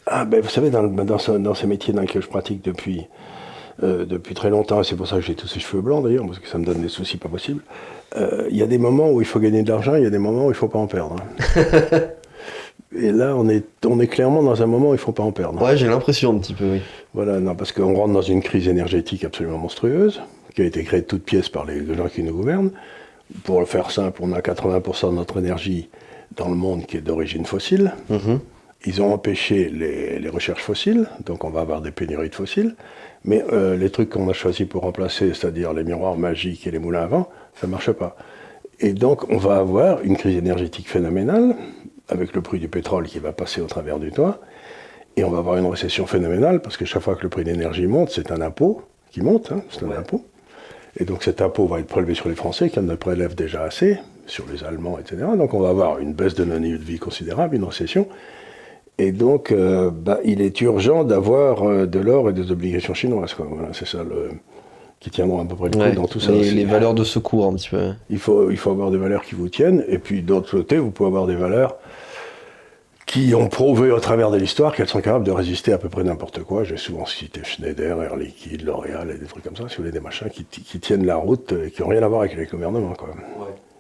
Ah, 0.07 0.25
ben, 0.25 0.41
Vous 0.41 0.49
savez, 0.49 0.71
dans, 0.71 0.83
dans, 0.85 1.55
ces 1.55 1.67
métiers 1.67 1.93
dans 1.93 2.01
lesquels 2.01 2.23
je 2.23 2.29
pratique 2.29 2.65
depuis, 2.65 3.07
depuis 3.83 4.35
très 4.35 4.51
longtemps, 4.51 4.81
et 4.81 4.85
c'est 4.85 4.97
pour 4.97 5.07
ça 5.07 5.17
que 5.17 5.23
j'ai 5.23 5.35
tous 5.35 5.47
ces 5.47 5.61
cheveux 5.61 5.83
blancs 5.83 6.03
d'ailleurs, 6.03 6.27
parce 6.27 6.39
que 6.39 6.49
ça 6.49 6.59
me 6.59 6.65
donne 6.65 6.83
des 6.83 6.89
soucis 6.89 7.19
pas 7.19 7.29
possibles, 7.29 7.63
il 8.17 8.57
y 8.57 8.63
a 8.63 8.67
des 8.67 8.79
moments 8.79 9.11
où 9.11 9.21
il 9.21 9.27
faut 9.27 9.41
gagner 9.41 9.63
de 9.63 9.71
l'argent, 9.71 9.95
il 9.95 10.03
y 10.03 10.07
a 10.07 10.11
des 10.11 10.19
moments 10.19 10.47
où 10.47 10.51
il 10.51 10.55
faut 10.55 10.69
pas 10.69 10.79
en 10.79 10.87
perdre. 10.87 11.17
Hein. 11.57 12.01
Et 12.97 13.13
là, 13.13 13.35
on 13.37 13.49
est, 13.49 13.65
on 13.85 14.01
est 14.01 14.07
clairement 14.07 14.43
dans 14.43 14.63
un 14.63 14.67
moment 14.67 14.89
où 14.89 14.93
il 14.93 14.97
ne 14.97 15.01
faut 15.01 15.13
pas 15.13 15.23
en 15.23 15.33
perdre. 15.33 15.63
Ouais, 15.63 15.77
j'ai 15.77 15.87
l'impression 15.87 16.35
un 16.35 16.39
petit 16.39 16.55
peu, 16.55 16.73
oui. 16.73 16.81
Voilà, 17.13 17.39
non, 17.39 17.55
parce 17.55 17.73
qu'on 17.73 17.95
rentre 17.95 18.15
dans 18.15 18.23
une 18.23 18.43
crise 18.43 18.67
énergétique 18.67 19.25
absolument 19.25 19.59
monstrueuse, 19.59 20.23
qui 20.55 20.63
a 20.63 20.65
été 20.65 20.83
créée 20.85 21.03
de 21.03 21.07
toutes 21.07 21.25
pièces 21.25 21.49
par 21.49 21.67
les, 21.67 21.95
gens 21.95 22.09
qui 22.09 22.23
nous 22.23 22.33
gouvernent. 22.33 22.71
Pour 23.45 23.61
le 23.61 23.67
faire 23.67 23.91
simple, 23.91 24.21
on 24.23 24.33
a 24.33 24.41
80% 24.41 25.11
de 25.11 25.17
notre 25.17 25.39
énergie 25.39 25.91
dans 26.37 26.49
le 26.49 26.55
monde 26.55 26.87
qui 26.87 26.97
est 26.97 27.03
d'origine 27.03 27.45
fossile. 27.45 27.93
Mhm. 28.09 28.41
Ils 28.87 29.03
ont 29.03 29.13
empêché 29.13 29.69
les, 29.71 30.19
les, 30.19 30.29
recherches 30.29 30.63
fossiles, 30.63 31.09
donc 31.27 31.45
on 31.45 31.51
va 31.51 31.61
avoir 31.61 31.81
des 31.81 31.91
pénuries 31.91 32.31
de 32.31 32.35
fossiles. 32.35 32.77
Mais 33.25 33.45
euh, 33.53 33.77
les 33.77 33.91
trucs 33.91 34.11
qu'on 34.11 34.29
a 34.29 34.33
choisis 34.33 34.67
pour 34.69 34.83
remplacer, 34.83 35.35
c'est-à-dire 35.35 35.73
les 35.73 35.83
miroirs 35.83 36.17
magiques 36.17 36.67
et 36.67 36.71
les 36.71 36.79
moulins 36.79 37.03
à 37.03 37.07
vent, 37.07 37.29
ça 37.55 37.67
ne 37.67 37.73
marche 37.73 37.91
pas. 37.91 38.17
Et 38.79 38.93
donc 38.93 39.29
on 39.31 39.37
va 39.37 39.57
avoir 39.57 40.03
une 40.03 40.17
crise 40.17 40.37
énergétique 40.37 40.89
phénoménale, 40.89 41.57
avec 42.09 42.35
le 42.35 42.41
prix 42.41 42.59
du 42.59 42.69
pétrole 42.69 43.07
qui 43.07 43.19
va 43.19 43.33
passer 43.33 43.61
au 43.61 43.67
travers 43.67 43.99
du 43.99 44.13
toit. 44.13 44.41
Et 45.17 45.25
on 45.25 45.31
va 45.31 45.39
avoir 45.39 45.57
une 45.57 45.67
récession 45.67 46.07
phénoménale 46.07 46.63
parce 46.63 46.77
que 46.77 46.85
chaque 46.85 47.03
fois 47.03 47.17
que 47.17 47.23
le 47.23 47.29
prix 47.29 47.43
de 47.43 47.51
l'énergie 47.51 47.87
monte, 47.87 48.11
c'est 48.11 48.31
un 48.31 48.41
impôt 48.41 48.83
qui 49.11 49.21
monte, 49.21 49.51
hein, 49.51 49.63
c'est 49.71 49.85
un 49.85 49.91
impôt. 49.91 50.25
Et 50.97 51.05
donc 51.05 51.25
cet 51.25 51.43
impôt 51.43 51.67
va 51.67 51.81
être 51.81 51.87
prélevé 51.87 52.15
sur 52.15 52.29
les 52.29 52.37
Français 52.37 52.71
qui 52.71 52.79
en 52.79 52.97
prélèvent 52.97 53.35
déjà 53.35 53.63
assez, 53.63 53.99
sur 54.27 54.47
les 54.51 54.63
Allemands, 54.63 54.99
etc. 54.99 55.17
Donc 55.37 55.55
on 55.55 55.61
va 55.61 55.71
avoir 55.71 55.99
une 55.99 56.13
baisse 56.13 56.35
de 56.35 56.45
niveau 56.45 56.79
de 56.79 56.85
vie 56.85 56.99
considérable, 56.99 57.57
une 57.57 57.65
récession. 57.65 58.07
Et 58.99 59.13
donc, 59.13 59.53
euh, 59.53 59.91
bah, 59.91 60.19
il 60.25 60.41
est 60.41 60.61
urgent 60.61 61.05
d'avoir 61.05 61.63
euh, 61.63 61.87
de 61.87 61.99
l'or 62.01 62.31
et 62.31 62.33
des 62.33 62.51
obligations 62.51 62.95
chinoises. 62.95 63.35
Quoi. 63.35 63.47
Voilà, 63.49 63.69
c'est 63.73 63.87
ça 63.87 64.03
le, 64.03 64.31
qui 64.99 65.11
tiendront 65.11 65.41
à 65.41 65.45
peu 65.45 65.55
près 65.55 65.67
le 65.69 65.71
coup 65.73 65.79
Ouais, 65.79 65.93
dans 65.93 66.07
tout 66.09 66.19
ça. 66.19 66.33
les, 66.33 66.41
aussi. 66.41 66.55
les 66.55 66.65
valeurs 66.65 66.95
de 66.95 67.05
secours 67.05 67.47
un 67.47 67.55
petit 67.55 67.69
peu. 67.69 67.93
Il 68.11 68.19
faut, 68.19 68.51
il 68.51 68.57
faut 68.57 68.71
avoir 68.71 68.91
des 68.91 68.99
valeurs 68.99 69.23
qui 69.25 69.37
vous 69.37 69.49
tiennent, 69.49 69.85
et 69.89 69.99
puis 69.99 70.23
d'autre 70.23 70.51
côté, 70.51 70.79
vous 70.79 70.91
pouvez 70.91 71.07
avoir 71.09 71.27
des 71.27 71.37
valeurs 71.37 71.77
qui 73.07 73.35
ont 73.35 73.49
prouvé 73.49 73.91
au 73.91 74.01
travers 74.01 74.31
de 74.31 74.37
l'histoire 74.37 74.75
qu'elles 74.75 74.89
sont 74.89 75.01
capables 75.01 75.25
de 75.25 75.31
résister 75.31 75.73
à 75.73 75.79
peu 75.79 75.89
près 75.89 76.05
n'importe 76.05 76.43
quoi. 76.43 76.63
J'ai 76.65 76.77
souvent 76.77 77.07
cité 77.07 77.41
Schneider, 77.43 78.03
Air 78.03 78.17
Liquide, 78.17 78.63
L'Oréal 78.67 79.11
et 79.15 79.19
des 79.19 79.25
trucs 79.27 79.45
comme 79.45 79.57
ça, 79.57 79.63
si 79.69 79.77
vous 79.77 79.83
voulez, 79.85 79.93
des 79.93 80.01
machins 80.01 80.29
qui, 80.29 80.45
tiennent 80.81 81.07
la 81.07 81.17
route 81.17 81.53
et 81.53 81.71
qui 81.71 81.81
n'ont 81.81 81.89
rien 81.89 82.03
à 82.03 82.09
voir 82.09 82.21
avec 82.23 82.37
les 82.37 82.45
gouvernements, 82.45 82.93
quoi. 82.93 83.09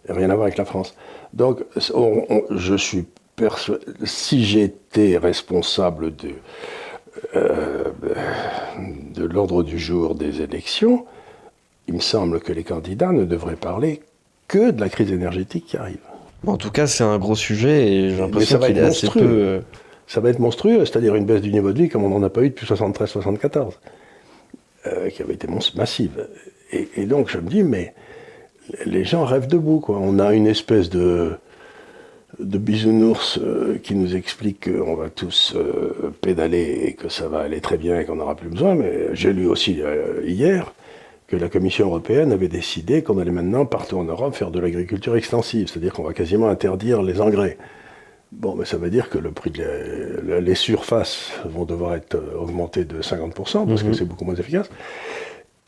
Et 0.08 0.12
rien 0.12 0.30
à 0.30 0.34
voir 0.34 0.44
avec 0.46 0.56
la 0.56 0.64
France. 0.64 0.96
Donc, 1.34 1.62
on- 1.92 2.24
on- 2.30 2.42
je 2.56 2.74
suis 2.74 3.04
si 4.04 4.44
j'étais 4.44 5.16
responsable 5.18 6.14
de, 6.16 6.30
euh, 7.36 7.84
de 9.14 9.24
l'ordre 9.24 9.62
du 9.62 9.78
jour 9.78 10.14
des 10.14 10.42
élections, 10.42 11.06
il 11.86 11.94
me 11.94 12.00
semble 12.00 12.40
que 12.40 12.52
les 12.52 12.64
candidats 12.64 13.12
ne 13.12 13.24
devraient 13.24 13.56
parler 13.56 14.02
que 14.46 14.70
de 14.70 14.80
la 14.80 14.88
crise 14.88 15.10
énergétique 15.12 15.66
qui 15.66 15.76
arrive. 15.76 15.98
En 16.46 16.56
tout 16.56 16.70
cas, 16.70 16.86
c'est 16.86 17.04
un 17.04 17.18
gros 17.18 17.34
sujet 17.34 17.88
et 17.88 18.10
j'ai 18.10 18.16
l'impression 18.18 18.58
qu'il 18.58 18.76
est 18.78 18.80
être 18.80 18.86
assez 18.86 19.08
peu. 19.08 19.20
euh, 19.22 19.60
Ça 20.06 20.20
va 20.20 20.30
être 20.30 20.38
monstrueux, 20.38 20.84
c'est-à-dire 20.84 21.14
une 21.16 21.24
baisse 21.26 21.40
du 21.42 21.52
niveau 21.52 21.72
de 21.72 21.82
vie 21.82 21.88
comme 21.88 22.04
on 22.04 22.08
n'en 22.08 22.22
a 22.22 22.30
pas 22.30 22.42
eu 22.42 22.50
depuis 22.50 22.66
73-74, 22.66 23.72
euh, 24.86 25.10
qui 25.10 25.22
avait 25.22 25.34
été 25.34 25.48
massive. 25.74 26.28
Et, 26.72 26.88
et 26.96 27.06
donc 27.06 27.28
je 27.30 27.38
me 27.38 27.48
dis, 27.48 27.62
mais 27.62 27.94
les 28.86 29.04
gens 29.04 29.24
rêvent 29.24 29.48
debout. 29.48 29.80
Quoi. 29.80 29.98
On 30.00 30.18
a 30.18 30.32
une 30.34 30.46
espèce 30.46 30.88
de, 30.90 31.32
de 32.38 32.58
bisounours 32.58 33.38
euh, 33.38 33.78
qui 33.82 33.94
nous 33.94 34.14
explique 34.14 34.70
qu'on 34.70 34.94
va 34.94 35.08
tous 35.08 35.54
euh, 35.56 36.12
pédaler 36.20 36.82
et 36.84 36.92
que 36.92 37.08
ça 37.08 37.28
va 37.28 37.40
aller 37.40 37.60
très 37.60 37.78
bien 37.78 37.98
et 37.98 38.04
qu'on 38.04 38.16
n'aura 38.16 38.34
plus 38.34 38.48
besoin. 38.48 38.74
Mais 38.74 39.14
j'ai 39.14 39.32
lu 39.32 39.46
aussi 39.46 39.80
euh, 39.80 40.20
hier 40.24 40.72
que 41.26 41.36
la 41.36 41.48
Commission 41.48 41.86
européenne 41.86 42.32
avait 42.32 42.48
décidé 42.48 43.02
qu'on 43.02 43.18
allait 43.18 43.30
maintenant, 43.30 43.66
partout 43.66 43.98
en 43.98 44.04
Europe, 44.04 44.34
faire 44.34 44.50
de 44.50 44.60
l'agriculture 44.60 45.16
extensive, 45.16 45.68
c'est-à-dire 45.68 45.92
qu'on 45.92 46.04
va 46.04 46.12
quasiment 46.12 46.48
interdire 46.48 47.02
les 47.02 47.20
engrais. 47.20 47.58
Bon, 48.32 48.54
mais 48.54 48.66
ça 48.66 48.76
veut 48.76 48.90
dire 48.90 49.08
que 49.08 49.18
le 49.18 49.30
prix 49.30 49.50
de 49.50 50.38
les 50.38 50.54
surfaces 50.54 51.32
vont 51.46 51.64
devoir 51.64 51.94
être 51.94 52.16
augmentées 52.38 52.84
de 52.84 53.00
50%, 53.00 53.66
parce 53.66 53.82
que 53.82 53.92
c'est 53.94 54.04
beaucoup 54.04 54.24
moins 54.24 54.34
efficace. 54.34 54.68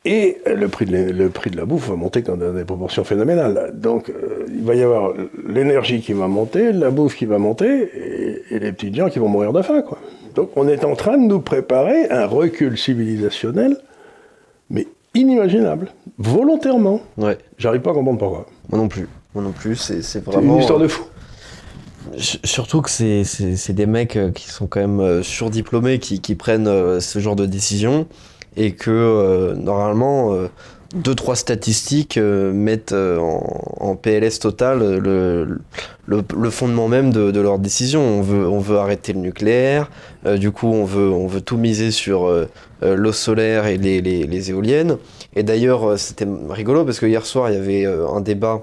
Et 0.06 0.38
le 0.46 0.68
prix, 0.68 0.86
de 0.86 0.92
la, 0.92 1.02
le 1.12 1.28
prix 1.28 1.50
de 1.50 1.58
la 1.58 1.66
bouffe 1.66 1.88
va 1.90 1.94
monter 1.96 2.22
dans 2.22 2.36
des 2.36 2.64
proportions 2.64 3.04
phénoménales. 3.04 3.72
Donc, 3.74 4.08
euh, 4.08 4.46
il 4.48 4.62
va 4.62 4.74
y 4.74 4.82
avoir 4.82 5.12
l'énergie 5.46 6.00
qui 6.00 6.14
va 6.14 6.26
monter, 6.26 6.72
la 6.72 6.90
bouffe 6.90 7.16
qui 7.16 7.26
va 7.26 7.36
monter, 7.36 7.90
et, 7.94 8.54
et 8.54 8.58
les 8.60 8.72
petits 8.72 8.94
gens 8.94 9.10
qui 9.10 9.18
vont 9.18 9.28
mourir 9.28 9.52
de 9.52 9.60
faim. 9.60 9.82
Quoi. 9.82 9.98
Donc, 10.34 10.50
on 10.56 10.66
est 10.68 10.84
en 10.86 10.94
train 10.96 11.18
de 11.18 11.24
nous 11.26 11.40
préparer 11.40 12.08
un 12.10 12.24
recul 12.24 12.78
civilisationnel, 12.78 13.76
mais 14.70 14.86
inimaginable, 15.14 15.88
volontairement. 16.16 17.00
Ouais, 17.18 17.36
J'arrive 17.58 17.82
pas 17.82 17.90
à 17.90 17.94
comprendre 17.94 18.18
pourquoi. 18.18 18.46
moi 18.70 18.78
non 18.80 18.88
plus. 18.88 19.06
Moi 19.34 19.44
non 19.44 19.52
plus, 19.52 19.76
c'est 19.76 20.24
vraiment. 20.24 20.54
une 20.54 20.60
histoire 20.60 20.78
de 20.78 20.88
fou. 20.88 21.04
S- 22.16 22.38
Surtout 22.42 22.80
que 22.80 22.88
c'est- 22.90 23.72
des 23.72 23.86
mecs 23.86 24.16
euh, 24.16 24.30
qui 24.32 24.48
sont 24.48 24.66
quand 24.66 24.80
même 24.80 25.00
euh, 25.00 25.22
surdiplômés 25.22 25.98
qui, 25.98 26.20
qui 26.20 26.34
prennent 26.36 26.66
euh, 26.68 27.00
ce 27.00 27.18
genre 27.18 27.36
de 27.36 27.44
décision 27.46 28.06
et 28.56 28.72
que 28.72 28.90
euh, 28.90 29.54
normalement 29.54 30.34
euh, 30.34 30.48
deux 30.94 31.14
trois 31.14 31.36
statistiques 31.36 32.16
euh, 32.16 32.52
mettent 32.52 32.92
en, 32.92 33.96
PLS 33.96 34.38
total 34.40 34.98
le, 34.98 35.58
le, 36.06 36.50
fondement 36.50 36.88
même 36.88 37.12
de, 37.12 37.40
leur 37.40 37.58
décision. 37.58 38.00
On 38.00 38.22
veut, 38.22 38.48
on 38.48 38.58
veut 38.58 38.78
arrêter 38.78 39.12
le 39.12 39.20
nucléaire, 39.20 39.90
du 40.36 40.50
coup 40.50 40.68
on 40.68 40.84
veut, 40.84 41.10
on 41.10 41.26
veut 41.26 41.40
tout 41.40 41.56
miser 41.56 41.90
sur 41.90 42.28
l'eau 42.82 43.12
solaire 43.12 43.66
et 43.66 43.78
les, 43.78 44.00
les, 44.00 44.24
les 44.24 44.50
éoliennes. 44.50 44.96
Et 45.36 45.42
d'ailleurs 45.42 45.98
c'était 45.98 46.26
rigolo 46.48 46.84
parce 46.84 46.98
que 46.98 47.06
hier 47.06 47.26
soir 47.26 47.50
il 47.50 47.54
y 47.54 47.58
avait 47.58 47.84
un 47.86 48.20
débat 48.20 48.62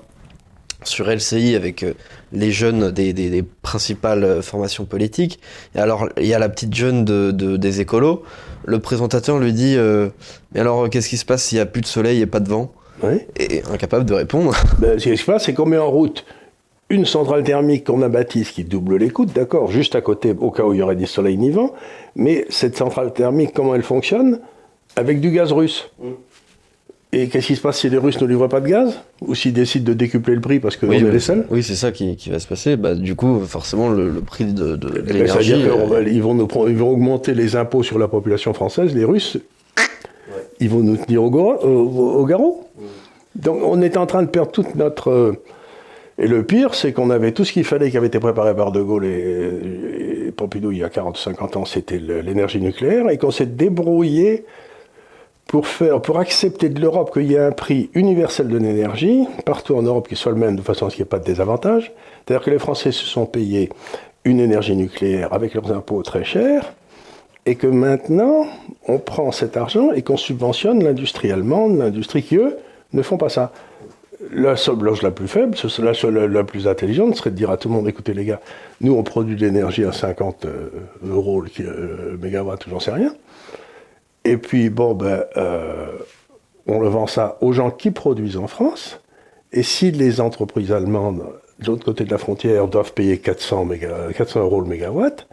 sur 0.84 1.10
LCI 1.10 1.56
avec 1.56 1.84
euh, 1.84 1.94
les 2.32 2.52
jeunes 2.52 2.92
des, 2.92 3.14
des- 3.14 3.30
des 3.30 3.44
principales 3.44 4.24
euh, 4.24 4.42
formations 4.42 4.86
politiques. 4.86 5.40
Et 5.76 5.80
alors, 5.80 6.08
il 6.18 6.28
y 6.28 6.34
a 6.34 6.40
la 6.40 6.50
petite 6.50 6.74
jeune 6.74 7.04
de, 7.06 7.32
de- 7.32 7.58
des 7.58 7.82
écolos. 7.82 8.24
Le 8.66 8.80
présentateur 8.80 9.40
lui 9.40 9.54
dit 9.54 9.76
euh, 9.78 10.10
Mais 10.54 10.60
alors, 10.62 10.90
qu'est-ce 10.90 11.10
qui 11.10 11.18
se 11.18 11.26
passe 11.26 11.44
s'il 11.44 11.58
n'y 11.58 11.62
a 11.62 11.66
plus 11.66 11.82
de 11.82 11.88
soleil 11.88 12.22
et 12.22 12.26
pas 12.26 12.40
de 12.40 12.50
vent? 12.50 12.72
Oui. 13.04 13.20
Et 13.40 13.62
incapable 13.72 14.06
de 14.06 14.14
répondre. 14.14 14.56
Ben, 14.80 15.00
ce 15.00 15.10
qui 15.10 15.18
se 15.18 15.26
passe, 15.26 15.46
c'est 15.46 15.54
qu'on 15.54 15.66
met 15.66 15.78
en 15.78 15.90
route 15.92 16.26
une 16.90 17.06
centrale 17.06 17.44
thermique 17.44 17.84
qu'on 17.86 18.02
a 18.02 18.08
bâtie, 18.08 18.46
ce 18.46 18.54
qui 18.54 18.64
double 18.64 18.96
les 18.98 19.10
coûts, 19.10 19.26
d'accord, 19.26 19.70
juste 19.70 19.94
à 19.96 20.02
côté, 20.02 20.34
au 20.40 20.52
cas 20.52 20.64
où 20.64 20.74
il 20.74 20.80
y 20.80 20.82
aurait 20.82 20.96
ni 20.96 21.06
soleil 21.06 21.38
ni 21.38 21.52
vent. 21.52 21.74
Mais 22.16 22.46
cette 22.50 22.78
centrale 22.78 23.12
thermique, 23.14 23.52
comment 23.54 23.76
elle 23.76 23.84
fonctionne? 23.84 24.40
Avec 24.96 25.20
du 25.20 25.32
gaz 25.32 25.52
russe. 25.52 25.92
Et 27.20 27.28
qu'est-ce 27.30 27.48
qui 27.48 27.56
se 27.56 27.62
passe 27.62 27.80
si 27.80 27.90
les 27.90 27.98
Russes 27.98 28.20
ne 28.22 28.28
livrent 28.28 28.48
pas 28.48 28.60
de 28.62 28.68
gaz 28.68 29.00
Ou 29.22 29.34
s'ils 29.34 29.54
décident 29.54 29.86
de 29.86 29.94
décupler 29.94 30.36
le 30.36 30.42
prix 30.42 30.60
parce 30.60 30.76
qu'on 30.78 30.92
est 30.92 31.02
bah, 31.02 31.10
les 31.12 31.20
seuls 31.20 31.46
oui, 31.50 31.64
c'est 31.64 31.76
ça 31.76 31.92
qui, 31.92 32.16
qui 32.16 32.30
va 32.30 32.40
se 32.40 32.48
passer. 32.48 32.76
Bah, 32.76 32.94
du 32.96 33.16
coup, 33.16 33.40
forcément, 33.46 33.90
le, 33.90 34.10
le 34.10 34.22
prix 34.22 34.46
de, 34.46 34.76
de- 34.76 34.76
de 34.76 34.94
Eh 34.98 35.02
ben, 35.02 35.14
l'énergie. 35.14 35.54
euh, 35.54 36.22
vont, 36.22 36.34
nous 36.36 36.48
ils 36.68 36.76
vont 36.78 36.90
augmenter 36.92 37.34
les 37.34 37.56
impôts 37.56 37.84
sur 37.84 37.98
la 37.98 38.08
population 38.08 38.54
française, 38.54 38.94
les 38.96 39.04
Russes, 39.06 39.38
ils 40.60 40.70
vont 40.70 40.80
nous 40.80 40.98
tenir 40.98 41.24
au, 41.24 41.30
gora- 41.30 41.64
au- 41.64 42.20
au 42.20 42.26
garrot. 42.26 42.68
Donc 43.36 43.60
on 43.64 43.82
est 43.82 43.98
en 43.98 44.06
train 44.06 44.24
de 44.24 44.28
perdre 44.30 44.52
toute 44.52 44.76
notre... 44.76 45.10
euh, 45.12 45.34
Et 46.20 46.28
le 46.28 46.44
pire, 46.44 46.74
c'est 46.74 46.92
qu'on 46.94 47.10
avait 47.12 47.32
tout 47.32 47.46
ce 47.46 47.52
qu'il 47.54 47.64
fallait 47.64 47.92
qui 47.92 47.98
avait 47.98 48.08
été 48.08 48.20
préparé 48.20 48.56
par 48.56 48.72
De 48.72 48.82
Gaulle 48.82 49.06
et, 49.06 50.28
et 50.28 50.32
Pompidou 50.32 50.72
il 50.72 50.80
y 50.80 50.84
a 50.84 50.90
40 50.90 51.18
ou 51.18 51.22
50 51.22 51.58
ans, 51.58 51.66
c'était 51.66 52.00
l'énergie 52.00 52.60
nucléaire, 52.60 53.10
et 53.10 53.18
qu'on 53.18 53.32
s'est 53.32 53.46
débrouillé 53.46 54.46
pour, 55.48 55.68
faire, 55.68 56.02
pour 56.02 56.20
accepter 56.20 56.70
de 56.70 56.80
l'Europe 56.80 57.12
qu'il 57.14 57.32
y 57.32 57.36
ait 57.36 57.40
un 57.40 57.52
prix 57.52 57.90
universel 57.94 58.50
de 58.50 58.58
l'énergie, 58.58 59.26
partout 59.46 59.76
en 59.76 59.82
Europe 59.82 60.08
qui 60.08 60.16
soit 60.16 60.32
le 60.34 60.38
même, 60.38 60.56
de 60.56 60.62
façon 60.62 60.86
à 60.86 60.90
ce 60.90 60.96
qu'il 60.96 61.04
n'y 61.04 61.08
ait 61.08 61.10
pas 61.10 61.20
de 61.20 61.26
désavantage. 61.26 61.92
C'est-à-dire 62.26 62.44
que 62.44 62.52
les 62.52 62.60
Français 62.60 62.92
se 62.92 63.06
sont 63.06 63.26
payés 63.26 63.70
une 64.26 64.40
énergie 64.40 64.76
nucléaire 64.76 65.34
avec 65.34 65.54
leurs 65.54 65.72
impôts 65.72 66.04
très 66.04 66.26
chers, 66.26 66.74
et 67.46 67.56
que 67.56 67.68
maintenant, 67.68 68.46
on 68.90 69.00
prend 69.00 69.32
cet 69.32 69.56
argent 69.56 69.94
et 69.94 70.02
qu'on 70.02 70.18
subventionne 70.18 70.84
l'industrie 70.84 71.32
allemande, 71.32 71.78
l'industrie 71.78 72.22
qui, 72.22 72.36
eux, 72.36 72.58
ne 72.92 73.02
font 73.02 73.18
pas 73.18 73.30
ça. 73.30 73.54
La 74.34 74.58
seule 74.58 74.80
loge 74.80 75.02
la 75.02 75.12
plus 75.12 75.30
faible, 75.30 75.56
la 75.80 75.94
seule 75.94 76.26
la 76.26 76.44
plus 76.44 76.68
intelligente, 76.68 77.16
serait 77.16 77.30
de 77.30 77.36
dire 77.36 77.50
à 77.50 77.56
tout 77.56 77.70
le 77.70 77.76
monde, 77.76 77.88
écoutez 77.88 78.14
les 78.14 78.26
gars, 78.26 78.42
nous 78.82 78.96
on 78.96 79.04
produit 79.04 79.38
de 79.38 79.46
l'énergie 79.46 79.86
à 79.86 79.94
50 79.94 80.46
euh, 80.46 80.70
euros 81.06 81.40
le, 81.40 81.50
euh, 81.62 82.12
le 82.12 82.18
mégawatt, 82.18 82.62
j'en 82.68 82.82
sais 82.82 82.92
rien. 82.92 83.14
Et 84.28 84.38
puis, 84.38 84.70
bon, 84.70 84.94
ben, 84.94 85.24
euh, 85.38 85.88
on 86.68 86.80
le 86.80 86.90
vend 86.90 87.08
ça 87.08 87.38
aux 87.42 87.54
gens 87.54 87.72
qui 87.72 87.92
produisent 87.92 88.38
en 88.38 88.48
France. 88.48 89.00
Et 89.54 89.64
si 89.64 89.92
les 89.92 90.20
entreprises 90.20 90.72
allemandes, 90.72 91.24
de 91.60 91.68
l'autre 91.68 91.86
côté 91.86 92.04
de 92.04 92.12
la 92.12 92.18
frontière, 92.18 92.68
doivent 92.68 92.94
payer 92.94 93.18
400, 93.20 93.66
méga- 93.66 94.12
400 94.16 94.42
euros 94.42 94.60
le 94.62 94.68
mégawatt, 94.68 95.28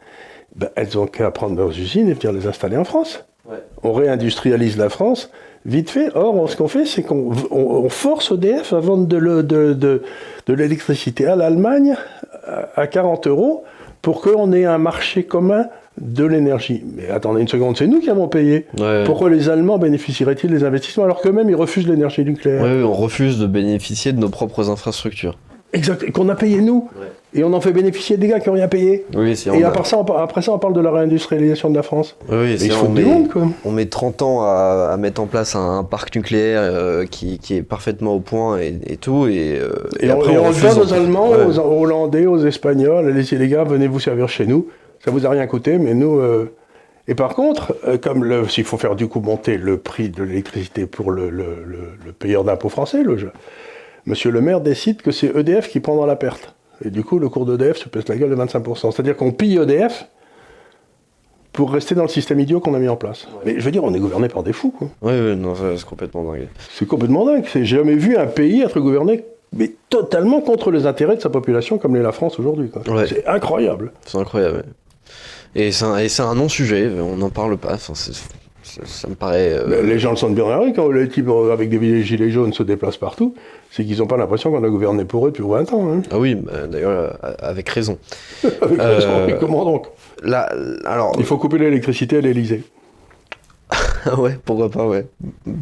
ben, 0.54 0.68
elles 0.76 0.96
ont 0.98 1.06
qu'à 1.06 1.30
prendre 1.32 1.56
leurs 1.56 1.70
usines 1.78 2.08
et 2.08 2.14
venir 2.14 2.32
les 2.32 2.46
installer 2.46 2.76
en 2.76 2.84
France. 2.84 3.24
Ouais. 3.50 3.56
On 3.82 3.92
réindustrialise 3.92 4.78
la 4.78 4.88
France 4.88 5.30
vite 5.66 5.90
fait. 5.90 6.08
Or, 6.14 6.34
on- 6.36 6.46
ce 6.46 6.56
qu'on 6.56 6.68
fait, 6.68 6.86
c'est 6.86 7.02
qu'on 7.02 7.32
on- 7.50 7.56
on 7.84 7.88
force 7.88 8.30
EDF 8.30 8.72
à 8.72 8.78
vendre 8.80 9.06
de 9.06 9.16
le- 9.16 9.42
de- 9.42 9.72
de- 9.74 10.02
de 10.46 10.54
l'électricité 10.54 11.26
à 11.26 11.34
l'Allemagne 11.36 11.96
à- 12.46 12.80
à 12.80 12.86
40 12.86 13.26
euros 13.26 13.64
pour 14.00 14.20
qu'on 14.22 14.52
ait 14.52 14.64
un 14.66 14.78
marché 14.78 15.24
commun 15.24 15.66
de 16.00 16.24
l'énergie. 16.24 16.82
Mais 16.96 17.08
attendez 17.08 17.40
une 17.40 17.48
seconde, 17.48 17.76
c'est 17.76 17.86
nous 17.86 18.00
qui 18.00 18.10
avons 18.10 18.28
payé. 18.28 18.66
ouais. 18.80 19.04
Pourquoi 19.04 19.30
les 19.30 19.48
Allemands 19.48 19.78
bénéficieraient-ils 19.78 20.50
des 20.50 20.64
investissements 20.64 21.04
alors 21.04 21.20
qu'eux-mêmes 21.20 21.48
ils 21.50 21.54
refusent 21.56 21.86
l'énergie 21.88 22.24
nucléaire 22.24 22.62
Ouais, 22.62 22.82
on 22.82 22.92
refuse 22.92 23.38
de 23.38 23.46
bénéficier 23.46 24.12
de 24.12 24.18
nos 24.18 24.28
propres 24.28 24.70
infrastructures. 24.70 25.36
Exact, 25.72 26.08
qu'on 26.12 26.28
a 26.28 26.36
payé 26.36 26.60
nous. 26.60 26.88
Et 27.36 27.42
on 27.42 27.52
en 27.52 27.60
fait 27.60 27.72
bénéficier 27.72 28.16
des 28.16 28.28
gars 28.28 28.38
qui 28.38 28.48
n'ont 28.48 28.54
rien 28.54 28.68
payé. 28.68 29.04
Oui, 29.16 29.34
on 29.50 29.54
Et 29.54 29.64
après 29.64 29.82
ça, 29.82 29.98
on, 29.98 30.04
après 30.14 30.40
ça, 30.40 30.52
on 30.52 30.58
parle 30.60 30.72
de 30.72 30.80
la 30.80 30.92
réindustrialisation 30.92 31.68
de 31.68 31.74
la 31.74 31.82
France. 31.82 32.16
Oui, 32.30 32.54
il 32.60 32.72
on 32.74 32.88
met- 32.90 33.02
monde, 33.02 33.28
quoi. 33.28 33.42
On 33.64 33.72
met 33.72 33.86
30 33.86 34.22
ans 34.22 34.42
à, 34.42 34.90
à 34.92 34.96
mettre 34.96 35.20
en 35.20 35.26
place 35.26 35.56
un, 35.56 35.78
un 35.78 35.82
parc 35.82 36.14
nucléaire 36.14 36.60
euh, 36.62 37.06
qui, 37.06 37.40
qui 37.40 37.56
est 37.56 37.62
parfaitement 37.62 38.14
au 38.14 38.20
point 38.20 38.58
et, 38.60 38.78
et 38.86 38.96
tout. 38.96 39.26
Et, 39.26 39.58
euh, 39.60 39.70
Et, 39.98 40.12
on, 40.12 40.22
et 40.22 40.38
on 40.38 40.42
le 40.44 40.48
refuse 40.48 40.76
donne 40.76 40.78
aux 40.88 40.92
Allemands, 40.92 41.30
Ouais. 41.30 41.44
aux, 41.44 41.58
aux 41.58 41.82
Hollandais, 41.82 42.26
aux 42.26 42.38
Espagnols. 42.46 43.08
Allez-y 43.08 43.36
les 43.36 43.48
gars, 43.48 43.64
venez 43.64 43.88
vous 43.88 43.98
servir 43.98 44.28
chez 44.28 44.46
nous. 44.46 44.68
Ça 45.04 45.10
vous 45.10 45.26
a 45.26 45.30
rien 45.30 45.46
coûté, 45.46 45.78
mais 45.78 45.94
nous... 45.94 46.18
euh, 46.18 46.50
Et 47.08 47.14
par 47.14 47.34
contre, 47.34 47.76
euh, 47.86 47.98
comme 47.98 48.24
le- 48.24 48.48
s'il 48.48 48.64
faut 48.64 48.78
faire 48.78 48.96
du 48.96 49.06
coup 49.08 49.20
monter 49.20 49.58
le 49.58 49.76
prix 49.76 50.08
de 50.08 50.22
l'électricité 50.22 50.86
pour 50.86 51.10
le, 51.10 51.28
le- 51.30 51.64
le- 52.04 52.12
payeur 52.12 52.44
d'impôts 52.44 52.70
français, 52.70 53.02
le 53.02 53.16
Monsieur 54.06 54.30
le 54.30 54.40
maire 54.40 54.60
décide 54.60 55.00
que 55.02 55.10
c'est 55.10 55.34
EDF 55.34 55.68
qui 55.68 55.80
prendra 55.80 56.06
la 56.06 56.16
perte. 56.16 56.54
Et 56.84 56.90
du 56.90 57.04
coup, 57.04 57.18
le 57.18 57.28
cours 57.28 57.46
d'EDF 57.46 57.76
se 57.78 57.88
pèse 57.88 58.06
la 58.08 58.16
gueule 58.16 58.30
de 58.30 58.36
25%. 58.36 58.92
C'est-à-dire 58.92 59.16
qu'on 59.16 59.32
pille 59.32 59.56
EDF 59.58 60.06
pour 61.52 61.72
rester 61.72 61.94
dans 61.94 62.02
le 62.02 62.08
système 62.08 62.40
idiot 62.40 62.60
qu'on 62.60 62.74
a 62.74 62.78
mis 62.78 62.88
en 62.88 62.96
place. 62.96 63.28
Mais 63.46 63.54
je 63.58 63.64
veux 63.64 63.70
dire, 63.70 63.84
on 63.84 63.94
est 63.94 63.98
gouverné 64.00 64.28
par 64.28 64.42
des 64.42 64.52
fous, 64.52 64.72
quoi. 64.76 64.88
Oui, 65.02 65.12
oui, 65.12 65.36
non, 65.36 65.54
c'est 65.54 65.84
complètement 65.86 66.24
dingue. 66.24 66.48
C'est 66.72 66.86
complètement 66.86 67.24
dingue. 67.26 67.44
J'ai 67.54 67.64
jamais 67.64 67.94
vu 67.94 68.16
un 68.16 68.26
pays 68.26 68.62
être 68.62 68.80
gouverné 68.80 69.24
mais 69.56 69.70
totalement 69.88 70.40
contre 70.40 70.72
les 70.72 70.84
intérêts 70.84 71.14
de 71.14 71.20
sa 71.20 71.30
population 71.30 71.78
comme 71.78 71.94
l'est 71.94 72.02
la 72.02 72.10
France 72.10 72.40
aujourd'hui. 72.40 72.72
Ouais. 72.88 73.06
C'est 73.06 73.24
incroyable. 73.26 73.92
C'est 74.04 74.18
incroyable. 74.18 74.64
Et 75.54 75.70
c'est 75.72 75.84
un, 76.22 76.34
non-sujet, 76.34 76.88
on 77.00 77.16
n'en 77.16 77.30
parle 77.30 77.56
pas. 77.56 77.74
Enfin, 77.74 77.92
c'est- 77.94 78.12
ça, 78.62 78.80
ça 78.86 79.08
me 79.08 79.14
paraît. 79.14 79.52
euh, 79.52 79.82
Les 79.82 79.98
gens 79.98 80.10
le 80.10 80.16
sentent 80.16 80.34
bien 80.34 80.72
quand 80.74 80.88
les 80.90 81.08
types 81.08 81.28
euh, 81.28 81.52
avec 81.52 81.68
des 81.68 82.02
gilets 82.02 82.30
jaunes 82.30 82.52
se 82.54 82.62
déplacent 82.62 82.96
partout. 82.96 83.34
C'est 83.70 83.84
qu'ils 83.84 83.98
n'ont 83.98 84.06
pas 84.06 84.16
l'impression 84.16 84.50
qu'on 84.50 84.64
a 84.64 84.68
gouverné 84.68 85.04
pour 85.04 85.26
eux 85.26 85.30
depuis 85.30 85.44
20 85.46 85.72
ans. 85.74 85.92
hein. 85.92 86.02
Ah 86.10 86.18
oui, 86.18 86.34
bah, 86.34 86.66
d'ailleurs, 86.68 87.12
euh, 87.24 87.32
avec 87.40 87.68
raison. 87.68 87.98
Avec 88.62 88.80
Euh, 88.80 88.96
raison. 88.96 89.26
Mais 89.26 89.36
comment 89.38 89.64
donc? 89.64 89.86
Là, 90.22 90.50
alors, 90.86 91.14
Il 91.18 91.24
faut 91.24 91.36
couper 91.36 91.58
l'électricité 91.58 92.16
à 92.18 92.20
l'Elysée. 92.22 92.62
Ouais, 94.18 94.38
pourquoi 94.44 94.70
pas, 94.70 94.86
ouais. 94.86 95.06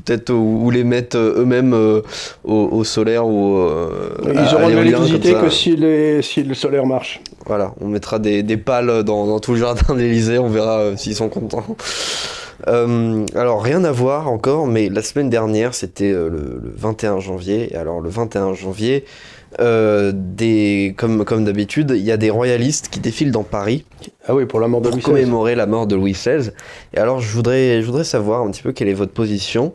Peut-être 0.05 0.31
ou, 0.31 0.65
ou 0.65 0.71
les 0.71 0.85
mettre 0.85 1.17
euh, 1.17 1.41
eux-mêmes 1.43 1.75
euh, 1.75 2.03
au, 2.45 2.69
au 2.73 2.85
solaire 2.85 3.27
ou 3.27 3.57
euh, 3.57 4.11
Ils 4.25 4.55
auront 4.55 4.69
de 4.69 4.75
l'électricité 4.75 5.35
que 5.35 5.49
si, 5.49 5.77
les- 5.77 6.23
si 6.23 6.43
le 6.43 6.55
solaire 6.55 6.87
marche. 6.87 7.21
Voilà, 7.47 7.75
on 7.81 7.89
mettra 7.89 8.19
des, 8.19 8.43
des 8.43 8.57
pales 8.57 9.03
dans, 9.05 9.27
dans 9.27 9.39
tout 9.41 9.53
le 9.53 9.59
jardin 9.59 9.95
d'Elysée, 9.95 10.39
on 10.39 10.49
verra 10.49 10.79
euh, 10.79 10.97
s'ils 10.97 11.15
sont 11.15 11.29
contents. 11.29 11.65
Alors, 12.67 13.63
rien 13.63 13.83
à 13.85 13.91
voir 13.91 14.29
encore, 14.31 14.67
mais 14.67 14.89
la 14.89 15.03
semaine 15.03 15.29
dernière, 15.31 15.75
c'était 15.75 16.13
le, 16.13 16.29
le 16.63 16.73
21 16.77 17.19
janvier. 17.19 17.75
Alors, 17.75 18.01
le 18.01 18.09
21 18.09 18.55
janvier, 18.55 19.05
euh, 19.61 20.13
des, 20.15 20.95
comme, 20.97 21.25
comme 21.25 21.45
d'habitude, 21.45 21.93
il 21.95 22.03
y 22.03 22.13
a 22.13 22.17
des 22.17 22.31
royalistes 22.31 22.89
qui 22.89 23.01
défilent 23.01 23.33
dans 23.33 23.43
Paris 23.43 23.85
Ah 24.27 24.35
oui, 24.35 24.47
pour 24.47 24.61
la 24.61 24.69
mort 24.69 24.81
de 24.81 24.89
pour 24.89 24.93
Louis 24.97 25.03
XVI. 25.03 25.11
commémorer 25.13 25.55
la 25.55 25.67
mort 25.67 25.87
de 25.87 25.95
Louis 25.97 26.13
XVI. 26.13 26.51
Et 26.95 26.99
alors, 26.99 27.21
je 27.21 27.33
voudrais, 27.33 27.81
je 27.83 27.87
voudrais 27.87 28.05
savoir 28.05 28.43
un 28.43 28.51
petit 28.51 28.63
peu 28.63 28.73
quelle 28.73 28.89
est 28.89 28.95
votre 28.95 29.13
position 29.13 29.73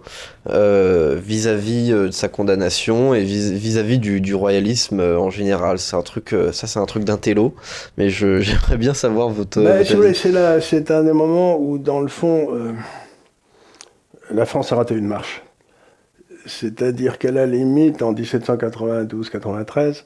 euh, 0.49 1.19
vis-à-vis 1.23 1.91
euh, 1.91 2.07
de 2.07 2.11
sa 2.11 2.27
condamnation 2.27 3.13
et 3.13 3.23
vis- 3.23 3.53
vis-à-vis 3.53 3.99
du, 3.99 4.21
du 4.21 4.33
royalisme 4.35 4.99
en 4.99 5.29
général. 5.29 5.79
C'est 5.79 5.95
un 5.95 6.01
truc, 6.01 6.35
ça 6.51 6.67
c'est 6.67 6.79
un 6.79 6.85
truc 6.85 7.03
d'intello, 7.03 7.53
mais 7.97 8.09
j'aimerais 8.09 8.77
bien 8.77 8.93
savoir 8.93 9.29
votre. 9.29 9.61
Bah, 9.61 9.83
votre 9.83 10.13
si 10.15 10.33
c'est 10.61 10.91
un 10.91 11.03
des 11.03 11.13
moments 11.13 11.57
où, 11.59 11.77
dans 11.77 11.99
le 11.99 12.07
fond, 12.07 12.47
euh, 12.53 12.71
la 14.33 14.45
France 14.45 14.71
a 14.71 14.75
raté 14.75 14.95
une 14.95 15.07
marche. 15.07 15.43
C'est-à-dire 16.47 17.17
qu'à 17.19 17.31
la 17.31 17.45
limite, 17.45 18.01
en 18.01 18.13
1792-93, 18.13 20.03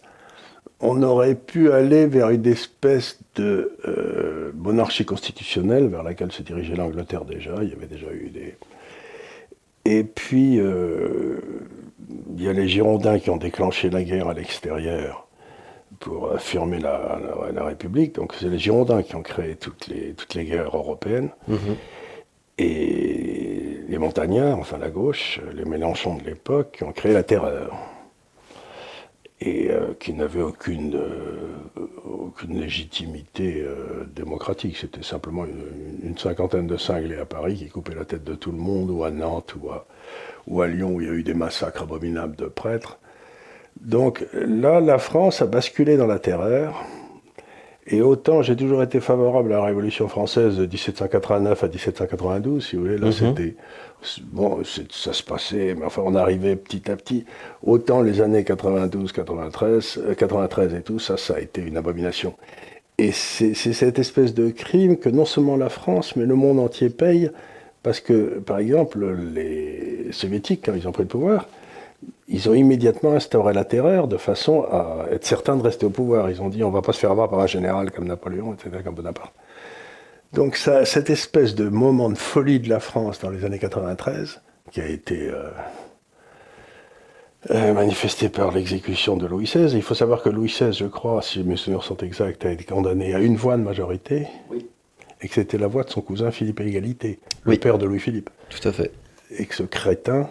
on 0.80 1.02
aurait 1.04 1.36
pu 1.36 1.72
aller 1.72 2.08
vers 2.08 2.30
une 2.32 2.46
espèce 2.48 3.20
de 3.36 3.78
euh, 3.88 4.52
monarchie 4.56 5.06
constitutionnelle 5.06 5.88
vers 5.88 6.04
laquelle 6.04 6.32
se 6.32 6.42
dirigeait 6.42 6.76
l'Angleterre 6.76 7.24
déjà. 7.26 7.52
Il 7.62 7.70
y 7.70 7.74
avait 7.74 7.86
déjà 7.88 8.12
eu 8.12 8.30
des. 8.30 8.56
Et 9.86 10.04
puis, 10.04 10.60
euh, 10.60 11.40
il 12.36 12.44
y 12.44 12.48
a 12.48 12.54
les 12.54 12.68
Girondins 12.68 13.20
qui 13.20 13.30
ont 13.30 13.38
déclenché 13.38 13.90
la 13.90 14.04
guerre 14.04 14.28
à 14.28 14.34
l'extérieur 14.34 15.28
pour 16.00 16.32
affirmer 16.34 16.80
la, 16.80 17.20
la- 17.46 17.52
la 17.52 17.64
République. 17.64 18.16
Donc, 18.16 18.34
c'est 18.40 18.48
les 18.50 18.58
Girondins 18.60 19.04
qui 19.04 19.16
ont 19.16 19.22
créé 19.24 19.56
toutes 19.56 19.88
les, 19.88 20.14
toutes 20.14 20.34
les 20.34 20.46
guerres 20.46 20.76
européennes. 20.76 21.30
Mhm. 21.48 21.76
Et 22.58 23.21
les 23.92 23.98
montagnards, 23.98 24.58
enfin 24.58 24.78
la 24.78 24.90
gauche, 24.90 25.42
les 25.54 25.66
Mélenchons 25.66 26.16
de 26.16 26.24
l'époque, 26.24 26.78
qui 26.78 26.84
ont 26.84 26.94
créé 26.94 27.12
la 27.12 27.24
terreur. 27.24 27.78
Et 29.42 29.70
euh, 29.70 29.94
qui 30.00 30.14
n'avaient 30.14 30.42
aucune, 30.42 30.96
euh, 30.96 31.58
légitimité 32.48 33.64
euh, 33.66 34.06
démocratique. 34.16 34.78
C'était 34.78 35.04
simplement 35.04 35.46
une, 35.46 36.18
cinquantaine 36.18 36.68
de 36.68 36.78
cinglés 36.78 37.18
à 37.18 37.26
Paris 37.26 37.56
qui 37.56 37.68
coupaient 37.68 37.96
la 37.96 38.06
tête 38.06 38.24
de 38.24 38.36
tout 38.36 38.52
le 38.52 38.58
monde, 38.58 38.90
ou 38.92 39.04
à 39.04 39.12
Nantes, 39.12 39.56
ou 40.48 40.62
à 40.62 40.68
Lyon, 40.68 40.96
où 40.96 41.02
il 41.02 41.08
y 41.08 41.10
a 41.10 41.14
eu 41.14 41.24
des 41.24 41.34
massacres 41.34 41.84
abominables 41.84 42.38
de 42.38 42.46
prêtres. 42.46 42.98
Donc 43.82 44.26
là, 44.34 44.80
la 44.80 45.00
France 45.00 45.42
a 45.42 45.48
basculé 45.48 45.98
dans 45.98 46.08
la 46.08 46.20
terreur. 46.20 46.86
Et 47.88 48.02
autant 48.02 48.42
j'ai 48.44 48.56
toujours 48.56 48.84
été 48.84 49.00
favorable 49.00 49.52
à 49.54 49.58
la 49.58 49.64
Révolution 49.66 50.08
française 50.08 50.58
de 50.58 50.66
1789 50.66 51.64
à 51.64 51.68
1792, 51.68 52.66
si 52.66 52.76
vous 52.76 52.84
voulez, 52.84 52.98
là 52.98 53.08
Mhm. 53.08 53.12
c'était. 53.12 53.56
Bon, 54.32 54.60
ça 54.90 55.14
se 55.14 55.22
passait, 55.24 55.76
mais 55.78 55.86
enfin 55.86 56.02
on 56.06 56.16
arrivait 56.16 56.56
petit 56.56 56.90
à 56.92 56.96
petit. 56.96 57.26
Autant 57.64 58.02
les 58.02 58.22
années 58.22 58.44
92, 58.44 59.12
93, 59.12 60.00
euh, 60.08 60.14
93 60.16 60.74
et 60.74 60.82
tout, 60.82 61.00
ça, 61.00 61.18
ça 61.18 61.36
a 61.36 61.40
été 61.40 61.62
une 61.62 61.78
abomination. 61.78 62.34
Et 62.98 63.12
c'est 63.12 63.54
cette 63.56 63.98
espèce 64.00 64.34
de 64.36 64.50
crime 64.50 64.98
que 64.98 65.10
non 65.10 65.26
seulement 65.26 65.56
la 65.58 65.70
France, 65.70 66.16
mais 66.16 66.26
le 66.26 66.36
monde 66.36 66.60
entier 66.60 66.90
paye, 66.90 67.32
parce 67.84 68.00
que, 68.00 68.40
par 68.40 68.60
exemple, 68.60 69.04
les 69.34 70.08
soviétiques, 70.12 70.62
quand 70.66 70.74
ils 70.76 70.88
ont 70.88 70.92
pris 70.92 71.04
le 71.04 71.10
pouvoir, 71.10 71.48
ils 72.28 72.50
ont 72.50 72.54
immédiatement 72.54 73.12
instauré 73.14 73.54
la 73.54 73.66
terreur 73.66 74.08
de 74.08 74.18
façon 74.18 74.64
à 74.64 75.06
être 75.12 75.26
certains 75.26 75.56
de 75.58 75.62
rester 75.62 75.86
au 75.86 75.90
pouvoir. 75.90 76.30
Ils 76.30 76.42
ont 76.42 76.50
dit 76.50 76.64
on 76.64 76.72
va 76.72 76.82
pas 76.82 76.94
se 76.94 77.00
faire 77.00 77.12
avoir 77.12 77.30
par 77.30 77.40
un 77.40 77.48
général 77.48 77.92
comme 77.92 78.06
Napoléon, 78.08 78.54
etc., 78.54 78.82
comme 78.84 78.96
Bonaparte. 78.96 79.34
Donc 80.34 80.56
ça, 80.56 80.86
cette 80.86 81.10
espèce 81.10 81.56
de 81.56 81.68
moment 81.68 82.10
de 82.10 82.18
folie 82.18 82.60
de 82.62 82.70
la 82.70 82.80
France 82.80 83.20
dans 83.20 83.30
les 83.30 83.44
années 83.44 83.60
93, 83.60 84.42
qui 84.72 84.80
a 84.80 84.88
été 84.88 85.28
euh, 85.30 85.50
euh, 87.50 87.74
manifesté 87.74 88.30
par 88.30 88.52
l'exécution 88.52 89.18
de 89.18 89.26
Louis 89.26 89.46
XVI, 89.46 89.76
il 89.76 89.82
faut 89.82 89.96
savoir 89.96 90.22
que 90.22 90.30
Louis 90.30 90.48
XVI, 90.48 90.72
je 90.74 90.86
crois, 90.86 91.22
si 91.22 91.44
mes 91.44 91.56
souvenirs 91.58 91.84
sont 91.84 91.98
exacts, 91.98 92.46
a 92.46 92.52
été 92.52 92.64
condamné 92.64 93.14
à 93.16 93.20
une 93.20 93.36
voix 93.36 93.58
de 93.58 93.64
majorité, 93.64 94.28
Oui. 94.50 94.68
et 95.22 95.28
que 95.28 95.34
c'était 95.34 95.58
la 95.58 95.68
voix 95.68 95.84
de 95.84 95.90
son 95.90 96.02
cousin 96.02 96.30
Philippe 96.32 96.62
Égalité, 96.62 97.20
le 97.44 97.52
Oui. 97.52 97.58
père 97.58 97.78
de 97.78 97.86
Louis-Philippe 97.86 98.30
Tout 98.50 98.68
à 98.68 98.72
fait. 98.72 98.92
et 99.32 99.46
que 99.48 99.56
ce 99.56 99.64
crétin, 99.64 100.30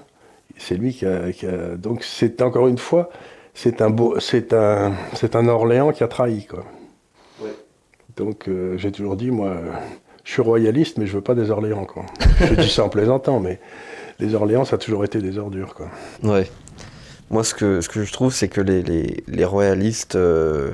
c'est 0.61 0.77
lui 0.77 0.93
qui 0.95 1.07
a, 1.07 1.33
qui 1.33 1.47
a- 1.47 1.77
Donc 1.77 2.05
c'est 2.05 2.43
encore 2.43 2.69
une 2.69 2.79
fois, 2.79 3.11
c'est 3.55 3.83
un 3.83 3.91
beau, 3.91 4.19
c'est 4.21 4.53
un, 4.53 4.93
c'est 5.15 5.35
un 5.37 5.49
Orléans 5.49 5.93
qui 5.93 6.05
a 6.05 6.09
trahi 6.09 6.47
quoi. 6.47 6.65
Ouais. 7.43 7.55
Donc 8.17 8.49
euh, 8.49 8.77
j'ai 8.79 8.93
toujours 8.93 9.17
dit 9.17 9.31
moi, 9.31 9.57
je 10.25 10.33
suis 10.33 10.43
royaliste 10.43 10.99
mais 10.99 11.07
je 11.07 11.15
veux 11.15 11.23
pas 11.23 11.35
des 11.35 11.51
Orléans 11.51 11.85
quoi. 11.85 12.05
je 12.41 12.55
dis 12.55 12.69
ça 12.71 12.85
en 12.85 12.89
plaisantant 12.89 13.41
mais 13.41 13.59
les 14.19 14.35
Orléans 14.35 14.65
ça 14.65 14.77
a 14.77 14.79
toujours 14.79 15.05
été 15.05 15.21
des 15.21 15.39
ordures 15.39 15.75
quoi. 15.75 15.89
Ouais. 16.23 16.47
Moi, 17.31 17.45
ce 17.45 17.55
que, 17.55 17.81
ce 17.81 17.89
que 17.89 18.03
je 18.03 18.13
trouve, 18.13 18.35
c'est 18.35 18.49
que 18.49 18.61
les, 18.61 18.83
les, 18.83 19.23
les 19.29 19.45
royalistes, 19.45 20.17
euh, 20.17 20.73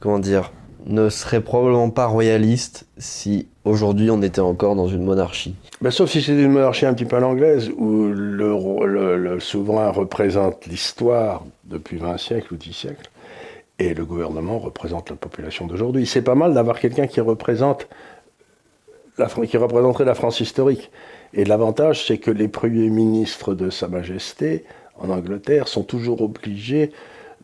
comment 0.00 0.18
dire, 0.18 0.50
ne 0.86 1.08
seraient 1.08 1.40
probablement 1.40 1.90
pas 1.90 2.06
royalistes 2.06 2.88
si 2.98 3.46
aujourd'hui 3.68 4.10
on 4.10 4.22
était 4.22 4.40
encore 4.40 4.74
dans 4.74 4.88
une 4.88 5.04
monarchie. 5.04 5.54
Ben, 5.80 5.90
sauf 5.90 6.10
si 6.10 6.22
c'est 6.22 6.32
une 6.32 6.52
monarchie 6.52 6.86
un 6.86 6.94
petit 6.94 7.04
peu 7.04 7.16
à 7.16 7.20
l'anglaise, 7.20 7.70
où 7.76 8.06
le, 8.08 9.38
souverain 9.40 9.90
représente 9.90 10.66
l'histoire 10.66 11.44
depuis 11.64 11.98
20 11.98 12.18
siècles 12.18 12.54
ou 12.54 12.56
10 12.56 12.72
siècles, 12.72 13.10
et 13.78 13.94
le 13.94 14.04
gouvernement 14.04 14.58
représente 14.58 15.10
la 15.10 15.16
population 15.16 15.66
d'aujourd'hui. 15.66 16.06
C'est 16.06 16.22
pas 16.22 16.34
mal 16.34 16.54
d'avoir 16.54 16.80
quelqu'un 16.80 17.06
qui 17.06 17.20
représente 17.20 17.88
la, 19.18 19.26
qui 19.26 19.56
représenterait 19.56 20.04
la 20.04 20.14
France 20.14 20.40
historique. 20.40 20.90
Et 21.34 21.44
l'avantage, 21.44 22.06
c'est 22.06 22.18
que 22.18 22.30
les 22.30 22.48
premiers 22.48 22.88
ministres 22.88 23.54
de 23.54 23.70
Sa 23.70 23.86
Majesté 23.88 24.64
en 24.98 25.10
Angleterre 25.10 25.68
sont 25.68 25.82
toujours 25.84 26.22
obligés 26.22 26.90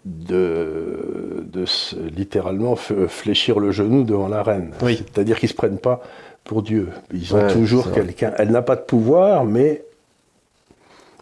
de, 0.05 1.44
de 1.50 1.64
se- 1.66 1.96
littéralement 1.96 2.74
f- 2.74 3.09
fléchir 3.09 3.59
le 3.61 3.72
genou 3.72 4.05
devant 4.05 4.28
la 4.28 4.42
reine. 4.42 4.72
Oui. 4.82 4.96
C'est-à-dire 4.96 5.38
qu'ils 5.38 5.48
ne 5.48 5.52
se 5.52 5.57
prennent 5.57 5.78
pas 5.78 6.02
pour 6.44 6.62
Dieu. 6.62 6.88
Ils 7.12 7.34
ont 7.34 7.38
Ouais, 7.38 7.52
toujours 7.52 7.90
quelqu'un. 7.92 8.32
Elle 8.36 8.50
n'a 8.50 8.62
pas 8.62 8.76
de 8.76 8.82
pouvoir, 8.82 9.44
mais 9.44 9.82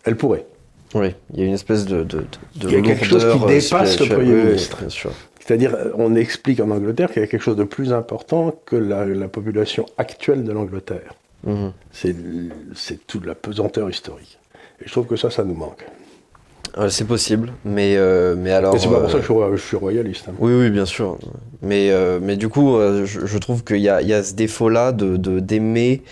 elle 0.05 0.16
pourrait. 0.16 0.47
Oui, 0.95 1.14
il 1.33 1.41
y 1.41 1.43
a 1.43 1.47
une 1.47 1.55
espèce 1.55 1.87
de. 1.87 2.03
de, 2.03 2.18
de 2.18 2.68
Il 2.68 2.72
y 2.72 2.76
a 2.76 2.83
quelque 2.83 3.05
chose 3.07 3.22
qui 3.24 3.45
euh, 3.45 3.47
dépasse 3.47 3.99
le. 4.01 4.07
Premier 4.14 4.33
Oui, 4.35 4.45
ministre. 4.45 4.78
bien 4.80 4.89
sûr. 4.91 5.11
C'est-à-dire, 5.41 5.74
euh, 5.74 5.91
on 5.97 6.14
explique 6.14 6.61
en 6.61 6.70
Angleterre 6.70 7.11
qu'il 7.11 7.22
y 7.22 7.24
a 7.24 7.28
quelque 7.28 7.41
chose 7.43 7.57
de 7.57 7.64
plus 7.64 7.93
important 7.93 8.55
que 8.66 8.76
la, 8.76 9.07
la 9.07 9.28
population 9.28 9.87
actuelle 9.97 10.45
de 10.45 10.53
l'Angleterre. 10.53 11.14
Mhm. 11.45 11.72
C'est 11.93 12.14
c'est 12.74 13.07
toute 13.07 13.24
la 13.26 13.35
pesanteur 13.35 13.89
historique. 13.89 14.39
Et 14.80 14.85
je 14.87 14.93
trouve 14.93 15.07
que 15.07 15.16
ça, 15.16 15.30
ça 15.30 15.45
nous 15.45 15.55
manque. 15.55 15.85
Euh, 16.79 16.89
c'est 16.89 17.05
possible, 17.05 17.53
mais, 17.66 17.97
euh, 17.97 18.35
mais 18.37 18.51
alors. 18.51 18.79
C'est 18.81 18.89
pas 18.89 18.95
pour 19.01 19.05
euh, 19.05 19.12
ça 19.12 19.18
que 19.18 19.25
je 19.25 19.27
suis, 19.33 19.57
je 19.57 19.62
suis 19.62 19.77
royaliste. 19.77 20.25
hein. 20.29 20.33
Oui, 20.39 20.53
oui, 20.55 20.70
bien 20.70 20.87
sûr. 20.87 21.18
Mais, 21.61 21.91
euh, 21.91 22.18
mais 22.20 22.37
du 22.37 22.49
coup, 22.49 22.77
euh, 22.77 23.05
je, 23.05 23.27
je 23.27 23.39
trouve 23.39 23.62
qu'il 23.62 23.77
y 23.79 23.89
a, 23.91 24.01
il 24.01 24.09
y 24.09 24.14
a 24.14 24.23
ce 24.23 24.35
défaut-là 24.35 24.93
de 24.93 25.16
de- 25.18 25.39
d'aimer 25.41 26.03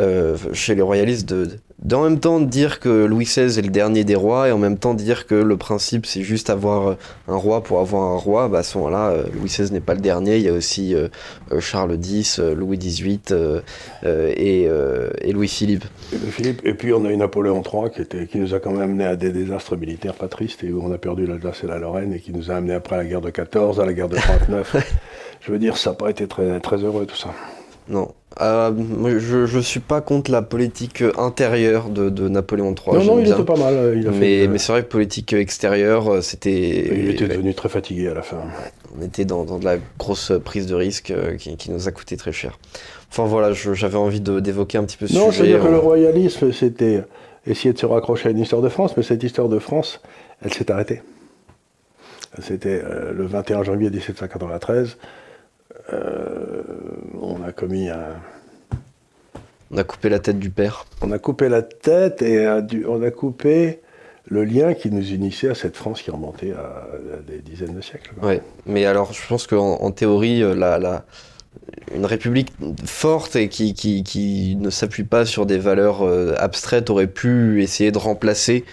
euh, 0.00 0.36
chez 0.52 0.74
les 0.74 0.82
royalistes 0.82 1.28
de 1.28 1.50
d'en 1.82 2.04
même 2.04 2.20
temps 2.20 2.40
dire 2.40 2.78
que 2.78 3.06
Louis 3.06 3.24
XVI 3.24 3.58
est 3.58 3.62
le 3.62 3.70
dernier 3.70 4.04
des 4.04 4.14
rois 4.14 4.48
et 4.48 4.52
en 4.52 4.58
même 4.58 4.76
temps 4.76 4.94
dire 4.94 5.26
que 5.26 5.34
le 5.34 5.56
principe 5.56 6.04
c'est 6.04 6.22
juste 6.22 6.50
avoir 6.50 6.96
un 7.26 7.36
roi 7.36 7.62
pour 7.62 7.80
avoir 7.80 8.02
un 8.12 8.16
roi. 8.16 8.48
Bah, 8.48 8.58
à 8.58 8.62
ce 8.62 8.76
moment-là, 8.78 9.10
euh, 9.10 9.24
Louis 9.34 9.48
XVI 9.48 9.72
n'est 9.72 9.80
pas 9.80 9.94
le 9.94 10.00
dernier. 10.00 10.36
Il 10.36 10.42
y 10.42 10.48
a 10.48 10.52
aussi 10.52 10.94
euh, 10.94 11.08
euh, 11.52 11.60
Charles 11.60 11.98
X, 12.02 12.38
euh, 12.38 12.54
Louis 12.54 12.76
XVIII 12.76 13.20
euh, 13.30 13.60
euh, 14.04 14.32
et, 14.36 14.66
euh, 14.68 15.10
et 15.22 15.32
Louis-Philippe. 15.32 15.84
Et, 16.12 16.30
Philippe, 16.30 16.60
et 16.64 16.74
puis 16.74 16.92
on 16.92 17.04
a 17.04 17.10
eu 17.10 17.16
Napoléon 17.16 17.62
III 17.62 17.90
qui, 17.94 18.02
était, 18.02 18.26
qui 18.26 18.38
nous 18.38 18.54
a 18.54 18.60
quand 18.60 18.72
même 18.72 18.82
amené 18.82 19.04
à 19.04 19.16
des 19.16 19.30
désastres 19.30 19.76
militaires 19.76 20.14
pas 20.14 20.28
tristes 20.28 20.62
et 20.64 20.72
où 20.72 20.82
on 20.84 20.92
a 20.92 20.98
perdu 20.98 21.26
l'Alsace 21.26 21.64
et 21.64 21.66
la 21.66 21.78
Lorraine 21.78 22.12
et 22.12 22.20
qui 22.20 22.32
nous 22.32 22.50
a 22.50 22.56
amené 22.56 22.74
après 22.74 22.96
à 22.96 22.98
la 22.98 23.04
guerre 23.06 23.20
de 23.20 23.30
14, 23.30 23.80
à 23.80 23.86
la 23.86 23.92
guerre 23.94 24.08
de 24.08 24.16
39. 24.16 24.76
Je 25.40 25.52
veux 25.52 25.58
dire, 25.58 25.76
ça 25.78 25.90
n'a 25.90 25.96
pas 25.96 26.10
été 26.10 26.26
très, 26.26 26.60
très 26.60 26.76
heureux 26.76 27.06
tout 27.06 27.16
ça. 27.16 27.30
Non. 27.88 28.12
Euh, 28.40 28.70
je 29.18 29.56
ne 29.56 29.60
suis 29.62 29.80
pas 29.80 30.00
contre 30.00 30.30
la 30.30 30.40
politique 30.40 31.02
intérieure 31.18 31.88
de, 31.90 32.08
de 32.10 32.28
Napoléon 32.28 32.74
III. 32.74 32.98
Non, 32.98 33.04
non, 33.04 33.18
il 33.18 33.24
bien. 33.24 33.34
était 33.34 33.44
pas 33.44 33.56
mal. 33.56 33.74
euh, 33.74 33.94
Il 33.96 34.06
a 34.06 34.12
mais 34.12 34.58
c'est 34.58 34.70
vrai 34.72 34.82
que 34.84 34.88
politique 34.88 35.32
extérieure, 35.32 36.08
euh, 36.08 36.20
c'était. 36.20 36.52
il 36.96 37.10
était 37.10 37.26
devenu 37.26 37.54
très 37.54 37.68
fatigué 37.68 38.06
à 38.08 38.14
la 38.14 38.22
fin. 38.22 38.38
On 38.98 39.02
était 39.04 39.24
dans, 39.24 39.44
dans 39.44 39.58
de 39.58 39.64
la 39.64 39.76
grosse 39.98 40.32
prise 40.44 40.66
de 40.66 40.74
risque 40.76 41.12
qui, 41.38 41.56
qui 41.56 41.70
nous 41.72 41.88
a 41.88 41.90
coûté 41.92 42.16
très 42.16 42.32
cher. 42.32 42.58
Enfin 43.10 43.24
voilà, 43.24 43.52
je- 43.52 43.74
j'avais 43.74 43.96
envie 43.98 44.20
d'évoquer 44.20 44.78
un 44.78 44.84
petit 44.84 44.96
peu 44.96 45.08
ce 45.08 45.14
Non, 45.14 45.32
sujet. 45.32 45.38
c'est-à-dire 45.38 45.64
que 45.64 45.70
le 45.70 45.78
royalisme, 45.78 46.52
c'était 46.52 47.02
essayer 47.46 47.72
de 47.72 47.78
se 47.78 47.86
raccrocher 47.86 48.28
à 48.28 48.30
une 48.30 48.38
histoire 48.38 48.62
de 48.62 48.68
France, 48.68 48.96
mais 48.96 49.02
cette 49.02 49.22
histoire 49.24 49.48
de 49.48 49.58
France, 49.58 50.00
elle 50.42 50.52
s'est 50.54 50.70
arrêtée. 50.70 51.02
C'était 52.40 52.80
euh, 52.84 53.12
le 53.12 53.26
21 53.26 53.64
janvier 53.64 53.90
1793. 53.90 54.96
euh, 55.92 56.62
a 57.50 57.52
commis 57.52 57.88
un, 57.88 57.98
On 59.72 59.76
a 59.76 59.84
coupé 59.84 60.08
la 60.08 60.18
tête 60.18 60.38
du 60.38 60.50
père. 60.50 60.86
On 61.02 61.10
a 61.12 61.18
coupé 61.18 61.48
la 61.48 61.62
tête 61.62 62.22
et 62.22 62.46
a 62.46 62.60
dû- 62.60 62.84
on 62.88 63.02
a 63.02 63.10
coupé 63.10 63.80
le 64.28 64.44
lien 64.44 64.74
qui 64.74 64.90
nous 64.90 65.12
unissait 65.12 65.48
à 65.48 65.54
cette 65.54 65.76
France 65.76 66.02
qui 66.02 66.10
remontait 66.10 66.52
à, 66.52 66.60
à 66.60 67.16
des 67.28 67.38
dizaines 67.38 67.74
de 67.74 67.80
siècles. 67.80 68.12
Ouais. 68.22 68.40
Mais 68.66 68.84
alors, 68.86 69.12
je 69.12 69.26
pense 69.28 69.46
qu'en 69.46 69.74
en 69.80 69.90
théorie, 69.90 70.42
euh, 70.42 70.54
la, 70.54 70.78
la- 70.78 71.04
une 71.94 72.06
république 72.06 72.52
forte 72.84 73.34
et 73.36 73.48
qui, 73.48 73.74
qui, 73.74 74.02
qui 74.04 74.56
ne 74.60 74.70
s'appuie 74.70 75.02
pas 75.04 75.24
sur 75.26 75.46
des 75.46 75.58
valeurs 75.58 76.02
euh, 76.06 76.34
abstraites 76.38 76.90
aurait 76.90 77.06
pu 77.08 77.62
essayer 77.62 77.90
de 77.90 77.98
remplacer 77.98 78.64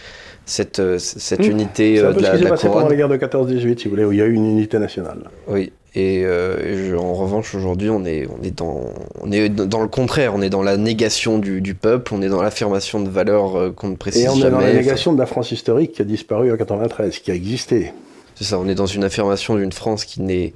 cette, 0.46 0.80
euh, 0.80 0.98
cette 1.00 1.40
Mmh. 1.42 1.52
unité 1.52 2.00
euh, 2.00 2.14
de 2.14 2.20
ce 2.20 2.24
la, 2.24 2.30
qui 2.30 2.34
de 2.34 2.38
s'est 2.40 2.44
la 2.44 2.50
passé 2.52 2.68
pendant 2.68 2.80
couronne. 2.82 2.92
la 2.92 2.96
guerre 2.98 3.10
de 3.10 3.18
14-18, 3.18 3.78
si 3.80 3.84
vous 3.86 3.90
voulez, 3.92 4.06
où 4.06 4.12
il 4.12 4.20
y 4.20 4.22
a 4.22 4.26
eu 4.26 4.34
une 4.34 4.46
unité 4.46 4.78
nationale. 4.80 5.24
Oui. 5.48 5.72
Et, 6.00 6.24
euh, 6.26 6.58
et 6.64 6.90
je- 6.90 6.96
en 6.96 7.14
revanche, 7.16 7.56
aujourd'hui, 7.56 7.90
on 7.90 8.06
est, 8.06 8.28
on, 8.28 8.44
est 8.44 8.52
dans, 8.56 8.82
on 9.22 9.32
est 9.32 9.50
dans 9.50 9.82
le 9.82 9.88
contraire. 9.88 10.34
On 10.36 10.42
est 10.44 10.50
dans 10.52 10.62
la 10.62 10.78
négation 10.78 11.40
du, 11.40 11.60
du 11.60 11.74
peuple, 11.74 12.14
on 12.14 12.22
est 12.22 12.30
dans 12.30 12.42
l'affirmation 12.44 13.00
de 13.02 13.10
valeurs 13.10 13.58
euh, 13.58 13.72
qu'on 13.72 13.88
ne 13.88 13.96
précise 13.96 14.26
Et 14.26 14.30
on 14.30 14.36
est 14.36 14.42
jamais. 14.42 14.52
dans 14.52 14.60
la 14.60 14.66
Enfin, 14.68 14.78
négation 14.78 15.14
de 15.14 15.20
la 15.20 15.26
France 15.26 15.52
historique 15.52 15.94
qui 15.94 16.02
a 16.04 16.06
disparu 16.06 16.52
en 16.54 16.58
93, 16.58 17.18
qui 17.18 17.32
a 17.32 17.34
existé. 17.34 17.94
C'est 18.36 18.44
ça, 18.44 18.60
on 18.60 18.68
est 18.68 18.76
dans 18.76 18.86
une 18.86 19.04
affirmation 19.06 19.56
d'une 19.56 19.72
France 19.72 20.06
qui 20.06 20.22
n'est 20.22 20.54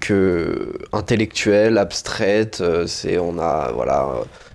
que 0.00 0.78
intellectuelle, 0.92 1.76
abstraite. 1.76 2.58
euh, 2.62 2.86
c'est, 2.86 3.18
on 3.18 3.38
a, 3.38 3.70
voilà, 3.74 4.08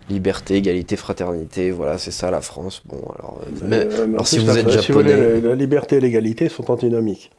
liberté, 0.10 0.56
égalité, 0.56 0.96
fraternité. 0.96 1.70
Voilà, 1.72 1.98
c'est 2.00 2.12
ça 2.12 2.32
la 2.32 2.42
France. 2.42 2.82
Bon, 2.86 2.98
alors. 3.20 3.42
mais- 3.64 3.86
Euh, 3.86 4.06
alors, 4.06 4.26
si 4.28 4.40
vous 4.40 4.58
êtes 4.58 4.70
si 4.82 4.92
vous 4.92 5.00
voulez, 5.00 5.12
japonais- 5.12 5.42
la 5.42 5.56
liberté 5.56 5.98
et 5.98 6.00
l'égalité 6.00 6.50
sont 6.50 6.72
antinomiques. 6.72 7.30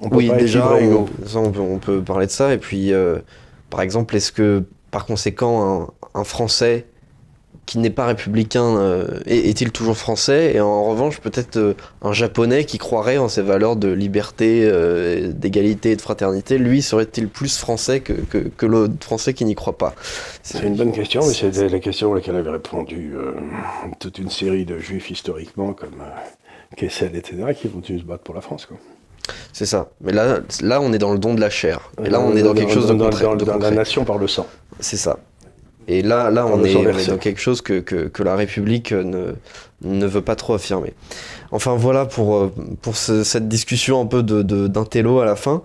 On 0.00 0.08
peut 0.08 0.16
oui, 0.16 0.30
déjà, 0.38 0.72
on, 0.74 1.06
ça, 1.26 1.38
on 1.38 1.50
peut, 1.52 1.60
on 1.60 1.78
peut 1.78 2.02
parler 2.02 2.26
de 2.26 2.30
ça. 2.32 2.52
Et 2.54 2.58
puis, 2.58 2.92
euh, 2.92 3.18
par 3.68 3.82
exemple, 3.82 4.16
est-ce 4.16 4.32
que, 4.32 4.64
par 4.90 5.04
conséquent, 5.06 5.90
un, 6.14 6.20
un 6.20 6.24
Français 6.24 6.86
qui 7.66 7.78
n'est 7.78 7.90
pas 7.90 8.06
républicain 8.06 8.64
euh, 8.78 9.20
est- 9.26 9.48
est-il 9.50 9.70
toujours 9.70 9.96
français? 9.96 10.52
Et 10.56 10.60
en 10.60 10.84
revanche, 10.84 11.20
peut-être 11.20 11.56
euh, 11.58 11.74
un 12.02 12.12
Japonais 12.12 12.64
qui 12.64 12.78
croirait 12.78 13.18
en 13.18 13.28
ces 13.28 13.42
valeurs 13.42 13.76
de 13.76 13.88
liberté, 13.88 14.62
euh, 14.64 15.30
d'égalité 15.32 15.92
et 15.92 15.96
de 15.96 16.00
fraternité, 16.00 16.58
lui 16.58 16.82
serait-il 16.82 17.28
plus 17.28 17.58
français 17.58 18.00
que, 18.00 18.14
que, 18.14 18.38
que 18.38 18.66
l'autre 18.66 18.94
Français 19.02 19.34
qui 19.34 19.44
n'y 19.44 19.54
croit 19.54 19.78
pas? 19.78 19.94
C'est 20.42 20.66
une 20.66 20.74
bonne 20.76 20.92
question, 20.92 21.20
mais 21.24 21.32
c'était 21.34 21.68
la 21.68 21.78
question 21.78 22.12
à 22.12 22.16
laquelle 22.16 22.36
avait 22.36 22.50
répondu 22.50 23.12
euh, 23.14 23.32
toute 24.00 24.18
une 24.18 24.30
série 24.30 24.64
de 24.64 24.78
juifs 24.78 25.10
historiquement, 25.10 25.72
comme 25.72 26.00
euh, 26.00 26.74
Kessel, 26.76 27.14
etc., 27.14 27.36
qui 27.54 27.68
vont 27.68 27.82
se 27.84 27.92
battre 28.02 28.24
pour 28.24 28.34
la 28.34 28.40
France. 28.40 28.66
Quoi. 28.66 28.78
C'est 29.52 29.66
ça. 29.66 29.88
Mais 30.00 30.12
là, 30.12 30.38
là, 30.62 30.80
on 30.80 30.92
est 30.92 30.98
dans 30.98 31.12
le 31.12 31.18
don 31.18 31.34
de 31.34 31.40
la 31.40 31.50
chair. 31.50 31.90
Et 32.04 32.08
là, 32.10 32.20
on 32.20 32.34
est 32.36 32.42
dans 32.42 32.54
quelque 32.54 32.72
chose 32.72 32.88
de 32.88 32.94
dans, 32.94 33.04
concret. 33.10 33.24
dans- 33.24 33.36
de 33.36 33.44
dans 33.44 33.58
la 33.58 33.70
nation 33.70 34.04
par 34.04 34.18
le 34.18 34.26
sang. 34.26 34.46
C'est 34.80 34.96
ça. 34.96 35.18
Et 35.88 36.02
là, 36.02 36.30
là 36.30 36.46
on, 36.46 36.62
est, 36.64 36.76
on 36.76 36.82
dans 37.08 37.18
quelque 37.18 37.40
chose 37.40 37.62
que, 37.62 37.80
que, 37.80 38.06
que 38.08 38.22
la 38.22 38.36
République 38.36 38.92
ne, 38.92 39.32
ne 39.82 40.06
veut 40.06 40.20
pas 40.22 40.36
trop 40.36 40.54
affirmer. 40.54 40.92
Enfin 41.52 41.74
voilà 41.74 42.04
pour, 42.06 42.36
euh, 42.36 42.52
pour 42.80 42.96
ce- 42.96 43.24
cette 43.24 43.48
discussion 43.48 44.00
un 44.00 44.06
peu 44.06 44.22
de, 44.22 44.42
de- 44.42 44.68
d'intello 44.68 45.18
à 45.18 45.24
la 45.24 45.34
fin. 45.34 45.62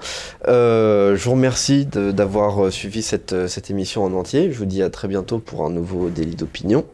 Euh, 0.47 1.15
je 1.15 1.23
vous 1.25 1.31
remercie 1.33 1.85
d'avoir 1.85 2.65
euh, 2.65 2.71
suivi 2.71 3.03
cette, 3.03 3.33
euh, 3.33 3.47
cette 3.47 3.69
émission 3.69 4.03
en 4.03 4.13
entier. 4.13 4.51
Je 4.51 4.57
vous 4.57 4.65
dis 4.65 4.81
à 4.81 4.89
très 4.89 5.07
bientôt 5.07 5.37
pour 5.37 5.63
un 5.63 5.69
nouveau 5.69 6.09
délit 6.09 6.35
d'opinion. 6.35 6.85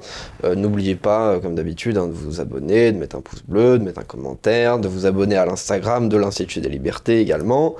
Euh, 0.43 0.55
N'oubliez 0.55 0.95
pas, 0.95 1.29
euh, 1.35 1.39
comme 1.39 1.55
d'habitude, 1.55 1.97
hein, 1.97 2.07
de 2.07 2.13
vous 2.13 2.41
abonner, 2.41 2.91
de 2.91 2.97
mettre 2.97 3.15
un 3.15 3.21
pouce 3.21 3.43
bleu, 3.47 3.79
de 3.79 3.83
mettre 3.85 3.99
un 4.01 4.03
commentaire, 4.03 4.77
de 4.77 4.89
vous 4.89 5.05
abonner 5.05 5.37
à 5.37 5.45
l'Instagram 5.45 6.09
de 6.09 6.17
l'Institut 6.17 6.59
des 6.59 6.69
libertés 6.69 7.21
également. 7.21 7.75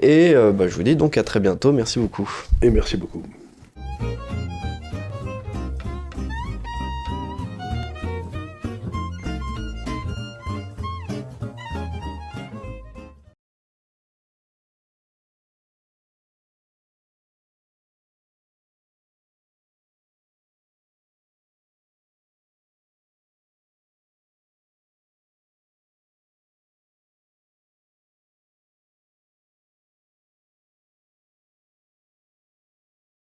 Et 0.00 0.34
euh, 0.34 0.50
bah, 0.52 0.66
je 0.66 0.74
vous 0.74 0.82
dis 0.82 0.96
donc 0.96 1.18
à 1.18 1.24
très 1.24 1.40
bientôt. 1.40 1.72
Merci 1.72 1.98
beaucoup. 1.98 2.30
Et 2.62 2.70
merci 2.70 2.96
beaucoup. 2.96 3.22